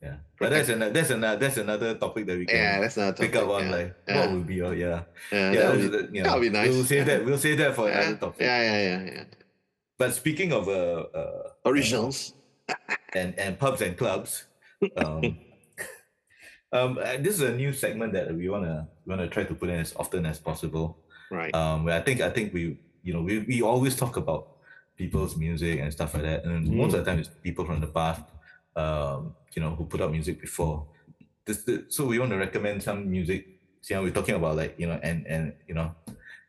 yeah 0.00 0.16
but 0.40 0.48
that's 0.48 0.68
another 0.72 0.92
that's 0.92 1.10
another 1.12 1.36
that's 1.36 1.58
another 1.60 1.90
topic 1.94 2.24
that 2.24 2.36
we 2.40 2.46
can 2.48 2.56
yeah, 2.56 2.80
that's 2.80 2.96
not 2.96 3.16
pick 3.20 3.36
up 3.36 3.48
on 3.48 3.68
like 3.70 3.92
what 4.08 4.32
would 4.32 4.46
be 4.48 4.56
your 4.56 4.72
yeah 4.72 5.04
yeah, 5.32 5.52
yeah, 5.52 5.60
that 5.60 5.68
would 5.76 6.12
be, 6.12 6.18
yeah. 6.18 6.38
be 6.40 6.48
nice. 6.48 6.72
We'll 6.72 6.84
save 6.88 7.04
that. 7.06 7.20
We'll 7.24 7.36
save 7.36 7.58
that 7.60 7.76
for 7.76 7.88
Yeah, 7.92 8.00
another 8.00 8.16
topic. 8.16 8.40
yeah, 8.48 8.60
yeah, 8.64 8.80
yeah, 8.80 9.00
yeah. 9.12 9.24
But 10.00 10.16
speaking 10.16 10.52
of 10.56 10.68
uh, 10.68 11.04
uh 11.12 11.68
Originals. 11.68 12.32
And 13.14 13.38
and 13.38 13.58
pubs 13.58 13.80
and 13.80 13.96
clubs, 13.96 14.44
um, 14.96 15.38
um, 16.72 16.98
uh, 16.98 17.16
this 17.18 17.34
is 17.34 17.42
a 17.42 17.54
new 17.54 17.72
segment 17.72 18.12
that 18.12 18.34
we 18.34 18.48
wanna 18.48 18.88
we 19.04 19.10
wanna 19.10 19.28
try 19.28 19.44
to 19.44 19.54
put 19.54 19.68
in 19.68 19.80
as 19.80 19.94
often 19.96 20.26
as 20.26 20.38
possible. 20.38 20.98
right. 21.30 21.54
Um, 21.54 21.84
where 21.84 21.96
I 21.96 22.02
think 22.02 22.20
I 22.20 22.30
think 22.30 22.52
we 22.52 22.78
you 23.02 23.12
know 23.14 23.22
we, 23.22 23.40
we 23.40 23.62
always 23.62 23.96
talk 23.96 24.16
about 24.16 24.60
people's 24.96 25.36
music 25.36 25.80
and 25.80 25.92
stuff 25.92 26.14
like 26.14 26.22
that, 26.22 26.44
and 26.44 26.68
most 26.68 26.94
of 26.94 27.04
the 27.04 27.10
time 27.10 27.18
it's 27.18 27.30
people 27.42 27.64
from 27.64 27.80
the 27.80 27.86
past, 27.86 28.22
um, 28.76 29.34
you 29.54 29.62
know, 29.62 29.70
who 29.74 29.84
put 29.84 30.00
out 30.00 30.12
music 30.12 30.40
before. 30.40 30.86
this, 31.46 31.64
this, 31.64 31.80
so 31.88 32.04
we 32.04 32.18
want 32.18 32.30
to 32.30 32.36
recommend 32.36 32.82
some 32.82 33.10
music. 33.10 33.46
See 33.80 33.94
how 33.94 34.02
we're 34.02 34.12
talking 34.12 34.34
about 34.34 34.56
like 34.56 34.74
you 34.78 34.86
know 34.86 35.00
and 35.02 35.26
and 35.26 35.54
you 35.66 35.74
know 35.74 35.94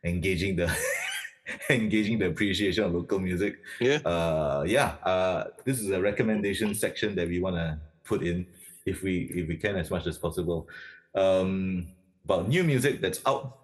engaging 0.04 0.56
the 0.56 0.68
engaging 1.70 2.18
the 2.18 2.26
appreciation 2.28 2.84
of 2.84 2.94
local 2.94 3.18
music. 3.18 3.58
Yeah. 3.80 3.98
Uh, 4.04 4.64
yeah. 4.66 4.96
Uh, 5.04 5.44
this 5.64 5.80
is 5.80 5.90
a 5.90 6.00
recommendation 6.00 6.74
section 6.74 7.14
that 7.16 7.28
we 7.28 7.40
want 7.40 7.56
to 7.56 7.78
put 8.04 8.22
in 8.22 8.46
if 8.86 9.02
we 9.02 9.30
if 9.34 9.48
we 9.48 9.56
can 9.56 9.76
as 9.76 9.90
much 9.90 10.06
as 10.06 10.18
possible. 10.18 10.68
Um, 11.14 11.88
about 12.24 12.48
new 12.48 12.64
music 12.64 13.00
that's 13.00 13.20
out 13.26 13.58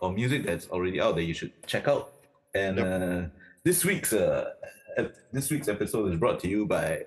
or 0.00 0.12
music 0.12 0.44
that's 0.44 0.68
already 0.68 1.00
out 1.00 1.14
that 1.16 1.24
you 1.24 1.34
should 1.34 1.52
check 1.66 1.88
out. 1.88 2.12
And 2.54 2.76
Yep. 2.78 2.86
uh, 3.02 3.22
this 3.64 3.84
week's 3.84 4.12
uh, 4.12 4.50
this 5.32 5.50
week's 5.50 5.68
episode 5.68 6.12
is 6.12 6.18
brought 6.18 6.40
to 6.40 6.48
you 6.48 6.66
by 6.66 7.02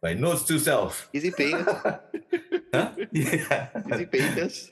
by 0.00 0.14
Notes 0.14 0.42
to 0.44 0.58
Self. 0.58 1.08
Is 1.12 1.22
he 1.22 1.30
paying 1.30 1.64
huh? 1.64 1.98
Yeah. 3.12 3.68
Is 3.90 3.98
he 3.98 4.06
paying 4.06 4.38
us? 4.40 4.70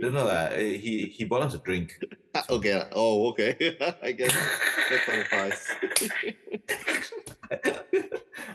don't 0.00 0.14
know. 0.14 0.26
Eh, 0.28 0.76
He 0.78 1.06
he 1.06 1.24
bought 1.24 1.42
us 1.42 1.54
a 1.54 1.58
drink. 1.58 1.98
Ah, 2.38 2.46
okay. 2.54 2.86
Oh, 2.94 3.34
okay. 3.34 3.58
I 4.02 4.12
guess 4.14 4.30
that 4.30 5.02
qualifies. 5.02 5.58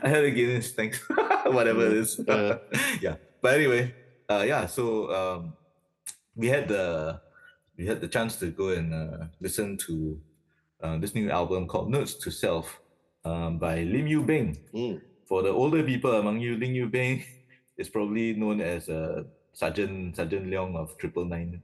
I 0.00 0.08
had 0.08 0.24
a 0.24 0.30
Guinness, 0.30 0.72
thanks. 0.72 1.04
Whatever 1.44 1.84
it 1.92 1.92
is. 1.92 2.18
Uh. 2.20 2.64
yeah. 3.00 3.16
But 3.42 3.60
anyway, 3.60 3.94
uh, 4.28 4.44
yeah. 4.46 4.64
So 4.64 5.12
um, 5.12 5.52
we 6.34 6.48
had 6.48 6.68
the 6.68 7.20
we 7.76 7.84
had 7.84 8.00
the 8.00 8.08
chance 8.08 8.36
to 8.40 8.48
go 8.48 8.72
and 8.72 8.94
uh, 8.94 9.28
listen 9.40 9.76
to 9.84 10.16
uh, 10.80 10.96
this 10.96 11.14
new 11.14 11.28
album 11.28 11.68
called 11.68 11.90
Notes 11.90 12.14
to 12.24 12.30
Self 12.30 12.80
um, 13.24 13.58
by 13.58 13.84
Lim 13.84 14.06
Yu 14.06 14.24
Beng. 14.24 14.56
Mm. 14.72 15.00
For 15.28 15.42
the 15.42 15.50
older 15.52 15.82
people 15.84 16.16
among 16.16 16.40
you, 16.40 16.56
Lim 16.56 16.72
Yu 16.74 16.88
Beng 16.88 17.22
is 17.76 17.90
probably 17.90 18.32
known 18.32 18.62
as 18.62 18.88
uh, 18.88 19.24
Sergeant 19.52 20.16
Sergeant 20.16 20.48
Leong 20.48 20.72
of 20.72 20.96
Triple 20.96 21.26
Nine, 21.26 21.60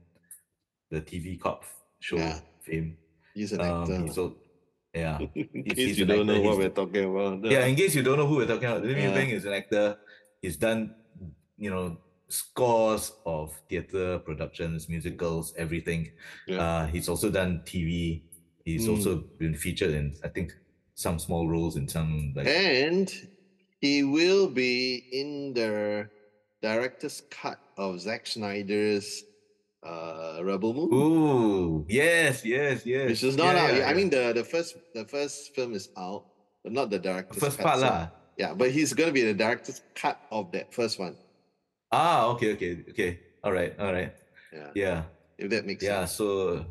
the 0.91 1.01
TV 1.01 1.39
cop 1.39 1.65
show 2.01 2.17
Yeah. 2.17 2.39
fame. 2.59 2.97
He's 3.33 3.53
an 3.53 3.61
Um, 3.61 3.83
actor. 3.83 3.97
he's 4.05 4.17
al- 4.17 4.35
yeah. 4.93 5.17
In 5.35 5.63
case 5.63 5.77
he's 5.77 5.99
you 5.99 6.05
don't 6.05 6.27
know 6.27 6.41
what 6.41 6.57
we're 6.57 6.69
talking 6.81 7.05
about. 7.05 7.45
Yeah, 7.49 7.65
in 7.65 7.75
case 7.79 7.95
you 7.95 8.03
don't 8.03 8.17
know 8.17 8.27
who 8.27 8.35
we're 8.43 8.47
talking 8.53 8.65
about, 8.67 8.83
Lim 8.83 8.97
Yeah. 8.97 9.15
Beng 9.15 9.31
is 9.31 9.45
an 9.45 9.53
actor. 9.53 9.97
He's 10.41 10.57
done, 10.57 10.95
you 11.57 11.69
know, 11.69 11.97
scores 12.27 13.13
of 13.25 13.53
theater 13.69 14.19
productions, 14.19 14.89
musicals, 14.89 15.53
everything. 15.57 16.11
Yeah. 16.47 16.59
Uh, 16.59 16.87
he's 16.87 17.07
also 17.07 17.29
done 17.29 17.61
TV. 17.65 18.23
He's 18.65 18.85
Mm. 18.87 18.97
also 18.97 19.11
been 19.39 19.55
featured 19.55 19.91
in, 19.91 20.13
I 20.23 20.27
think, 20.27 20.53
some 20.95 21.19
small 21.19 21.47
roles 21.47 21.77
in 21.77 21.87
some 21.87 22.33
like. 22.35 22.47
And 22.47 23.07
he 23.79 24.03
will 24.03 24.47
be 24.49 25.07
in 25.11 25.53
the 25.53 26.09
director's 26.61 27.23
cut 27.31 27.59
of 27.77 27.99
Zack 28.01 28.27
Snyder's 28.27 29.23
uh, 29.83 30.39
Rebel 30.43 30.73
Moon. 30.73 30.89
Ooh, 30.93 31.85
yes, 31.89 32.45
yes, 32.45 32.85
yes. 32.85 33.09
Which 33.09 33.23
is 33.23 33.37
not 33.37 33.55
Yeah, 33.55 33.63
out. 33.63 33.75
yeah. 33.75 33.89
I 33.89 33.93
mean 33.93 34.09
the, 34.09 34.33
the 34.33 34.43
first 34.43 34.77
the 34.93 35.05
first 35.05 35.55
film 35.55 35.73
is 35.73 35.89
out, 35.97 36.25
but 36.63 36.71
not 36.73 36.89
the 36.89 36.99
director's 36.99 37.41
first 37.41 37.57
cut. 37.57 37.65
part 37.65 37.79
lah. 37.79 38.09
Yeah, 38.37 38.53
but 38.53 38.71
he's 38.71 38.93
gonna 38.93 39.11
be 39.11 39.21
the 39.23 39.33
director's 39.33 39.81
cut 39.95 40.19
of 40.31 40.51
that 40.53 40.73
first 40.73 40.99
one. 40.99 41.15
Ah, 41.91 42.27
okay, 42.37 42.53
okay, 42.53 42.85
okay. 42.89 43.19
All 43.43 43.51
right, 43.51 43.73
all 43.79 43.91
right. 43.91 44.13
Yeah. 44.53 44.69
Yeah, 44.75 45.03
If 45.37 45.49
that 45.51 45.65
makes 45.65 45.83
yeah. 45.83 46.05
sense. 46.05 46.13
So, 46.13 46.65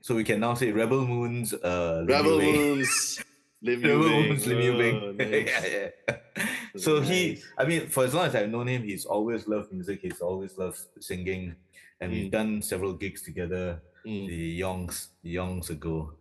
so 0.00 0.14
we 0.14 0.24
can 0.24 0.40
now 0.40 0.54
say 0.54 0.70
Rebel 0.72 1.06
Moon's 1.06 1.52
uh, 1.52 2.04
Rebel. 2.08 2.40
Moons. 2.40 3.22
Lim 3.62 3.80
Yu 3.80 3.88
Rebel. 3.96 4.08
Moon's 4.28 4.46
Lim 4.46 4.58
Oh, 4.58 4.78
Beng. 5.16 5.16
nice. 5.18 5.48
yeah, 5.48 5.88
yeah. 6.08 6.46
So 6.76 7.00
he, 7.00 7.40
I 7.56 7.64
mean, 7.64 7.88
for 7.88 8.04
as 8.04 8.12
long 8.14 8.26
as 8.26 8.34
I've 8.34 8.50
known 8.50 8.66
him, 8.68 8.82
he's 8.82 9.04
always 9.06 9.46
loved 9.48 9.72
music. 9.72 10.00
He's 10.02 10.20
always 10.20 10.58
loved 10.58 10.78
singing, 11.00 11.54
and 12.00 12.12
we've 12.12 12.26
Mm. 12.28 12.32
done 12.32 12.62
several 12.62 12.92
gigs 12.94 13.22
together. 13.22 13.80
Mm. 14.06 14.28
The 14.28 14.58
yongs, 14.60 15.08
yongs 15.24 15.70
ago. 15.70 16.12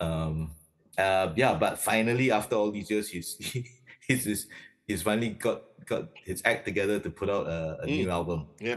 Um, 0.00 0.50
uh, 0.96 1.32
yeah, 1.36 1.54
but 1.54 1.78
finally, 1.78 2.30
after 2.32 2.56
all 2.56 2.70
these 2.70 2.90
years, 2.90 3.08
he's 3.08 3.36
he's 4.08 4.24
he's, 4.24 4.46
he's 4.86 5.02
finally 5.02 5.30
got 5.30 5.62
got 5.86 6.08
his 6.24 6.42
act 6.44 6.64
together 6.64 6.98
to 7.00 7.10
put 7.10 7.30
out 7.30 7.46
a, 7.46 7.78
a 7.82 7.86
Mm. 7.86 7.96
new 8.04 8.10
album. 8.10 8.46
Yeah. 8.60 8.76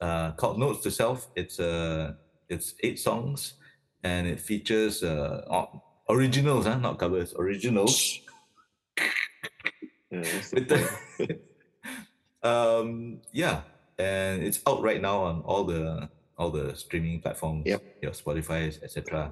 Uh, 0.00 0.32
called 0.32 0.58
Notes 0.58 0.82
to 0.82 0.90
Self. 0.90 1.28
It's 1.36 1.60
uh 1.60 2.14
it's 2.48 2.74
eight 2.82 2.98
songs, 2.98 3.54
and 4.02 4.26
it 4.26 4.40
features 4.40 5.02
uh 5.02 5.66
originals, 6.10 6.66
huh? 6.66 6.76
not 6.78 6.98
covers, 6.98 7.32
originals. 7.38 8.20
Yeah, 10.10 10.22
um 12.42 13.20
yeah 13.32 13.62
and 13.98 14.42
it's 14.42 14.60
out 14.66 14.82
right 14.82 15.00
now 15.00 15.18
on 15.22 15.40
all 15.42 15.64
the 15.64 16.08
all 16.36 16.50
the 16.50 16.74
streaming 16.74 17.20
platforms 17.20 17.62
Yep. 17.66 17.82
your 18.02 18.12
spotify 18.12 18.66
etc 18.82 19.30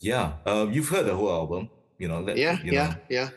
yeah 0.00 0.32
um 0.46 0.72
you've 0.72 0.88
heard 0.88 1.06
the 1.06 1.14
whole 1.14 1.30
album 1.30 1.68
you 1.98 2.08
know 2.08 2.20
let, 2.20 2.36
yeah, 2.36 2.56
you 2.64 2.72
yeah, 2.72 2.86
know, 2.88 2.94
yeah. 3.08 3.28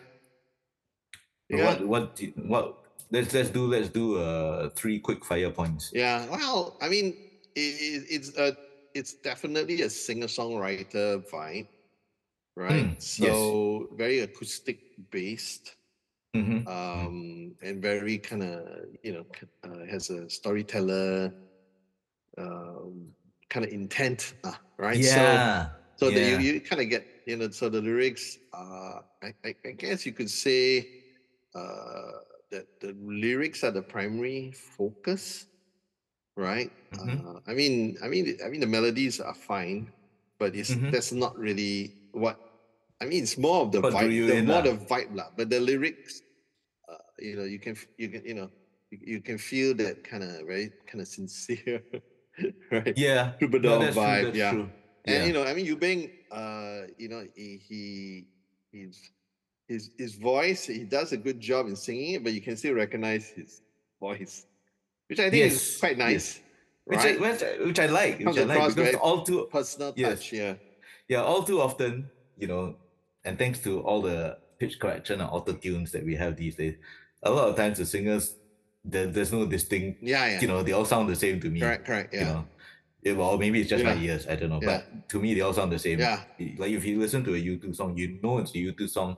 Yeah. 1.49 1.65
what 1.65 1.87
what 1.87 2.15
do- 2.15 2.33
what 2.47 2.77
let's 3.11 3.33
let's 3.33 3.49
do 3.49 3.67
let's 3.67 3.89
do 3.89 4.17
uh 4.17 4.69
three 4.75 4.99
quick 4.99 5.25
fire 5.25 5.51
points 5.51 5.91
Yeah, 5.93 6.25
well, 6.29 6.77
I 6.81 6.87
mean, 6.89 7.13
it, 7.55 7.59
it, 7.59 8.03
it's 8.09 8.37
a, 8.37 8.55
it's 8.95 9.13
definitely 9.15 9.81
a 9.81 9.89
singer-songwriter 9.89 11.21
vibe, 11.29 11.67
right? 12.55 12.85
Mm, 12.85 12.95
yes. 12.95 13.17
so 13.19 13.87
very 13.97 14.19
acoustic 14.19 14.79
based, 15.11 15.75
Mhm. 16.33 16.67
um, 16.67 17.55
and 17.61 17.81
very 17.81 18.19
kind 18.19 18.43
of 18.43 18.67
you 19.03 19.13
know 19.13 19.25
uh, 19.63 19.85
has 19.89 20.09
a 20.09 20.29
storyteller, 20.29 21.33
um, 22.37 23.13
kind 23.49 23.65
of 23.65 23.71
intent, 23.71 24.33
uh, 24.43 24.53
right? 24.77 25.03
yeah 25.03 25.03
So, 25.03 25.47
so 25.95 26.11
that 26.11 26.21
yeah. 26.21 26.23
you, 26.23 26.35
you 26.37 26.61
kind 26.61 26.81
of 26.81 26.89
get 26.89 27.05
you 27.25 27.37
know, 27.37 27.49
so 27.51 27.69
the 27.69 27.81
lyrics, 27.81 28.37
uh, 28.53 28.99
I, 29.23 29.33
I, 29.45 29.55
I 29.65 29.71
guess 29.71 30.05
you 30.05 30.13
could 30.13 30.29
say, 30.29 30.89
uh, 31.55 32.11
that 32.51 32.67
the 32.81 32.95
lyrics 32.99 33.63
are 33.63 33.71
the 33.71 33.83
primary 33.83 34.53
focus, 34.53 35.47
right? 36.37 36.71
Mhm. 36.91 37.23
Uh, 37.23 37.39
I 37.47 37.53
mean, 37.53 37.97
I 38.03 38.09
mean, 38.09 38.37
I 38.45 38.49
mean, 38.49 38.61
the 38.61 38.67
melodies 38.67 39.19
are 39.21 39.35
fine, 39.35 39.91
but 40.39 40.55
it's 40.55 40.77
Mhm. 40.77 40.91
that's 40.91 41.13
not 41.13 41.37
really 41.37 41.95
what. 42.13 42.39
I 43.01 43.05
mean, 43.05 43.23
it's 43.23 43.37
more 43.37 43.61
of 43.63 43.73
the 43.73 43.83
drew 43.83 43.83
vibe, 43.83 44.15
the 44.25 44.37
more 44.37 44.63
the 44.63 44.75
vibe 44.77 45.15
lah. 45.15 45.29
But 45.37 45.51
the 45.51 45.59
lyrics, 45.61 46.22
you 47.19 47.35
know, 47.35 47.43
you 47.43 47.59
can 47.59 47.75
you 47.97 48.09
can 48.09 48.25
you 48.25 48.33
know 48.33 48.49
you, 48.91 48.99
you 49.01 49.21
can 49.21 49.37
feel 49.37 49.73
that 49.75 50.03
kind 50.03 50.23
of 50.23 50.47
right 50.47 50.71
kind 50.87 51.01
of 51.01 51.07
sincere, 51.07 51.83
right? 52.71 52.93
yeah 52.97 53.33
Troubadour 53.39 53.71
no, 53.71 53.79
that's 53.79 53.95
true, 53.95 54.03
vibe, 54.03 54.35
yeah. 54.35 54.51
true. 54.51 54.69
And 55.05 55.15
yeah 55.15 55.25
you 55.25 55.33
know, 55.33 55.43
I 55.43 55.53
mean, 55.53 55.65
Yu 55.65 55.75
Beng, 55.77 56.11
uh, 56.31 56.87
you 56.97 57.09
know, 57.09 57.27
he, 57.35 57.59
he 57.67 58.27
he's 58.71 59.11
his 59.67 59.91
his 59.97 60.15
voice, 60.15 60.65
he 60.65 60.83
does 60.83 61.11
a 61.11 61.17
good 61.17 61.39
job 61.39 61.67
in 61.67 61.75
singing 61.75 62.15
it, 62.15 62.23
but 62.23 62.33
you 62.33 62.41
can 62.41 62.55
still 62.57 62.73
recognize 62.73 63.27
his 63.27 63.61
voice, 63.99 64.45
which 65.09 65.19
I 65.19 65.29
think 65.29 65.43
Yes, 65.43 65.53
is 65.53 65.77
quite 65.79 65.97
nice, 65.97 66.39
which, 66.85 66.99
right? 66.99 67.17
I, 67.17 67.21
which, 67.21 67.43
I, 67.43 67.65
which 67.65 67.79
I 67.79 67.85
like 67.87 68.23
Comes 68.23 68.37
which 68.37 68.45
I 68.45 68.55
like 68.55 68.75
because 68.75 68.95
all 68.95 69.23
too 69.23 69.47
Personal 69.51 69.93
yes. 69.95 70.19
touch, 70.19 70.33
yeah. 70.33 70.53
yeah, 71.07 71.21
all 71.21 71.43
too 71.43 71.61
often, 71.61 72.09
you 72.37 72.47
know, 72.47 72.75
and 73.23 73.37
thanks 73.37 73.59
to 73.59 73.79
all 73.81 74.01
the 74.01 74.37
pitch 74.59 74.79
correction 74.79 75.21
and 75.21 75.29
auto 75.29 75.53
tunes 75.53 75.91
that 75.91 76.05
we 76.05 76.15
have 76.15 76.35
these 76.35 76.55
days, 76.55 76.75
a 77.23 77.31
lot 77.31 77.49
of 77.49 77.55
times 77.55 77.77
the 77.77 77.85
singers, 77.85 78.35
there, 78.85 79.07
there's 79.07 79.31
no 79.31 79.45
distinct, 79.45 80.03
Yeah, 80.03 80.25
yeah. 80.27 80.41
you 80.41 80.47
know, 80.47 80.61
they 80.63 80.73
all 80.73 80.85
sound 80.85 81.09
the 81.09 81.15
same 81.15 81.39
to 81.41 81.49
me. 81.49 81.59
correct, 81.61 81.85
correct, 81.85 82.13
yeah 82.13 82.19
You 82.19 82.25
know, 82.33 82.45
it, 83.03 83.17
well, 83.17 83.37
maybe 83.37 83.59
it's 83.61 83.69
just 83.69 83.83
my 83.83 83.93
Yeah. 83.93 84.13
ears, 84.13 84.27
I 84.27 84.35
don't 84.35 84.49
know, 84.49 84.59
Yeah. 84.61 84.81
but 84.87 85.09
to 85.09 85.19
me, 85.19 85.33
they 85.33 85.41
all 85.41 85.53
sound 85.53 85.71
the 85.71 85.79
same. 85.79 85.99
Yeah. 85.99 86.21
Like 86.57 86.71
if 86.71 86.85
you 86.85 86.99
listen 86.99 87.23
to 87.25 87.33
a 87.35 87.37
U2 87.37 87.73
song, 87.75 87.97
you 87.97 88.19
know 88.23 88.39
it's 88.39 88.51
a 88.55 88.57
U2 88.57 88.87
song. 88.89 89.17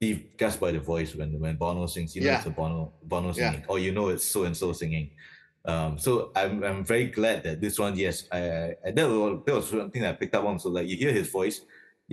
You 0.00 0.18
just 0.36 0.58
by 0.58 0.72
the 0.72 0.80
voice 0.80 1.14
when 1.14 1.38
when 1.38 1.54
Bono 1.54 1.86
sings, 1.86 2.16
you 2.16 2.22
know 2.22 2.34
it's 2.34 2.46
a 2.46 2.50
Bono 2.50 2.92
Bono 3.04 3.30
singing, 3.32 3.62
or 3.68 3.78
you 3.78 3.92
know 3.92 4.08
it's 4.08 4.24
so 4.24 4.42
and 4.42 4.56
so 4.56 4.72
singing. 4.72 5.10
Um, 5.64 5.96
so 5.96 6.32
I'm 6.34 6.64
I'm 6.64 6.84
very 6.84 7.06
glad 7.06 7.44
that 7.44 7.60
this 7.60 7.78
one, 7.78 7.94
yes, 7.96 8.26
I, 8.32 8.38
I 8.50 8.74
I- 8.86 8.90
that 8.90 9.06
was 9.08 9.42
that 9.46 9.54
was 9.54 9.68
something 9.70 10.04
I 10.04 10.12
picked 10.14 10.34
up 10.34 10.44
on. 10.44 10.58
So 10.58 10.70
like 10.70 10.88
you 10.88 10.96
hear 10.96 11.12
his 11.12 11.28
voice, 11.28 11.60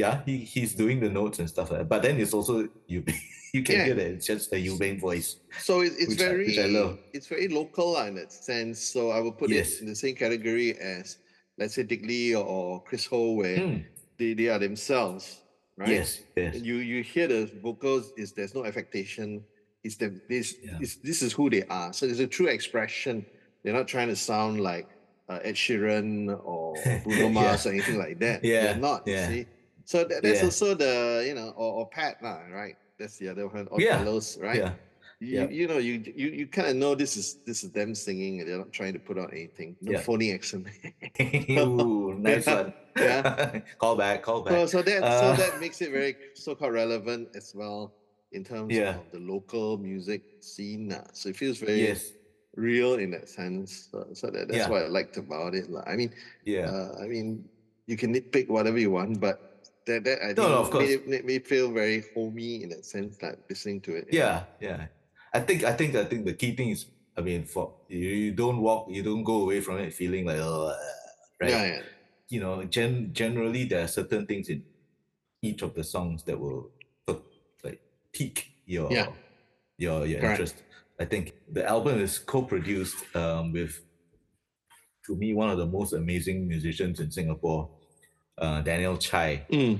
yeah, 0.02 0.16
he 0.26 0.36
he's 0.54 0.74
doing 0.84 0.98
the 1.06 1.10
notes 1.20 1.38
and 1.42 1.48
stuff 1.56 1.68
like 1.72 1.80
that. 1.82 1.90
But 1.94 2.02
then 2.06 2.16
it's 2.24 2.34
also 2.38 2.56
you 2.94 3.00
you 3.56 3.62
can 3.68 3.76
Yeah. 3.76 3.86
hear 3.88 3.96
that 4.00 4.08
it's 4.16 4.28
just 4.34 4.46
the 4.52 4.60
Yu 4.66 4.74
Beng 4.82 4.98
voice. 5.08 5.30
So 5.68 5.74
it, 5.82 5.94
it's 6.02 6.14
I- 6.14 6.26
very, 6.28 6.46
which 6.48 6.60
I 6.68 6.70
love. 6.80 6.92
it's 7.16 7.28
very 7.36 7.48
local 7.60 7.90
in 8.08 8.16
that 8.16 8.32
sense. 8.32 8.78
So 8.94 9.00
I 9.18 9.20
would 9.24 9.38
put 9.42 9.50
Yes. 9.50 9.68
it 9.74 9.82
in 9.84 9.88
the 9.94 10.00
same 10.04 10.16
category 10.24 10.70
as, 10.98 11.18
let's 11.60 11.74
say, 11.76 11.84
Dick 11.92 12.04
Lee 12.10 12.36
or, 12.36 12.82
Chris 12.88 13.06
Ho, 13.12 13.22
where 13.42 13.60
Hmm, 13.60 13.78
they, 14.20 14.34
they 14.40 14.48
are 14.54 14.60
themselves, 14.68 15.24
right? 15.78 15.90
Yes, 15.98 16.10
yes. 16.38 16.56
You 16.68 16.76
you 16.92 17.00
hear 17.14 17.28
the 17.36 17.42
vocals 17.68 18.06
is 18.22 18.28
there's 18.38 18.56
no 18.60 18.64
affectation 18.70 19.28
it's 19.86 19.96
the 20.02 20.10
this 20.34 20.48
Yeah. 20.64 20.78
is 20.86 20.92
this 21.10 21.20
is 21.26 21.32
who 21.38 21.46
they 21.56 21.64
are 21.80 21.90
so 21.98 22.02
it's 22.06 22.20
a 22.20 22.28
true 22.38 22.50
expression 22.58 23.26
they're 23.64 23.78
not 23.82 23.88
trying 23.88 24.10
to 24.16 24.16
sound 24.32 24.54
like 24.72 24.88
uh, 25.32 25.40
Ed 25.50 25.56
Sheeran 25.64 26.14
or, 26.52 26.76
Bruno 27.04 27.28
Yeah. 27.28 27.38
Mars 27.38 27.62
or 27.66 27.72
anything 27.76 27.98
like 28.06 28.18
that 28.26 28.44
Yeah, 28.52 28.62
they're 28.64 28.84
not 28.90 29.00
yeah. 29.08 29.28
see 29.32 29.46
so 29.90 30.06
that, 30.06 30.22
that's 30.22 30.40
Yeah. 30.42 30.46
also 30.50 30.68
the 30.78 30.94
you 31.26 31.34
know 31.34 31.50
or, 31.58 31.70
or 31.82 31.86
Pat 31.90 32.22
lah, 32.22 32.46
right 32.54 32.78
that's 33.00 33.18
the 33.18 33.28
other 33.34 33.48
one 33.50 33.66
or 33.74 33.82
Yeah, 33.82 33.98
Carlos 33.98 34.38
right 34.38 34.62
Yeah. 34.62 34.74
You, 35.20 35.36
Yeah. 35.36 35.50
you 35.52 35.66
know, 35.68 35.80
you 35.84 35.94
you, 36.22 36.28
you 36.40 36.46
kind 36.48 36.70
of 36.72 36.76
know 36.80 36.96
this 36.96 37.18
is 37.20 37.44
this 37.44 37.60
is 37.66 37.76
them 37.76 37.92
singing, 37.92 38.40
and 38.40 38.46
they're 38.48 38.62
not 38.64 38.72
trying 38.72 38.96
to 38.96 39.04
put 39.04 39.20
out 39.20 39.36
anything. 39.36 39.76
No 39.84 39.92
Yeah. 39.92 40.02
phony 40.08 40.32
accent. 40.32 40.64
Ooh, 41.60 42.16
nice 42.16 42.48
one. 42.48 42.72
Yeah. 42.96 43.60
call 43.84 43.96
back, 44.00 44.24
call 44.24 44.42
back. 44.44 44.56
so, 44.56 44.60
so 44.66 44.80
that 44.80 45.04
Uh, 45.04 45.20
so 45.20 45.28
that 45.44 45.60
makes 45.60 45.80
it 45.84 45.92
very 45.92 46.16
so-called 46.40 46.72
relevant 46.72 47.36
as 47.36 47.52
well 47.56 47.92
in 48.32 48.44
terms 48.48 48.72
Yeah. 48.72 48.96
of 49.00 49.12
the 49.12 49.20
local 49.20 49.76
music 49.76 50.22
scene. 50.40 50.92
So 51.12 51.28
it 51.32 51.36
feels 51.36 51.60
very 51.60 51.84
yes. 51.92 52.16
real 52.56 52.96
in 53.04 53.12
that 53.12 53.28
sense. 53.28 53.92
So, 53.92 54.08
so 54.16 54.32
that, 54.32 54.48
that's 54.48 54.68
what 54.72 54.84
I 54.84 54.88
liked 54.88 55.18
about 55.20 55.52
it. 55.52 55.68
lah. 55.68 55.84
I 55.84 55.96
mean, 56.00 56.12
Yeah. 56.48 56.72
uh, 56.72 56.96
I 57.04 57.12
mean, 57.12 57.44
you 57.92 57.96
can 58.00 58.16
nitpick 58.16 58.48
whatever 58.48 58.80
you 58.80 58.92
want, 58.92 59.20
but 59.20 59.49
that, 59.90 60.04
that 60.06 60.22
I 60.22 60.28
think 60.28 60.38
No, 60.38 60.50
no, 60.50 60.60
of 60.64 60.74
made, 60.74 60.90
it, 60.90 61.08
made 61.08 61.26
me 61.26 61.40
feel 61.40 61.72
very 61.74 62.04
homey 62.14 62.64
in 62.64 62.70
that 62.70 62.86
sense, 62.86 63.22
like 63.22 63.40
listening 63.50 63.82
to 63.82 63.96
it. 63.98 64.08
yeah, 64.12 64.46
yeah. 64.62 64.88
I 65.34 65.40
think 65.42 65.64
I 65.64 65.74
think 65.74 65.96
I 65.96 66.06
think 66.06 66.26
the 66.26 66.34
key 66.34 66.56
thing 66.56 66.70
is 66.70 66.86
I 67.18 67.22
mean 67.22 67.46
for 67.46 67.74
you, 67.88 68.00
you 68.00 68.32
don't 68.34 68.62
walk 68.62 68.88
you 68.90 69.04
don't 69.04 69.24
go 69.24 69.42
away 69.42 69.62
from 69.62 69.78
it 69.78 69.94
feeling 69.94 70.26
like 70.26 70.40
oh 70.40 70.74
right. 71.42 71.50
Yeah, 71.52 71.66
yeah. 71.66 71.82
You 72.30 72.40
know, 72.42 72.64
gen- 72.64 73.10
generally 73.14 73.66
there 73.66 73.84
are 73.84 73.88
certain 73.88 74.26
things 74.26 74.50
in 74.50 74.64
each 75.42 75.62
of 75.62 75.74
the 75.74 75.84
songs 75.84 76.24
that 76.24 76.40
will 76.40 76.72
like 77.64 77.82
pique 78.14 78.52
your 78.66 78.90
Yeah. 78.92 79.08
your 79.78 80.06
your 80.06 80.20
Correct. 80.22 80.40
interest. 80.40 80.64
I 81.00 81.06
think 81.06 81.34
the 81.52 81.66
album 81.66 82.00
is 82.02 82.20
co-produced 82.20 82.98
um, 83.16 83.54
with 83.54 83.82
to 85.06 85.16
me 85.16 85.34
one 85.34 85.50
of 85.50 85.58
the 85.58 85.66
most 85.66 85.94
amazing 85.94 86.48
musicians 86.48 87.00
in 87.00 87.10
Singapore, 87.12 87.70
uh, 88.40 88.62
Daniel 88.62 88.98
Chai. 88.98 89.46
Mm, 89.52 89.80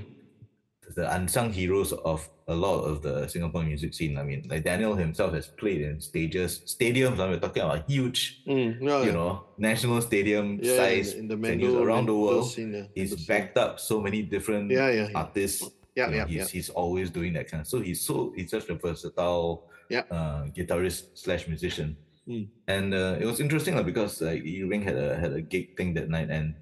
the 0.96 1.14
unsung 1.14 1.52
heroes 1.52 1.92
of 1.92 2.28
a 2.48 2.54
lot 2.54 2.80
of 2.80 3.00
the 3.02 3.28
Singapore 3.28 3.62
music 3.62 3.94
scene. 3.94 4.18
I 4.18 4.24
mean, 4.24 4.46
like 4.50 4.64
Daniel 4.64 4.96
himself 4.96 5.32
has 5.34 5.46
played 5.46 5.82
in 5.82 6.00
stages, 6.00 6.60
stadiums. 6.66 7.20
I 7.20 7.24
mean, 7.24 7.30
we're 7.30 7.38
talking 7.38 7.62
about 7.62 7.88
huge, 7.88 8.42
mm, 8.44 8.80
no, 8.80 9.02
you 9.02 9.12
know, 9.12 9.44
national 9.56 10.02
stadium 10.02 10.58
yeah, 10.60 10.76
size 10.76 11.14
in 11.14 11.28
the, 11.28 11.34
in 11.34 11.42
the 11.42 11.66
Mando, 11.66 11.82
around 11.84 12.06
the 12.06 12.14
world. 12.14 12.50
Scene, 12.50 12.74
yeah, 12.74 12.84
He's 12.94 13.14
scene. 13.16 13.24
backed 13.28 13.56
up 13.56 13.78
so 13.78 14.00
many 14.00 14.22
different 14.22 14.70
yeah. 14.70 15.08
artists. 15.14 15.62
Yeah, 15.94 16.06
you 16.06 16.10
know, 16.10 16.16
yeah, 16.18 16.26
he's, 16.26 16.36
yeah. 16.36 16.46
he's 16.46 16.70
always 16.70 17.10
doing 17.10 17.32
that 17.34 17.48
kind 17.50 17.60
of. 17.60 17.66
So 17.68 17.80
he's 17.80 18.00
so 18.00 18.32
he's 18.34 18.50
such 18.50 18.68
a 18.68 18.74
versatile 18.74 19.70
Yeah. 19.88 20.02
uh, 20.10 20.46
guitarist 20.56 21.14
slash 21.14 21.46
musician. 21.46 21.96
Mm. 22.28 22.48
And 22.68 22.94
uh, 22.94 23.16
it 23.20 23.26
was 23.26 23.40
interesting 23.40 23.74
like, 23.74 23.86
because 23.86 24.20
like 24.20 24.44
Yu 24.44 24.66
Beng 24.66 24.82
had 24.82 24.96
a 24.96 25.16
had 25.18 25.32
a 25.32 25.40
gig 25.40 25.76
thing 25.76 25.94
that 25.94 26.08
night, 26.10 26.30
and 26.30 26.54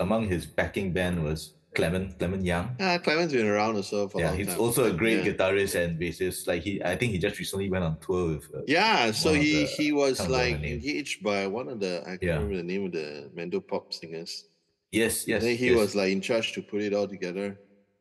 among 0.00 0.28
his 0.28 0.46
backing 0.46 0.92
band 0.92 1.22
was 1.24 1.54
Clement 1.74 2.18
Clement 2.18 2.42
Young. 2.44 2.74
Ah, 2.80 2.96
Clement's 2.98 3.32
been 3.34 3.46
around 3.46 3.76
also 3.76 4.08
for 4.08 4.18
a 4.18 4.22
Yeah, 4.24 4.34
he's 4.34 4.46
time. 4.48 4.60
also 4.60 4.84
a 4.84 4.92
great 4.92 5.24
yeah. 5.24 5.32
guitarist 5.32 5.74
and 5.74 6.00
bassist. 6.00 6.46
Like 6.46 6.62
he, 6.62 6.82
I 6.82 6.96
think 6.96 7.12
he 7.12 7.18
just 7.18 7.38
recently 7.38 7.68
went 7.68 7.84
on 7.84 7.98
tour 8.00 8.28
with. 8.36 8.44
Uh, 8.54 8.62
Yeah, 8.66 9.12
so 9.12 9.32
he 9.34 9.66
he 9.66 9.92
was 9.92 10.16
can't 10.18 10.30
remember 10.30 10.56
her 10.56 10.62
like 10.62 10.72
engaged 10.72 11.22
by 11.22 11.46
one 11.46 11.68
of 11.68 11.80
the 11.80 12.00
I 12.02 12.16
can't 12.16 12.22
Yeah. 12.22 12.34
remember 12.40 12.56
the 12.56 12.62
name 12.72 12.84
of 12.86 12.92
the 12.92 13.30
Mando 13.36 13.60
pop 13.60 13.92
singers. 13.92 14.44
Yes, 14.92 15.28
yes. 15.28 15.42
and 15.42 15.50
then 15.50 15.56
he 15.56 15.68
yes. 15.68 15.76
was 15.76 15.94
like 15.94 16.10
in 16.12 16.20
charge 16.20 16.52
to 16.56 16.62
put 16.62 16.80
it 16.80 16.92
all 16.94 17.08
together. 17.08 17.58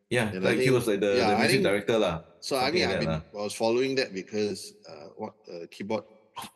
yeah, 0.10 0.30
and 0.32 0.43
like 0.43 0.60
he 0.60 0.70
was 0.70 0.86
like 0.88 1.02
the, 1.02 1.18
yeah, 1.18 1.32
the 1.32 1.38
music 1.43 1.52
think- 1.60 1.64
director 1.68 1.98
lah. 2.00 2.24
So 2.39 2.56
I 2.56 2.70
mean, 2.72 2.88
like 2.88 3.08
I 3.10 3.20
I 3.36 3.41
was 3.50 3.56
following 3.58 3.96
that 4.00 4.14
because 4.14 4.72
uh, 4.88 5.08
what 5.18 5.34
uh, 5.52 5.66
keyboard 5.74 6.06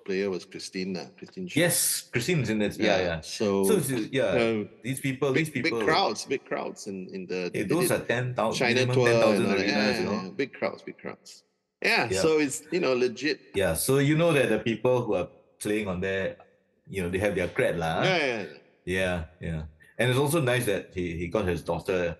player 0.06 0.30
was 0.30 0.46
Christine, 0.46 0.98
uh, 0.98 1.08
Christine. 1.18 1.48
Yes, 1.56 2.02
Christine's 2.12 2.50
in 2.50 2.62
it. 2.62 2.78
Yeah, 2.78 3.00
yeah. 3.00 3.22
So, 3.22 3.64
So 3.64 3.74
it's- 3.78 4.10
yeah, 4.12 4.24
uh, 4.24 4.64
these 4.84 5.00
people, 5.00 5.32
big, 5.34 5.46
these 5.46 5.54
people, 5.54 5.80
big 5.80 5.88
crowds, 5.88 6.26
big 6.26 6.44
crowds 6.46 6.88
in 6.88 7.08
in 7.16 7.26
the 7.28 7.50
they 7.54 7.64
those 7.64 7.92
are 7.92 8.00
ten 8.14 8.34
thousand, 8.36 8.60
China 8.60 8.86
tour, 8.94 9.06
ten 9.08 9.16
and 9.16 9.24
thousand 9.24 9.46
all 9.46 9.56
that. 9.56 9.66
arenas, 9.66 9.96
Yeah, 9.96 10.00
you 10.00 10.06
know. 10.06 10.22
yeah, 10.24 10.30
big 10.36 10.52
crowds, 10.54 10.82
big 10.84 10.98
crowds. 10.98 11.44
Yeah, 11.82 12.10
Yeah. 12.12 12.22
so 12.22 12.40
it's 12.40 12.64
you 12.72 12.82
know 12.84 12.94
legit. 12.94 13.40
Yeah, 13.56 13.74
so 13.76 14.00
you 14.00 14.16
know 14.18 14.32
that 14.34 14.50
the 14.50 14.60
people 14.60 15.02
who 15.04 15.14
are 15.16 15.30
playing 15.64 15.88
on 15.88 16.02
there, 16.02 16.36
you 16.88 17.02
know, 17.04 17.10
they 17.10 17.20
have 17.20 17.36
their 17.36 17.48
cred 17.48 17.78
lah. 17.78 18.04
Yeah, 18.04 18.18
yeah, 18.18 18.42
yeah. 18.44 18.46
Yeah, 18.86 19.18
yeah. 19.40 19.62
And 20.00 20.10
it's 20.10 20.20
also 20.20 20.42
nice 20.42 20.66
that 20.66 20.92
he, 20.96 21.16
he 21.18 21.28
got 21.28 21.46
his 21.48 21.62
daughter, 21.62 22.18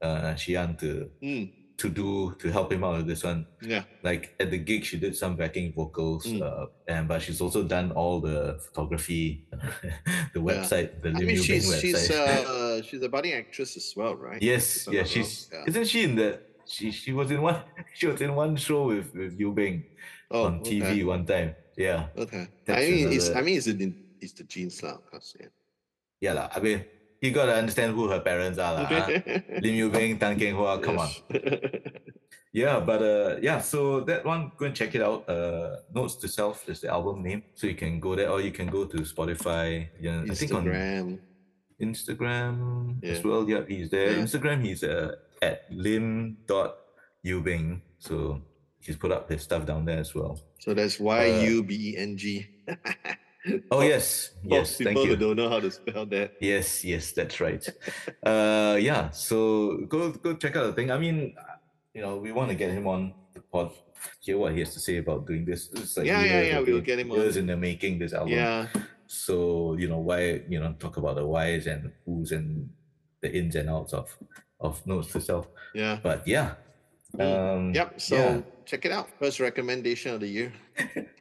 uh, 0.00 0.34
Xian 0.36 0.78
to 0.80 1.10
Mm, 1.22 1.50
to 1.82 1.88
do 1.90 2.34
to 2.40 2.46
help 2.56 2.68
him 2.74 2.82
out 2.86 2.96
with 3.02 3.08
this 3.12 3.22
one. 3.30 3.40
yeah. 3.60 3.82
like 4.08 4.22
at 4.42 4.48
the 4.54 4.58
gig 4.68 4.82
she 4.88 4.96
did 5.04 5.14
some 5.22 5.34
backing 5.40 5.68
vocals 5.74 6.24
Mm. 6.26 6.40
uh, 6.46 6.66
and 6.92 7.02
but 7.10 7.18
she's 7.24 7.40
also 7.44 7.60
done 7.76 7.88
all 8.00 8.16
the 8.28 8.38
photography 8.64 9.24
the 10.34 10.42
website 10.50 10.88
the 11.02 11.10
I 11.10 11.18
Lim 11.18 11.26
mean, 11.26 11.36
Yu 11.36 11.42
she's 11.42 11.66
she's 11.82 11.98
website 12.08 12.44
uh 12.46 12.76
she's 12.86 13.02
a 13.02 13.10
budding 13.14 13.34
actress 13.42 13.76
as 13.76 13.88
well, 13.98 14.14
right? 14.14 14.40
yes 14.42 14.86
yeah 14.96 15.04
she's. 15.12 15.30
Yeah. 15.52 15.68
isn't 15.70 15.88
she 15.92 16.00
in 16.08 16.14
the 16.20 16.28
she 16.74 16.90
she 16.90 17.10
was 17.12 17.28
in 17.34 17.40
one 17.42 17.58
she 17.98 18.06
was 18.06 18.20
in 18.22 18.32
one 18.34 18.54
show 18.56 18.86
with 18.92 19.08
with 19.14 19.34
Yu 19.38 19.50
Beng 19.52 19.76
Oh, 20.32 20.48
on 20.48 20.64
TV 20.64 20.80
okay. 20.82 21.04
one 21.04 21.24
time 21.28 21.48
yeah 21.76 22.08
Okay. 22.16 22.44
I 22.48 22.48
That's 22.64 22.88
mean, 22.88 23.12
it's 23.12 23.28
I 23.36 23.40
mean, 23.44 23.56
it's 23.60 23.66
the 23.68 23.88
it's 24.22 24.32
the 24.38 24.44
genes 24.48 24.80
lah. 24.86 24.96
Yeah. 25.40 25.50
yeah 26.24 26.32
lah. 26.38 26.46
I 26.56 26.58
mean 26.64 26.80
you 27.22 27.30
gotta 27.30 27.54
understand 27.54 27.94
who 27.94 28.08
her 28.08 28.20
parents 28.20 28.58
are 28.58 28.74
lah? 28.74 28.86
Lim 29.62 29.74
Yu 29.74 29.90
Beng 29.90 30.18
Tan 30.18 30.38
Kheng 30.38 30.54
Hua 30.58 30.78
come 30.78 30.98
on 30.98 31.10
Yeah, 32.52 32.80
but 32.80 33.00
uh, 33.00 33.36
yeah, 33.40 33.64
so 33.64 34.00
that 34.04 34.26
one, 34.26 34.52
go 34.58 34.66
and 34.66 34.76
check 34.76 34.94
it 34.94 35.00
out. 35.00 35.24
Uh, 35.26 35.80
Notes 35.88 36.16
to 36.16 36.28
Self 36.28 36.68
is 36.68 36.82
the 36.82 36.92
album 36.92 37.22
name, 37.24 37.42
so 37.54 37.66
you 37.66 37.74
can 37.74 37.98
go 37.98 38.14
there, 38.14 38.28
or 38.28 38.42
you 38.42 38.52
can 38.52 38.68
go 38.68 38.84
to 38.84 38.98
Spotify. 39.08 39.88
Yeah, 39.98 40.20
I 40.28 40.34
think 40.34 40.52
on 40.52 40.68
Instagram. 40.68 41.18
Instagram 41.80 43.02
as 43.02 43.24
well. 43.24 43.48
Yeah, 43.48 43.64
he's 43.66 43.88
there. 43.88 44.12
Yeah. 44.12 44.22
Instagram, 44.22 44.62
he's 44.62 44.84
uh, 44.84 45.16
at 45.40 45.64
lim 45.70 46.36
dot 46.46 46.76
yubeng. 47.24 47.80
So 47.98 48.42
he's 48.80 48.96
put 48.96 49.12
up 49.12 49.30
his 49.30 49.40
stuff 49.40 49.64
down 49.64 49.86
there 49.86 49.98
as 49.98 50.14
well. 50.14 50.38
So 50.60 50.74
that's 50.74 51.00
Y 51.00 51.24
U 51.48 51.62
B 51.64 51.94
E 51.94 51.96
N 51.96 52.18
G. 52.18 52.46
Oh 53.70 53.80
yes, 53.82 54.30
yes, 54.44 54.76
thank 54.78 54.90
people 54.90 55.02
you. 55.04 55.10
who 55.10 55.16
don't 55.16 55.36
know 55.36 55.48
how 55.50 55.58
to 55.58 55.70
spell 55.70 56.06
that. 56.06 56.34
Yes, 56.40 56.84
yes, 56.84 57.10
that's 57.12 57.40
right. 57.40 57.64
uh, 58.22 58.76
yeah, 58.80 59.10
so 59.10 59.78
go 59.88 60.12
go 60.12 60.34
check 60.34 60.54
out 60.56 60.66
the 60.66 60.72
thing. 60.72 60.90
I 60.90 60.98
mean, 60.98 61.34
you 61.94 62.02
know, 62.02 62.16
we 62.18 62.30
want 62.30 62.50
to 62.50 62.54
get 62.54 62.70
him 62.70 62.86
on 62.86 63.14
the 63.34 63.40
pod, 63.40 63.72
hear 64.20 64.38
what 64.38 64.52
he 64.52 64.60
has 64.60 64.72
to 64.74 64.80
say 64.80 64.98
about 64.98 65.26
doing 65.26 65.44
this. 65.44 65.70
It's 65.74 65.96
like 65.96 66.06
Yeah, 66.06 66.22
yeah, 66.22 66.40
yeah, 66.42 66.60
we'll 66.60 66.80
get 66.80 66.98
him 67.00 67.10
on. 67.10 67.18
years 67.18 67.36
in 67.36 67.46
the 67.46 67.56
making. 67.56 67.98
This 67.98 68.12
album. 68.12 68.32
Yeah. 68.34 68.68
So 69.06 69.74
you 69.76 69.88
know 69.88 69.98
why 69.98 70.42
you 70.48 70.60
know 70.60 70.72
talk 70.78 70.96
about 70.96 71.16
the 71.16 71.26
whys 71.26 71.66
and 71.66 71.90
who's 72.06 72.30
and 72.32 72.70
the 73.20 73.30
ins 73.34 73.56
and 73.56 73.68
outs 73.68 73.92
of 73.92 74.16
of 74.60 74.86
notes 74.86 75.10
to 75.12 75.20
self. 75.20 75.48
Yeah. 75.74 75.98
But 76.02 76.26
yeah. 76.28 76.54
Um, 77.18 77.74
Yep. 77.74 78.00
So 78.00 78.16
yeah. 78.16 78.40
Check 78.64 78.84
it 78.84 78.92
out. 78.92 79.08
First 79.18 79.40
recommendation 79.40 80.14
of 80.14 80.20
the 80.20 80.28
year. 80.28 80.52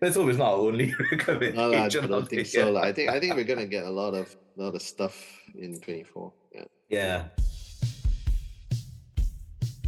Let's 0.01 0.15
hope 0.15 0.29
it's 0.29 0.37
not 0.37 0.53
our 0.53 0.59
only 0.59 0.93
recommendation. 1.11 1.55
No, 1.55 1.73
I 1.73 1.89
don't 1.89 2.27
think 2.29 2.47
so. 2.47 2.71
year. 2.71 2.77
I 2.79 2.91
think 2.91 3.09
I 3.09 3.19
think 3.19 3.35
we're 3.35 3.43
gonna 3.43 3.65
get 3.65 3.83
a 3.85 3.89
lot 3.89 4.13
of 4.13 4.35
lot 4.55 4.75
of 4.75 4.81
stuff 4.81 5.15
in 5.55 5.79
24. 5.79 6.33
Yeah. 6.53 6.63
Yeah. 6.89 7.23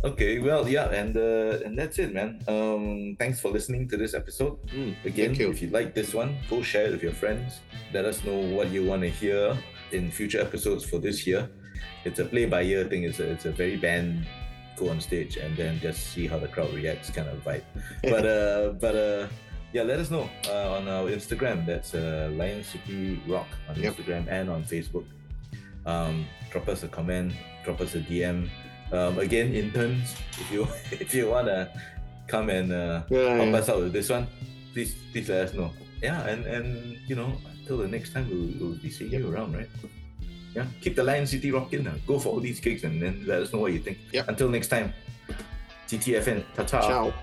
Okay, 0.05 0.39
well, 0.39 0.67
yeah, 0.67 0.89
and 0.91 1.15
uh, 1.15 1.63
and 1.63 1.79
that's 1.79 1.97
it, 1.97 2.13
man. 2.13 2.43
Um, 2.49 3.15
thanks 3.17 3.39
for 3.39 3.49
listening 3.51 3.87
to 3.87 3.95
this 3.95 4.13
episode. 4.13 4.59
Mm, 4.67 4.99
Again, 5.05 5.33
you. 5.33 5.49
if 5.49 5.61
you 5.61 5.69
like 5.69 5.95
this 5.95 6.13
one, 6.13 6.35
go 6.49 6.61
share 6.61 6.87
it 6.87 6.91
with 6.91 7.03
your 7.03 7.13
friends. 7.13 7.61
Let 7.93 8.03
us 8.03 8.21
know 8.25 8.35
what 8.35 8.67
you 8.69 8.83
want 8.83 9.03
to 9.03 9.09
hear 9.09 9.57
in 9.93 10.11
future 10.11 10.41
episodes 10.41 10.83
for 10.83 10.99
this 10.99 11.25
year. 11.25 11.49
It's 12.03 12.19
a 12.19 12.25
play 12.25 12.43
by 12.45 12.63
ear 12.63 12.83
thing. 12.83 13.03
It's 13.03 13.21
a 13.21 13.31
it's 13.31 13.45
a 13.45 13.51
very 13.51 13.77
band 13.77 14.27
go 14.83 14.89
on 14.91 14.99
stage 14.99 15.37
and 15.37 15.55
then 15.57 15.79
just 15.79 16.13
see 16.13 16.27
how 16.27 16.37
the 16.39 16.47
crowd 16.47 16.73
reacts 16.73 17.09
kind 17.09 17.27
of 17.29 17.37
vibe. 17.43 17.63
But 18.03 18.25
uh, 18.25 18.73
but 18.79 18.95
uh, 18.95 19.27
yeah, 19.73 19.83
let 19.83 19.99
us 19.99 20.09
know 20.11 20.29
uh, 20.49 20.75
on 20.77 20.87
our 20.87 21.09
Instagram. 21.09 21.65
That's 21.65 21.93
uh, 21.95 22.29
Lion 22.33 22.63
City 22.63 23.21
Rock 23.27 23.47
on 23.69 23.75
Yep. 23.79 23.95
Instagram 23.95 24.27
and 24.29 24.49
on 24.49 24.63
Facebook. 24.63 25.05
Um, 25.85 26.25
drop 26.51 26.67
us 26.69 26.83
a 26.83 26.87
comment, 26.87 27.33
drop 27.65 27.81
us 27.81 27.95
a 27.95 27.99
DM. 27.99 28.49
Um, 28.91 29.17
again, 29.19 29.53
interns, 29.53 30.15
if 30.37 30.51
you 30.51 30.67
if 30.91 31.13
you 31.13 31.29
wanna 31.29 31.69
come 32.27 32.49
and 32.49 32.71
uh, 32.71 33.03
Yeah, 33.09 33.35
help 33.35 33.49
yeah. 33.51 33.57
us 33.59 33.69
out 33.69 33.79
with 33.79 33.93
this 33.93 34.09
one, 34.09 34.27
please 34.73 34.95
please 35.11 35.29
let 35.29 35.49
us 35.49 35.53
know. 35.53 35.71
Yeah, 36.01 36.21
and 36.27 36.45
and 36.45 36.97
you 37.07 37.15
know, 37.15 37.31
until 37.59 37.77
the 37.79 37.87
next 37.87 38.13
time 38.13 38.27
we'll, 38.29 38.51
we'll 38.59 38.77
be 38.79 38.89
seeing 38.91 39.11
you 39.11 39.31
around, 39.31 39.55
right? 39.55 39.69
Yeah, 40.55 40.65
keep 40.81 40.95
the 40.95 41.03
Lion 41.03 41.25
City 41.27 41.51
rocking. 41.51 41.87
Uh. 41.87 41.97
Go 42.05 42.19
for 42.19 42.29
all 42.29 42.39
these 42.39 42.59
gigs 42.59 42.83
and 42.83 43.01
then 43.01 43.23
let 43.25 43.41
us 43.41 43.53
know 43.53 43.59
what 43.59 43.73
you 43.73 43.79
think. 43.79 43.97
Yep. 44.11 44.29
Until 44.29 44.49
next 44.49 44.67
time, 44.67 44.93
TTFN, 45.87 46.43
ta 46.55 46.63
ta. 46.63 46.81
Ciao. 46.81 47.13